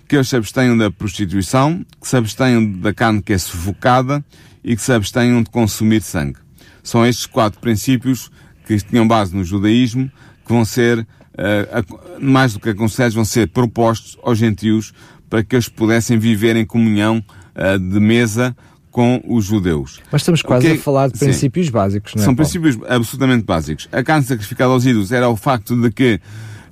que 0.09 0.17
eles 0.17 0.29
se 0.29 0.37
abstenham 0.37 0.77
da 0.77 0.91
prostituição, 0.91 1.85
que 2.01 2.09
se 2.09 2.17
abstenham 2.17 2.65
da 2.73 2.93
carne 2.95 3.23
que 3.23 3.33
é 3.33 3.39
sufocada 3.39 4.25
e 4.63 4.77
que 4.77 4.83
se 4.83 4.93
abstenham 4.93 5.43
de 5.43 5.51
consumir 5.51 6.03
sangue. 6.03 6.39
São 6.83 7.07
estes 7.07 7.27
quatro 7.27 7.61
princípios 7.61 8.31
que 8.67 8.77
tinham 8.79 9.07
base 9.07 9.35
no 9.35 9.45
judaísmo 9.45 10.11
que 10.45 10.53
vão 10.53 10.65
ser, 10.65 11.01
uh, 11.01 12.21
mais 12.21 12.55
do 12.55 12.61
que 12.61 12.71
aconselhados, 12.71 13.15
vão 13.15 13.25
ser 13.25 13.49
propostos 13.49 14.17
aos 14.23 14.39
gentios 14.39 14.93
para 15.29 15.45
que 15.45 15.55
eles 15.55 15.69
pudessem 15.69 16.19
viver 16.19 16.57
em 16.57 16.65
comunhão 16.65 17.23
uh, 17.55 17.79
de 17.79 18.01
mesa 18.01 18.57
com 18.91 19.23
os 19.29 19.45
judeus. 19.45 20.01
Mas 20.11 20.23
estamos 20.23 20.43
quase 20.43 20.67
que, 20.67 20.73
a 20.73 20.79
falar 20.79 21.09
de 21.09 21.19
princípios 21.19 21.67
sim, 21.67 21.73
básicos, 21.73 22.15
não 22.15 22.23
é? 22.23 22.25
São 22.25 22.35
Paulo? 22.35 22.51
princípios 22.51 22.79
absolutamente 22.89 23.45
básicos. 23.45 23.89
A 23.93 24.03
carne 24.03 24.25
sacrificada 24.25 24.73
aos 24.73 24.85
ídolos 24.87 25.13
era 25.13 25.29
o 25.29 25.37
facto 25.37 25.81
de 25.81 25.91
que 25.91 26.21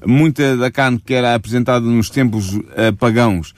muita 0.04 0.56
da 0.56 0.70
carne 0.70 0.98
que 0.98 1.14
era 1.14 1.34
apresentada 1.34 1.86
nos 1.86 2.10
tempos 2.10 2.54
uh, 2.54 2.62
pagãos 2.98 3.50
uh, 3.50 3.54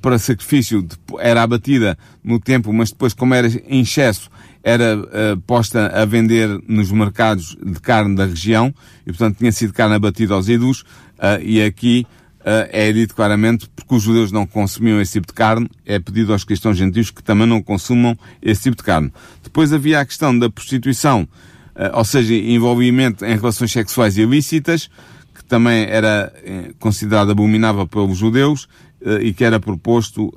para 0.00 0.18
sacrifício 0.18 0.86
era 1.18 1.42
abatida 1.42 1.98
no 2.22 2.38
templo, 2.38 2.72
mas 2.72 2.90
depois, 2.90 3.14
como 3.14 3.34
era 3.34 3.48
em 3.66 3.80
excesso, 3.80 4.30
era 4.62 4.96
uh, 4.96 5.40
posta 5.40 5.88
a 5.88 6.04
vender 6.04 6.48
nos 6.68 6.92
mercados 6.92 7.56
de 7.60 7.80
carne 7.80 8.14
da 8.14 8.26
região 8.26 8.72
e, 9.04 9.10
portanto, 9.10 9.38
tinha 9.38 9.50
sido 9.50 9.72
carne 9.72 9.96
abatida 9.96 10.34
aos 10.34 10.48
ídolos. 10.48 10.84
e 11.42 11.60
aqui 11.62 12.06
uh, 12.42 12.68
é 12.70 12.92
dito 12.92 13.14
claramente, 13.14 13.68
porque 13.74 13.94
os 13.94 14.02
judeus 14.02 14.30
não 14.30 14.46
consumiam 14.46 15.00
esse 15.00 15.12
tipo 15.12 15.26
de 15.28 15.32
carne, 15.32 15.68
é 15.86 15.98
pedido 15.98 16.32
aos 16.32 16.44
cristãos 16.44 16.76
gentios 16.76 17.10
que 17.10 17.22
também 17.22 17.46
não 17.46 17.62
consumam 17.62 18.16
esse 18.40 18.64
tipo 18.64 18.76
de 18.76 18.82
carne. 18.82 19.12
Depois 19.42 19.72
havia 19.72 20.00
a 20.00 20.04
questão 20.04 20.36
da 20.36 20.50
prostituição, 20.50 21.22
uh, 21.22 21.96
ou 21.96 22.04
seja, 22.04 22.34
envolvimento 22.34 23.24
em 23.24 23.36
relações 23.36 23.72
sexuais 23.72 24.16
ilícitas, 24.16 24.90
que 25.34 25.44
também 25.44 25.84
era 25.84 26.32
uh, 26.36 26.74
considerado 26.78 27.30
abominável 27.30 27.86
pelos 27.86 28.18
judeus 28.18 28.68
e 29.20 29.32
que 29.32 29.44
era 29.44 29.58
proposto 29.58 30.32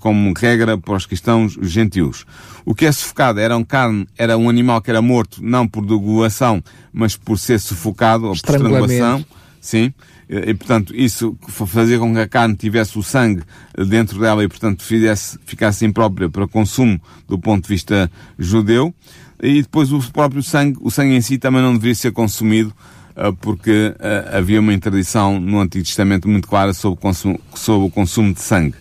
como 0.00 0.32
regra 0.36 0.76
para 0.76 0.96
os 0.96 1.06
cristãos 1.06 1.56
gentios. 1.62 2.24
O 2.64 2.74
que 2.74 2.86
é 2.86 2.92
sufocado 2.92 3.40
era 3.40 3.56
um 3.56 3.64
carne, 3.64 4.06
era 4.16 4.36
um 4.36 4.48
animal 4.48 4.80
que 4.80 4.90
era 4.90 5.00
morto 5.00 5.40
não 5.42 5.66
por 5.66 5.84
degulação, 5.84 6.62
mas 6.92 7.16
por 7.16 7.38
ser 7.38 7.60
sufocado 7.60 8.24
ou 8.24 8.30
por 8.30 8.36
estrangulação. 8.36 9.24
Sim. 9.60 9.92
E, 10.28 10.52
portanto, 10.52 10.94
isso 10.94 11.36
fazia 11.48 11.98
com 11.98 12.12
que 12.12 12.20
a 12.20 12.28
carne 12.28 12.54
tivesse 12.54 12.98
o 12.98 13.02
sangue 13.02 13.42
dentro 13.88 14.20
dela 14.20 14.44
e, 14.44 14.48
portanto, 14.48 14.82
fizesse, 14.82 15.38
ficasse 15.46 15.86
imprópria 15.86 16.28
para 16.28 16.46
consumo 16.46 17.00
do 17.26 17.38
ponto 17.38 17.62
de 17.62 17.68
vista 17.68 18.10
judeu. 18.38 18.94
E 19.42 19.62
depois 19.62 19.90
o 19.90 20.00
próprio 20.12 20.42
sangue, 20.42 20.76
o 20.82 20.90
sangue 20.90 21.14
em 21.14 21.20
si 21.22 21.38
também 21.38 21.62
não 21.62 21.72
deveria 21.72 21.94
ser 21.94 22.12
consumido 22.12 22.74
eh, 22.74 22.97
porque 23.40 23.94
uh, 23.96 24.36
havia 24.36 24.60
uma 24.60 24.72
interdição 24.72 25.40
no 25.40 25.60
Antigo 25.60 25.84
Testamento 25.84 26.28
muito 26.28 26.46
clara 26.46 26.72
sobre 26.72 26.98
o, 26.98 27.00
consumo, 27.00 27.40
sobre 27.54 27.86
o 27.88 27.90
consumo 27.90 28.32
de 28.32 28.40
sangue. 28.40 28.76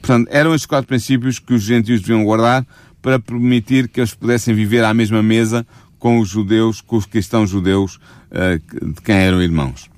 Portanto, 0.00 0.28
eram 0.30 0.54
estes 0.54 0.66
quatro 0.66 0.86
princípios 0.86 1.38
que 1.38 1.52
os 1.52 1.62
gentios 1.62 2.00
deviam 2.00 2.24
guardar 2.24 2.66
para 3.02 3.18
permitir 3.18 3.88
que 3.88 4.00
eles 4.00 4.14
pudessem 4.14 4.54
viver 4.54 4.84
à 4.84 4.94
mesma 4.94 5.22
mesa 5.22 5.66
com 5.98 6.18
os 6.18 6.28
judeus, 6.28 6.80
com 6.80 6.96
os 6.96 7.04
cristãos 7.04 7.50
judeus, 7.50 7.96
uh, 8.30 8.86
de 8.86 9.00
quem 9.02 9.16
eram 9.16 9.42
irmãos. 9.42 9.90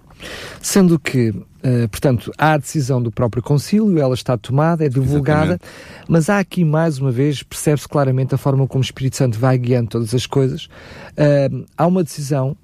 Sendo 0.60 0.98
que, 0.98 1.30
uh, 1.30 1.88
portanto, 1.90 2.32
há 2.38 2.52
a 2.52 2.58
decisão 2.58 3.02
do 3.02 3.10
próprio 3.10 3.42
concílio, 3.42 3.98
ela 3.98 4.14
está 4.14 4.36
tomada, 4.36 4.84
é 4.84 4.88
divulgada, 4.88 5.54
Exatamente. 5.54 6.06
mas 6.08 6.30
há 6.30 6.38
aqui, 6.38 6.64
mais 6.64 6.98
uma 6.98 7.10
vez, 7.10 7.42
percebe-se 7.42 7.88
claramente 7.88 8.34
a 8.34 8.38
forma 8.38 8.66
como 8.66 8.80
o 8.80 8.84
Espírito 8.84 9.16
Santo 9.16 9.38
vai 9.38 9.58
guiando 9.58 9.90
todas 9.90 10.14
as 10.14 10.26
coisas. 10.26 10.66
Uh, 11.12 11.66
há 11.76 11.86
uma 11.86 12.02
decisão 12.02 12.56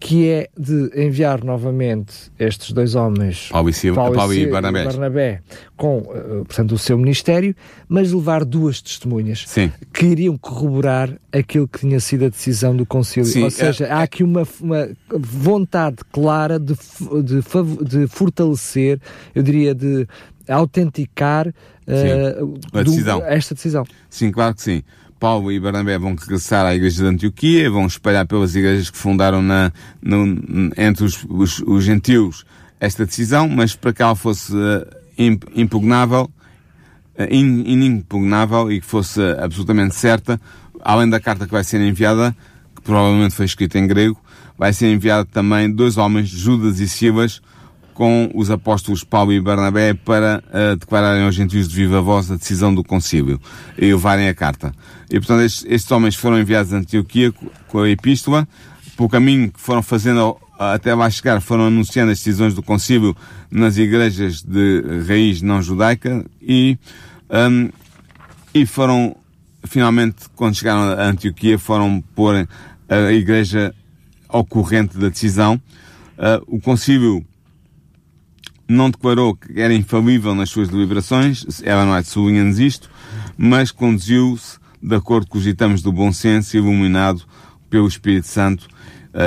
que 0.00 0.28
é 0.28 0.48
de 0.56 0.90
enviar 0.94 1.42
novamente 1.42 2.30
estes 2.38 2.72
dois 2.72 2.94
homens, 2.94 3.48
Paulo 3.50 3.68
e, 3.68 3.72
Silva, 3.72 4.00
Paulo 4.00 4.14
Paulo 4.16 4.34
e, 4.34 4.46
Barnabé. 4.46 4.84
Barnabé, 4.84 5.40
com, 5.76 5.98
uh, 5.98 6.44
portanto, 6.44 6.72
o 6.72 6.78
seu 6.78 6.96
ministério, 6.96 7.54
mas 7.88 8.12
levar 8.12 8.44
duas 8.44 8.80
testemunhas 8.80 9.44
Sim. 9.46 9.72
que 9.92 10.06
iriam 10.06 10.38
corroborar 10.38 11.10
aquilo 11.32 11.66
que 11.66 11.80
tinha 11.80 11.98
sido 11.98 12.26
a 12.26 12.28
decisão 12.28 12.76
do 12.76 12.86
Concílio. 12.86 13.28
Sim, 13.28 13.42
Ou 13.42 13.50
seja, 13.50 13.86
é, 13.86 13.90
há 13.90 14.02
aqui 14.02 14.22
uma, 14.22 14.46
uma 14.60 14.88
vontade 15.10 15.96
clara 16.12 16.60
de, 16.60 16.74
de, 17.24 17.40
de 17.84 18.06
fortalecer, 18.06 19.00
eu 19.34 19.42
diria, 19.42 19.74
de 19.74 20.06
autenticar 20.48 21.48
uh, 21.48 22.58
decisão. 22.84 23.22
esta 23.24 23.54
decisão. 23.54 23.84
Sim, 24.08 24.30
claro 24.30 24.54
que 24.54 24.62
sim. 24.62 24.82
Paulo 25.18 25.50
e 25.50 25.58
Barnabé 25.58 25.98
vão 25.98 26.14
regressar 26.14 26.64
à 26.64 26.74
igreja 26.74 27.02
de 27.02 27.08
Antioquia, 27.08 27.70
vão 27.70 27.86
espalhar 27.86 28.26
pelas 28.26 28.54
igrejas 28.54 28.90
que 28.90 28.96
fundaram 28.96 29.42
na, 29.42 29.72
no, 30.00 30.70
entre 30.76 31.04
os, 31.04 31.24
os, 31.28 31.60
os, 31.60 31.84
gentios 31.84 32.44
esta 32.78 33.04
decisão, 33.04 33.48
mas 33.48 33.74
para 33.74 33.92
que 33.92 34.02
ela 34.02 34.14
fosse 34.14 34.54
uh, 34.54 34.86
impugnável, 35.54 36.30
uh, 37.18 37.34
inimpugnável 37.34 38.70
e 38.70 38.80
que 38.80 38.86
fosse 38.86 39.20
absolutamente 39.38 39.94
certa, 39.94 40.40
além 40.80 41.10
da 41.10 41.18
carta 41.18 41.46
que 41.46 41.52
vai 41.52 41.64
ser 41.64 41.80
enviada, 41.80 42.34
que 42.76 42.82
provavelmente 42.82 43.34
foi 43.34 43.46
escrita 43.46 43.78
em 43.78 43.86
grego, 43.86 44.18
vai 44.56 44.72
ser 44.72 44.92
enviada 44.92 45.24
também 45.24 45.70
dois 45.70 45.96
homens, 45.96 46.28
Judas 46.28 46.78
e 46.78 46.88
Silas, 46.88 47.42
com 47.98 48.30
os 48.32 48.48
apóstolos 48.48 49.02
Paulo 49.02 49.32
e 49.32 49.40
Barnabé 49.40 49.92
para 49.92 50.40
uh, 50.46 50.76
declararem 50.76 51.24
aos 51.24 51.34
gentios 51.34 51.66
de 51.68 51.74
viva 51.74 52.00
voz 52.00 52.30
a 52.30 52.36
decisão 52.36 52.72
do 52.72 52.84
concílio 52.84 53.40
e 53.76 53.86
levarem 53.86 54.28
a 54.28 54.34
carta. 54.34 54.72
E, 55.10 55.18
portanto, 55.18 55.40
estes, 55.40 55.66
estes 55.68 55.90
homens 55.90 56.14
foram 56.14 56.38
enviados 56.38 56.72
a 56.72 56.76
Antioquia 56.76 57.34
com 57.66 57.80
a 57.80 57.90
epístola, 57.90 58.46
pelo 58.96 59.08
caminho 59.08 59.50
que 59.50 59.58
foram 59.60 59.82
fazendo 59.82 60.36
até 60.56 60.94
lá 60.94 61.10
chegar, 61.10 61.40
foram 61.40 61.66
anunciando 61.66 62.12
as 62.12 62.18
decisões 62.18 62.54
do 62.54 62.62
concílio 62.62 63.16
nas 63.50 63.76
igrejas 63.78 64.42
de 64.44 64.80
raiz 65.04 65.42
não 65.42 65.60
judaica 65.60 66.24
e, 66.40 66.78
um, 67.28 67.68
e 68.54 68.64
foram, 68.64 69.16
finalmente, 69.64 70.28
quando 70.36 70.54
chegaram 70.54 70.82
a 70.82 71.04
Antioquia, 71.04 71.58
foram 71.58 72.00
pôr 72.14 72.48
a 72.88 73.12
igreja 73.12 73.74
ao 74.28 74.44
corrente 74.44 74.96
da 74.96 75.08
decisão. 75.08 75.60
Uh, 76.16 76.56
o 76.56 76.60
concílio 76.60 77.26
não 78.68 78.90
declarou 78.90 79.34
que 79.34 79.60
era 79.60 79.72
infalível 79.72 80.34
nas 80.34 80.50
suas 80.50 80.68
deliberações, 80.68 81.62
ela 81.62 81.98
é 81.98 82.02
de 82.02 82.08
sublinha-nos 82.08 82.58
isto, 82.58 82.90
mas 83.36 83.70
conduziu-se 83.70 84.58
de 84.80 84.94
acordo 84.94 85.26
com 85.26 85.38
os 85.38 85.44
ditames 85.44 85.80
do 85.82 85.90
bom 85.90 86.12
senso, 86.12 86.56
iluminado 86.56 87.22
pelo 87.70 87.88
Espírito 87.88 88.26
Santo 88.26 88.68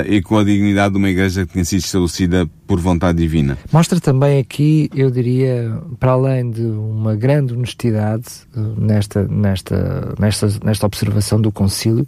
e 0.08 0.22
com 0.22 0.38
a 0.38 0.44
dignidade 0.44 0.94
de 0.94 0.98
uma 0.98 1.10
igreja 1.10 1.46
que 1.46 1.54
tinha 1.54 1.66
sido 1.66 1.80
estabelecida 1.80 2.50
por 2.72 2.80
vontade 2.80 3.18
divina. 3.18 3.58
Mostra 3.70 4.00
também 4.00 4.40
aqui, 4.40 4.90
eu 4.96 5.12
diria, 5.12 5.78
para 6.00 6.14
além 6.14 6.50
de 6.50 6.62
uma 6.62 7.16
grande 7.16 7.54
honestidade 7.54 8.26
uh, 8.56 8.80
nesta, 8.80 9.28
nesta, 9.28 10.16
nesta, 10.18 10.48
nesta 10.64 10.86
observação 10.86 11.42
do 11.42 11.52
concílio, 11.52 12.08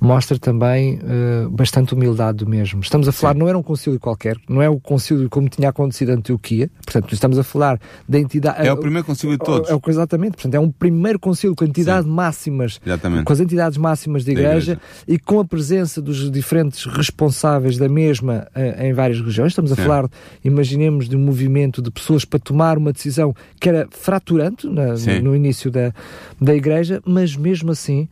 mostra 0.00 0.38
também 0.40 0.96
uh, 0.96 1.48
bastante 1.50 1.94
humildade 1.94 2.38
do 2.38 2.48
mesmo. 2.48 2.80
Estamos 2.80 3.06
a 3.06 3.12
falar, 3.12 3.34
Sim. 3.34 3.38
não 3.38 3.48
era 3.48 3.56
um 3.56 3.62
concílio 3.62 4.00
qualquer, 4.00 4.36
não 4.48 4.60
é 4.60 4.68
o 4.68 4.80
concílio 4.80 5.30
como 5.30 5.48
tinha 5.48 5.68
acontecido 5.68 6.10
em 6.10 6.14
Antioquia, 6.14 6.68
portanto, 6.84 7.14
estamos 7.14 7.38
a 7.38 7.44
falar 7.44 7.78
da 8.08 8.18
entidade... 8.18 8.66
É 8.66 8.72
o 8.72 8.76
primeiro 8.76 9.06
concílio 9.06 9.38
de 9.38 9.44
todos. 9.44 9.70
É, 9.70 9.72
é, 9.72 9.80
exatamente, 9.86 10.32
portanto, 10.32 10.54
é 10.54 10.58
um 10.58 10.70
primeiro 10.70 11.20
concílio 11.20 11.54
com 11.54 11.64
entidade 11.64 12.06
Sim. 12.06 12.12
máximas, 12.12 12.80
exatamente. 12.84 13.24
com 13.24 13.32
as 13.32 13.38
entidades 13.38 13.78
máximas 13.78 14.24
da 14.24 14.32
igreja, 14.32 14.48
da 14.48 14.58
igreja, 14.58 14.80
e 15.06 15.16
com 15.16 15.38
a 15.38 15.44
presença 15.44 16.02
dos 16.02 16.28
diferentes 16.28 16.84
responsáveis 16.86 17.76
da 17.78 17.88
mesma 17.88 18.46
em 18.78 18.92
várias 18.92 19.20
regiões. 19.20 19.52
Estamos 19.52 19.72
a 19.72 19.76
Sim. 19.76 19.82
falar, 19.82 20.08
imaginemos, 20.44 21.08
de 21.08 21.16
um 21.16 21.20
movimento 21.20 21.82
de 21.82 21.90
pessoas 21.90 22.24
para 22.24 22.38
tomar 22.38 22.78
uma 22.78 22.92
decisão 22.92 23.34
que 23.60 23.68
era 23.68 23.86
fraturante 23.90 24.66
na, 24.66 24.94
no, 24.94 25.22
no 25.22 25.36
início 25.36 25.70
da, 25.70 25.92
da 26.40 26.54
Igreja, 26.54 27.02
mas 27.04 27.36
mesmo 27.36 27.72
assim 27.72 28.08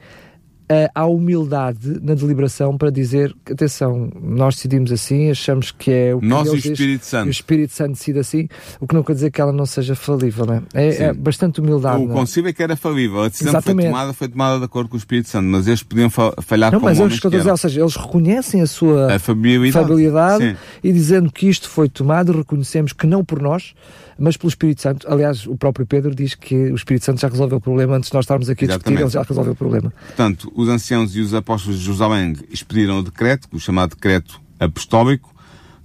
há 0.95 1.07
humildade 1.07 2.01
na 2.03 2.15
deliberação 2.15 2.77
para 2.77 2.91
dizer, 2.91 3.35
atenção, 3.51 4.11
nós 4.21 4.57
decidimos 4.57 4.91
assim, 4.93 5.31
achamos 5.31 5.71
que 5.71 5.91
é 5.91 6.15
o 6.15 6.21
que 6.21 6.27
nós 6.27 6.49
e 6.49 6.51
o 6.51 6.57
Espírito 6.57 7.01
diz, 7.01 7.07
Santo. 7.07 7.27
o 7.27 7.31
Espírito 7.31 7.73
Santo 7.73 7.93
decide 7.93 8.19
assim, 8.19 8.49
o 8.81 8.87
que 8.87 8.95
não 8.95 9.03
quer 9.03 9.15
dizer 9.15 9.31
que 9.31 9.41
ela 9.41 9.53
não 9.53 9.67
seja 9.67 9.95
falível, 9.95 10.47
não 10.47 10.55
é? 10.55 10.63
É, 10.75 11.03
é 11.05 11.13
bastante 11.13 11.61
humildade. 11.61 12.05
O 12.05 12.09
concílio 12.09 12.49
é 12.49 12.53
que 12.53 12.63
era 12.63 12.77
falível, 12.77 13.23
a 13.23 13.29
decisão 13.29 13.61
que 13.61 13.73
foi 13.73 13.85
tomada 13.85 14.13
foi 14.13 14.29
tomada 14.29 14.59
de 14.59 14.65
acordo 14.65 14.89
com 14.89 14.97
o 14.97 14.99
Espírito 14.99 15.29
Santo, 15.29 15.47
mas 15.47 15.67
eles 15.67 15.83
podiam 15.83 16.11
falhar 16.11 16.73
não, 16.73 16.81
como 16.81 16.91
mas 16.91 16.99
eles 16.99 17.21
dizer, 17.21 17.51
ou 17.51 17.57
seja, 17.57 17.81
eles 17.81 17.97
reconhecem 17.97 18.61
a 18.63 18.67
sua 18.67 19.15
a 19.15 19.19
fabilidade, 19.19 20.57
e 20.83 20.93
dizendo 20.93 21.31
que 21.31 21.49
isto 21.49 21.69
foi 21.69 21.89
tomado, 21.89 22.33
reconhecemos 22.33 22.93
que 22.93 23.07
não 23.07 23.25
por 23.25 23.41
nós, 23.41 23.75
mas 24.19 24.37
pelo 24.37 24.49
Espírito 24.49 24.83
Santo. 24.83 25.07
Aliás, 25.11 25.47
o 25.47 25.57
próprio 25.57 25.87
Pedro 25.87 26.15
diz 26.15 26.35
que 26.35 26.55
o 26.55 26.75
Espírito 26.75 27.05
Santo 27.05 27.21
já 27.21 27.29
resolveu 27.29 27.59
o 27.59 27.61
problema 27.61 27.97
antes 27.97 28.11
de 28.11 28.15
nós 28.15 28.25
estarmos 28.25 28.49
aqui 28.49 28.65
Exatamente. 28.65 28.87
a 28.87 28.91
discutir, 28.91 29.03
ele 29.03 29.11
já 29.11 29.23
resolveu 29.29 29.53
o 29.53 29.57
problema. 29.57 29.93
Portanto, 30.07 30.53
os 30.55 30.69
anciãos 30.69 31.15
e 31.17 31.21
os 31.21 31.35
apóstolos 31.35 31.79
de 31.79 31.85
Jerusalém 31.85 32.35
expediram 32.51 32.99
o 32.99 33.03
decreto, 33.03 33.49
o 33.53 33.59
chamado 33.59 33.91
decreto 33.91 34.41
apostólico, 34.59 35.35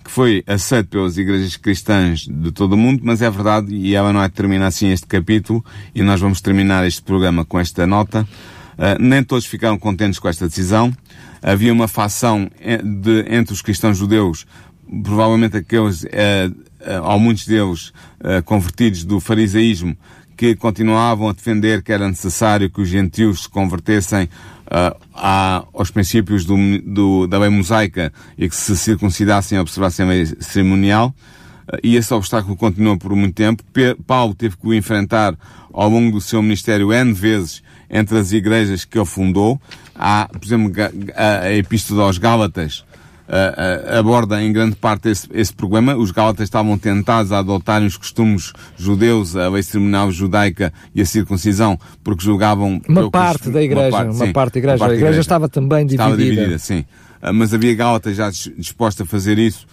que 0.03 0.11
foi 0.11 0.43
aceito 0.47 0.89
pelas 0.89 1.17
igrejas 1.17 1.55
cristãs 1.55 2.21
de 2.21 2.51
todo 2.51 2.73
o 2.73 2.77
mundo, 2.77 3.01
mas 3.03 3.21
é 3.21 3.29
verdade, 3.29 3.73
e 3.75 3.93
ela 3.93 4.11
não 4.11 4.23
é 4.23 4.29
termina 4.29 4.67
assim 4.67 4.91
este 4.91 5.05
capítulo, 5.05 5.63
e 5.93 6.01
nós 6.01 6.19
vamos 6.19 6.41
terminar 6.41 6.85
este 6.87 7.01
programa 7.01 7.45
com 7.45 7.59
esta 7.59 7.85
nota. 7.85 8.27
Uh, 8.73 8.97
nem 8.99 9.23
todos 9.23 9.45
ficaram 9.45 9.77
contentes 9.77 10.19
com 10.19 10.27
esta 10.29 10.47
decisão. 10.47 10.91
Havia 11.41 11.71
uma 11.71 11.87
facção 11.87 12.49
de, 12.83 13.25
entre 13.29 13.53
os 13.53 13.61
cristãos 13.61 13.97
judeus, 13.97 14.45
provavelmente 15.03 15.57
aqueles 15.57 16.03
uh, 16.03 16.07
uh, 17.05 17.19
muitos 17.19 17.45
deles 17.45 17.89
uh, 18.19 18.41
convertidos 18.43 19.03
do 19.03 19.19
farisaísmo, 19.19 19.95
que 20.35 20.55
continuavam 20.55 21.27
a 21.27 21.33
defender 21.33 21.83
que 21.83 21.91
era 21.91 22.07
necessário 22.07 22.69
que 22.69 22.79
os 22.79 22.87
gentios 22.87 23.43
se 23.43 23.49
convertessem 23.49 24.23
uh, 24.23 24.97
a, 25.13 25.65
aos 25.73 25.91
princípios 25.91 26.45
do, 26.45 26.55
do, 26.81 27.27
da 27.27 27.37
lei 27.37 27.49
mosaica 27.49 28.13
e 28.37 28.47
que 28.47 28.55
se 28.55 28.77
circuncidassem 28.77 29.57
e 29.57 29.61
observassem 29.61 30.05
a 30.05 30.09
lei 30.09 30.25
cerimonial. 30.39 31.13
Uh, 31.67 31.77
e 31.83 31.97
esse 31.97 32.13
obstáculo 32.13 32.55
continuou 32.55 32.97
por 32.97 33.13
muito 33.15 33.35
tempo. 33.35 33.63
Paulo 34.07 34.33
teve 34.33 34.55
que 34.55 34.65
o 34.65 34.73
enfrentar 34.73 35.37
ao 35.73 35.89
longo 35.89 36.13
do 36.13 36.21
seu 36.21 36.41
ministério 36.41 36.93
N 36.93 37.11
vezes 37.11 37.61
entre 37.89 38.17
as 38.17 38.31
igrejas 38.31 38.85
que 38.85 38.97
ele 38.97 39.05
fundou. 39.05 39.59
Há, 39.93 40.29
por 40.31 40.45
exemplo, 40.45 40.71
a, 41.15 41.39
a 41.47 41.53
Epístola 41.53 42.03
aos 42.03 42.17
Gálatas, 42.17 42.85
uh, 43.29 43.99
aborda 43.99 44.41
em 44.41 44.51
grande 44.51 44.75
parte 44.75 45.09
esse, 45.09 45.27
esse 45.31 45.53
problema. 45.53 45.95
Os 45.95 46.11
Gálatas 46.11 46.43
estavam 46.43 46.77
tentados 46.77 47.31
a 47.31 47.39
adotarem 47.39 47.87
os 47.87 47.95
costumes 47.95 48.51
judeus, 48.77 49.35
a 49.35 49.49
lei 49.49 49.63
cerimonial 49.63 50.11
judaica 50.11 50.73
e 50.93 51.01
a 51.01 51.05
circuncisão, 51.05 51.79
porque 52.03 52.23
julgavam... 52.23 52.81
Uma 52.87 53.09
parte 53.09 53.49
da 53.49 53.61
igreja, 53.61 53.87
uma 53.87 53.91
parte, 53.91 54.15
uma 54.15 54.25
sim, 54.25 54.33
parte 54.33 54.53
da 54.53 54.59
igreja. 54.59 54.77
Parte 54.77 54.91
a 54.91 54.93
igreja, 54.95 55.05
igreja 55.05 55.21
estava 55.21 55.47
também 55.47 55.85
dividida. 55.85 56.03
Estava 56.03 56.17
dividida, 56.17 56.59
sim. 56.59 56.85
Uh, 57.21 57.33
mas 57.33 57.53
havia 57.53 57.75
Gálatas 57.75 58.15
já 58.15 58.29
dispostos 58.29 59.01
a 59.01 59.05
fazer 59.05 59.37
isso, 59.37 59.67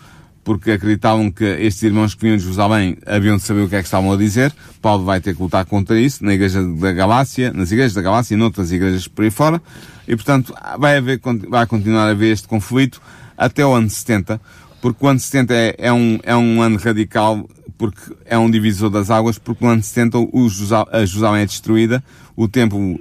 porque 0.45 0.71
acreditavam 0.71 1.29
que 1.29 1.45
estes 1.45 1.83
irmãos 1.83 2.15
que 2.15 2.23
vinham 2.23 2.37
de 2.37 2.45
Jerusalém 2.45 2.97
haviam 3.05 3.37
de 3.37 3.43
saber 3.43 3.63
o 3.63 3.69
que 3.69 3.75
é 3.75 3.81
que 3.81 3.87
estavam 3.87 4.13
a 4.13 4.17
dizer. 4.17 4.53
Paulo 4.81 5.05
vai 5.05 5.21
ter 5.21 5.35
que 5.35 5.43
lutar 5.43 5.65
contra 5.65 5.99
isso 5.99 6.25
na 6.25 6.35
igreja 6.35 6.63
da 6.63 6.93
Galácia, 6.93 7.53
nas 7.53 7.73
igrejas 7.73 7.95
da 7.95 8.03
Galácia 8.03 8.35
e 8.35 8.37
noutras 8.37 8.71
igrejas 8.71 9.09
por 9.09 9.25
aí 9.25 9.31
fora. 9.31 9.61
E, 10.07 10.15
portanto, 10.15 10.55
vai 10.79 10.99
haver, 10.99 11.21
vai 11.49 11.67
continuar 11.67 12.07
a 12.07 12.11
haver 12.11 12.33
este 12.33 12.47
conflito 12.47 13.03
até 13.37 13.65
o 13.65 13.73
ano 13.73 13.91
70, 13.91 14.41
porque 14.81 15.05
o 15.05 15.09
ano 15.09 15.21
70 15.21 15.55
é, 15.55 15.75
é, 15.79 15.93
um, 15.93 16.19
é 16.23 16.37
um 16.37 16.63
ano 16.63 16.77
radical, 16.77 17.49
porque 17.77 18.01
é 18.25 18.39
um 18.39 18.51
divisor 18.51 18.91
das 18.91 19.11
águas, 19.11 19.39
porque 19.39 19.65
o 19.65 19.69
ano 19.69 19.83
70 19.83 20.19
o 20.19 20.49
a 20.91 21.05
Jerusalém 21.05 21.43
é 21.43 21.47
destruída, 21.47 22.03
o 22.37 22.49
templo 22.49 22.99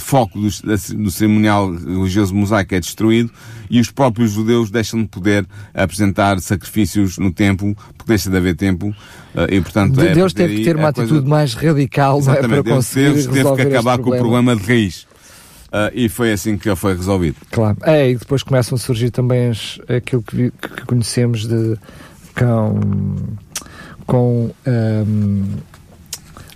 foco 0.00 0.40
do, 0.40 0.48
do 0.96 1.10
cerimonial 1.10 1.72
religioso 1.72 2.34
mosaico 2.34 2.74
é 2.74 2.80
destruído 2.80 3.30
e 3.68 3.78
os 3.78 3.90
próprios 3.90 4.32
judeus 4.32 4.70
deixam 4.70 5.02
de 5.02 5.08
poder 5.08 5.46
apresentar 5.74 6.40
sacrifícios 6.40 7.18
no 7.18 7.30
templo, 7.30 7.76
porque 7.96 8.08
deixa 8.08 8.30
de 8.30 8.36
haver 8.36 8.56
templo 8.56 8.94
eh, 9.36 9.56
e 9.56 9.60
portanto 9.60 10.00
é 10.00 10.12
Deus 10.12 10.32
teve 10.32 10.56
que 10.56 10.64
ter 10.64 10.76
uma 10.76 10.88
atitude 10.88 11.12
coisa... 11.12 11.28
mais 11.28 11.54
radical 11.54 12.20
é, 12.28 12.48
para 12.48 12.64
conseguir 12.64 13.12
Deus 13.12 13.26
teve 13.26 13.56
que 13.56 13.62
acabar 13.62 13.98
com 13.98 14.10
o 14.10 14.16
problema 14.16 14.56
de 14.56 14.62
raiz. 14.62 15.06
Uh, 15.70 15.90
e 15.94 16.08
foi 16.08 16.32
assim 16.32 16.58
que 16.58 16.74
foi 16.74 16.96
resolvido. 16.96 17.36
Claro. 17.50 17.76
É, 17.82 18.10
e 18.10 18.16
depois 18.16 18.42
começam 18.42 18.74
a 18.74 18.78
surgir 18.78 19.10
também 19.10 19.50
as, 19.50 19.78
aquilo 19.88 20.22
que, 20.22 20.50
que 20.50 20.84
conhecemos 20.84 21.46
de 21.46 21.78
com, 22.36 23.36
com 24.06 24.50
um, 24.66 25.44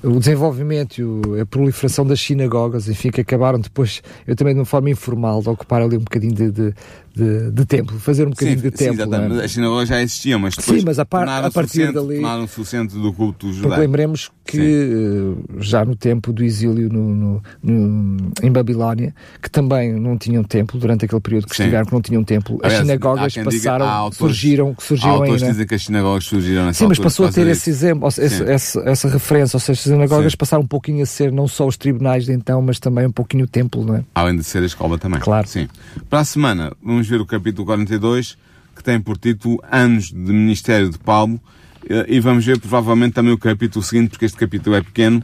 o 0.03 0.19
desenvolvimento 0.19 0.99
e 1.37 1.41
a 1.41 1.47
proliferação 1.47 2.07
das 2.07 2.21
sinagogas, 2.21 2.89
enfim, 2.89 3.11
que 3.11 3.21
acabaram 3.21 3.59
depois, 3.59 4.03
eu 4.27 4.37
também 4.37 4.53
de 4.53 4.61
uma 4.61 4.67
forma 4.67 4.91
informal, 4.91 5.41
de 5.41 5.49
ocupar 5.49 5.81
ali 5.81 5.97
um 5.97 6.01
bocadinho 6.01 6.35
de, 6.35 6.51
de, 6.51 6.75
de, 7.15 7.51
de 7.53 7.65
templo, 7.65 7.99
fazer 8.01 8.27
um 8.27 8.31
bocadinho 8.31 8.59
sim, 8.59 8.71
de 8.71 8.77
sim, 8.77 8.97
templo. 8.97 9.15
É? 9.15 9.45
As 9.45 9.53
sinagogas 9.53 9.89
já 9.89 10.03
existiam, 10.03 10.41
mas 10.41 10.57
depois 10.57 10.81
sim, 10.81 10.85
mas 10.85 10.99
a, 10.99 11.05
par, 11.05 11.29
a 11.29 11.51
partir 11.51 11.93
dali. 11.93 12.15
Tornaram-se 12.15 12.61
o 12.61 12.65
centro 12.65 13.01
do 13.01 13.13
culto 13.13 13.53
judaico. 13.53 13.69
Porque 13.69 13.81
lembremos 13.81 14.31
que 14.45 14.59
uh, 14.61 15.45
já 15.61 15.85
no 15.85 15.95
tempo 15.95 16.33
do 16.33 16.43
exílio 16.43 16.89
no, 16.93 17.15
no, 17.15 17.43
no, 17.63 18.33
em 18.43 18.51
Babilónia, 18.51 19.15
que 19.41 19.49
também 19.49 19.93
não 19.93 20.19
tinham 20.19 20.43
templo, 20.43 20.79
durante 20.79 21.05
aquele 21.05 21.21
período 21.21 21.47
que 21.47 21.57
sim. 21.57 21.63
estiveram, 21.63 21.87
que 21.87 21.93
não 21.93 22.03
tinham 22.03 22.25
templo, 22.25 22.59
as 22.63 22.73
sinagogas 22.75 23.35
passaram, 23.35 23.51
diga, 23.85 23.85
autores, 23.85 24.19
surgiram, 24.19 24.77
surgiram 24.79 25.11
há 25.11 25.15
autores 25.15 25.43
aí, 25.43 25.51
dizem 25.51 25.67
que 25.67 25.75
as 25.75 25.83
sinagogas 25.85 26.25
surgiram 26.25 26.67
nessa 26.67 26.79
Sim, 26.81 26.89
mas 26.89 26.99
passou 26.99 27.27
a 27.27 27.33
ter 27.33 27.47
esse 27.47 27.71
exemplo, 27.71 28.09
essa, 28.09 28.23
essa, 28.23 28.81
essa, 28.81 29.09
referência, 29.09 29.57
ou 29.57 29.61
seja, 29.61 29.73
as 29.73 29.85
sinagogas 29.85 30.35
passaram 30.35 30.65
um 30.65 30.67
pouquinho 30.67 31.03
a 31.03 31.07
ser 31.07 31.31
não 31.31 31.47
só 31.47 31.67
os 31.67 31.77
tribunais 31.77 32.27
de 32.27 32.33
então, 32.33 32.61
mas 32.61 32.81
também 32.81 33.07
um 33.07 33.13
pouquinho 33.13 33.45
o 33.45 33.49
templo, 33.49 33.85
não 33.85 33.97
é? 33.97 34.05
Além 34.15 34.37
de 34.37 34.43
ser 34.43 34.63
a 34.63 34.67
escola 34.67 34.99
também. 34.99 35.21
Claro. 35.21 35.47
Sim. 35.47 35.69
Para 36.11 36.21
a 36.21 36.25
semana, 36.25 36.73
vamos 36.83 37.04
ver 37.09 37.21
o 37.21 37.27
capítulo 37.27 37.67
40 37.67 37.99
42, 37.99 38.39
que 38.75 38.83
tem 38.83 39.01
por 39.01 39.17
título 39.17 39.63
Anos 39.71 40.11
de 40.11 40.33
Ministério 40.33 40.91
de 40.91 40.99
Paulo, 40.99 41.41
eh, 41.89 42.07
e 42.09 42.21
vamos 42.21 42.45
ver 42.45 42.59
provavelmente 42.59 43.15
também 43.15 43.33
o 43.33 43.39
capítulo 43.39 43.85
seguinte, 43.85 44.11
porque 44.11 44.25
este 44.25 44.39
capítulo 44.39 44.77
é 44.77 44.83
pequeno, 44.83 45.23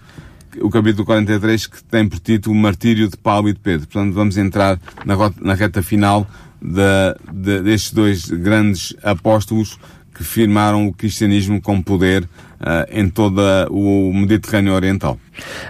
o 0.61 0.71
capítulo 0.71 1.05
43, 1.05 1.67
que 1.67 1.83
tem 1.85 2.09
por 2.09 2.19
título 2.19 2.55
Martírio 2.55 3.09
de 3.09 3.17
Paulo 3.17 3.49
e 3.49 3.53
de 3.53 3.59
Pedro. 3.61 3.87
Portanto, 3.87 4.15
vamos 4.15 4.37
entrar 4.37 4.81
na, 5.05 5.15
na 5.41 5.55
reta 5.55 5.83
final 5.83 6.29
de, 6.61 7.33
de, 7.33 7.63
destes 7.63 7.93
dois 7.93 8.29
grandes 8.29 8.95
apóstolos 9.03 9.79
que 10.15 10.25
firmaram 10.25 10.87
o 10.87 10.93
cristianismo 10.93 11.63
com 11.63 11.81
poder 11.81 12.25
uh, 12.25 12.85
em 12.91 13.09
todo 13.09 13.41
o 13.71 14.13
Mediterrâneo 14.13 14.75
Oriental. 14.75 15.19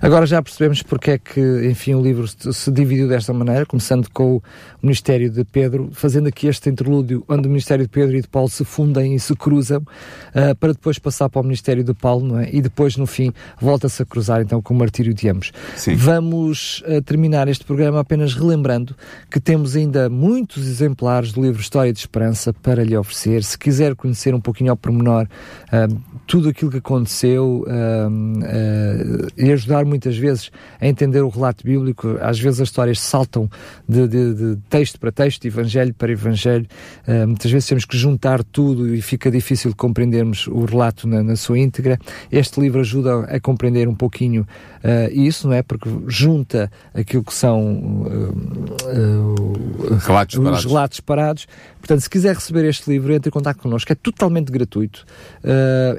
Agora 0.00 0.26
já 0.26 0.42
percebemos 0.42 0.82
porque 0.82 1.12
é 1.12 1.18
que, 1.18 1.40
enfim, 1.68 1.94
o 1.94 2.02
livro 2.02 2.26
se 2.26 2.70
dividiu 2.70 3.08
desta 3.08 3.32
maneira, 3.32 3.66
começando 3.66 4.08
com 4.12 4.36
o 4.36 4.42
Ministério 4.82 5.30
de 5.30 5.44
Pedro, 5.44 5.90
fazendo 5.92 6.28
aqui 6.28 6.46
este 6.46 6.70
interlúdio 6.70 7.24
onde 7.28 7.46
o 7.46 7.50
Ministério 7.50 7.84
de 7.84 7.90
Pedro 7.90 8.16
e 8.16 8.22
de 8.22 8.28
Paulo 8.28 8.48
se 8.48 8.64
fundem 8.64 9.14
e 9.14 9.20
se 9.20 9.34
cruzam, 9.34 9.78
uh, 9.80 10.54
para 10.58 10.72
depois 10.72 10.98
passar 10.98 11.28
para 11.28 11.40
o 11.40 11.44
Ministério 11.44 11.84
de 11.84 11.94
Paulo, 11.94 12.38
é? 12.38 12.48
E 12.52 12.60
depois, 12.62 12.96
no 12.96 13.06
fim, 13.06 13.32
volta-se 13.60 14.02
a 14.02 14.06
cruzar 14.06 14.40
então 14.40 14.62
com 14.62 14.74
o 14.74 14.76
martírio 14.76 15.12
de 15.12 15.28
ambos. 15.28 15.52
Sim. 15.76 15.94
Vamos 15.94 16.82
uh, 16.86 17.02
terminar 17.02 17.48
este 17.48 17.64
programa 17.64 18.00
apenas 18.00 18.34
relembrando 18.34 18.94
que 19.30 19.40
temos 19.40 19.76
ainda 19.76 20.08
muitos 20.08 20.66
exemplares 20.66 21.32
do 21.32 21.42
livro 21.42 21.60
História 21.60 21.92
de 21.92 21.98
Esperança 21.98 22.52
para 22.52 22.82
lhe 22.82 22.96
oferecer. 22.96 23.44
Se 23.44 23.58
quiser 23.58 23.94
conhecer 23.94 24.34
um 24.34 24.40
pouquinho 24.40 24.70
ao 24.70 24.76
pormenor 24.76 25.26
uh, 25.26 26.00
tudo 26.26 26.48
aquilo 26.48 26.70
que 26.70 26.78
aconteceu 26.78 27.66
e 29.36 29.50
ajudar 29.60 29.84
muitas 29.84 30.16
vezes 30.16 30.50
a 30.80 30.86
entender 30.86 31.20
o 31.20 31.28
relato 31.28 31.64
bíblico. 31.64 32.16
Às 32.20 32.38
vezes 32.38 32.60
as 32.60 32.68
histórias 32.68 32.98
saltam 33.00 33.48
de, 33.88 34.08
de, 34.08 34.34
de 34.34 34.56
texto 34.68 34.98
para 34.98 35.12
texto, 35.12 35.44
evangelho 35.44 35.94
para 35.94 36.10
evangelho. 36.10 36.66
Uh, 37.06 37.26
muitas 37.26 37.50
vezes 37.50 37.68
temos 37.68 37.84
que 37.84 37.96
juntar 37.96 38.42
tudo 38.42 38.94
e 38.94 39.02
fica 39.02 39.30
difícil 39.30 39.74
compreendermos 39.76 40.46
o 40.46 40.64
relato 40.64 41.06
na, 41.06 41.22
na 41.22 41.36
sua 41.36 41.58
íntegra. 41.58 41.98
Este 42.32 42.60
livro 42.60 42.80
ajuda 42.80 43.20
a 43.24 43.40
compreender 43.40 43.88
um 43.88 43.94
pouquinho 43.94 44.42
uh, 44.42 45.12
isso, 45.12 45.46
não 45.48 45.54
é? 45.54 45.62
Porque 45.62 45.88
junta 46.06 46.70
aquilo 46.94 47.22
que 47.22 47.34
são 47.34 48.02
uh, 48.02 49.96
relatos 49.98 50.36
os 50.36 50.44
parados. 50.44 50.64
relatos 50.64 51.00
parados. 51.00 51.46
Portanto, 51.78 52.00
se 52.00 52.10
quiser 52.10 52.34
receber 52.34 52.64
este 52.64 52.90
livro, 52.90 53.12
entre 53.12 53.28
em 53.28 53.32
contato 53.32 53.58
connosco. 53.58 53.90
É 53.92 53.94
totalmente 53.94 54.50
gratuito. 54.52 55.04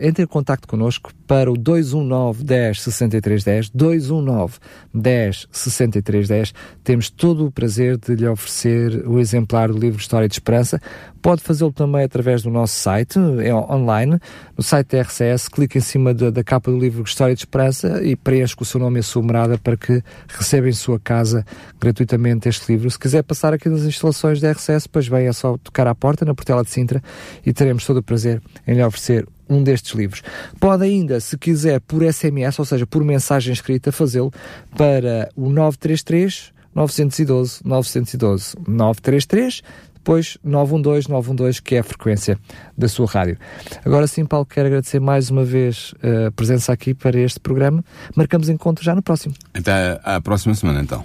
entre 0.02 0.24
em 0.24 0.28
contato 0.28 0.68
connosco 0.68 1.12
para 1.28 1.52
o 1.52 1.58
219 1.58 2.44
10 2.44 2.82
63 2.82 3.41
10 3.44 3.70
219 3.70 4.60
10 4.94 5.48
63 5.52 6.28
10. 6.28 6.54
Temos 6.84 7.10
todo 7.10 7.46
o 7.46 7.52
prazer 7.52 7.98
de 7.98 8.16
lhe 8.16 8.28
oferecer 8.28 9.08
o 9.08 9.20
exemplar 9.20 9.72
do 9.72 9.78
livro 9.78 10.00
História 10.00 10.28
de 10.28 10.36
Esperança. 10.36 10.80
Pode 11.22 11.42
fazê-lo 11.42 11.72
também 11.72 12.04
através 12.04 12.42
do 12.42 12.50
nosso 12.50 12.74
site, 12.74 13.20
é 13.44 13.54
online, 13.54 14.20
no 14.58 14.64
site 14.64 14.96
da 14.96 15.02
RCS, 15.04 15.48
clique 15.48 15.78
em 15.78 15.82
cima 15.82 16.16
da, 16.16 16.32
da 16.32 16.44
capa 16.44 16.72
do 16.72 16.80
livro 16.80 17.04
História 17.04 17.36
de 17.36 17.42
Esperança 17.42 18.04
e 18.04 18.16
preenche 18.16 18.56
com 18.56 18.64
o 18.64 18.66
seu 18.66 18.80
nome 18.80 18.98
e 18.98 19.02
a 19.02 19.04
sua 19.04 19.22
morada 19.22 19.58
para 19.58 19.78
que 19.78 20.02
receba 20.28 20.68
em 20.68 20.74
sua 20.74 21.00
casa 21.00 21.46
gratuitamente 21.80 22.50
este 22.50 22.72
livro. 22.72 22.90
Se 22.90 22.98
quiser 22.98 23.24
passar 23.24 23.54
aqui 23.54 23.70
nas 23.70 23.84
instalações 23.84 24.42
da 24.42 24.52
RCS, 24.52 24.88
pois 24.88 25.08
bem, 25.08 25.28
é 25.28 25.34
só 25.34 25.58
tocar 25.60 25.86
à 25.86 25.94
porta 25.94 26.26
na 26.26 26.34
Portela 26.34 26.64
de 26.64 26.72
Sintra 26.72 27.04
e 27.46 27.54
teremos 27.54 27.86
todo 27.86 27.98
o 27.98 28.04
prazer 28.04 28.42
em 28.68 28.74
lhe 28.74 28.84
oferecer 28.84 29.28
um 29.52 29.64
destes 29.64 29.94
livros. 29.94 30.22
Pode 30.60 30.84
ainda, 30.84 31.20
se 31.20 31.38
quiser, 31.38 31.80
por 31.82 32.02
SMS, 32.04 32.58
ou 32.60 32.66
seja, 32.66 32.88
por 32.88 33.04
mensagem 33.04 33.54
escrita, 33.54 33.92
fazê-lo 33.92 34.32
para 34.78 35.30
o 35.36 35.50
933 35.50 36.54
912 36.74 37.62
912 37.66 38.56
933 38.66 39.62
depois 39.96 40.38
912 40.44 41.10
912, 41.10 41.62
que 41.62 41.76
é 41.76 41.80
a 41.80 41.84
frequência 41.84 42.40
da 42.76 42.88
sua 42.88 43.06
rádio. 43.06 43.38
Agora 43.86 44.08
sim, 44.08 44.26
Paulo, 44.26 44.48
quero 44.48 44.68
agradecer 44.68 45.00
mais 45.00 45.30
uma 45.30 45.44
vez 45.44 45.94
eh, 46.02 46.28
a 46.28 46.32
presença 46.32 46.74
aqui 46.74 46.94
para 46.96 47.20
este 47.20 47.40
programa. 47.40 47.86
Marcamos 48.16 48.50
encontro 48.50 48.84
já 48.84 48.96
no 48.96 49.04
próximo. 49.04 49.36
Até 49.54 50.00
à 50.04 50.20
próxima 50.20 50.56
semana, 50.56 50.82
então. 50.82 51.04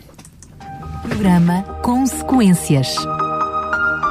Programa 1.02 1.62
Consequências. 1.82 2.96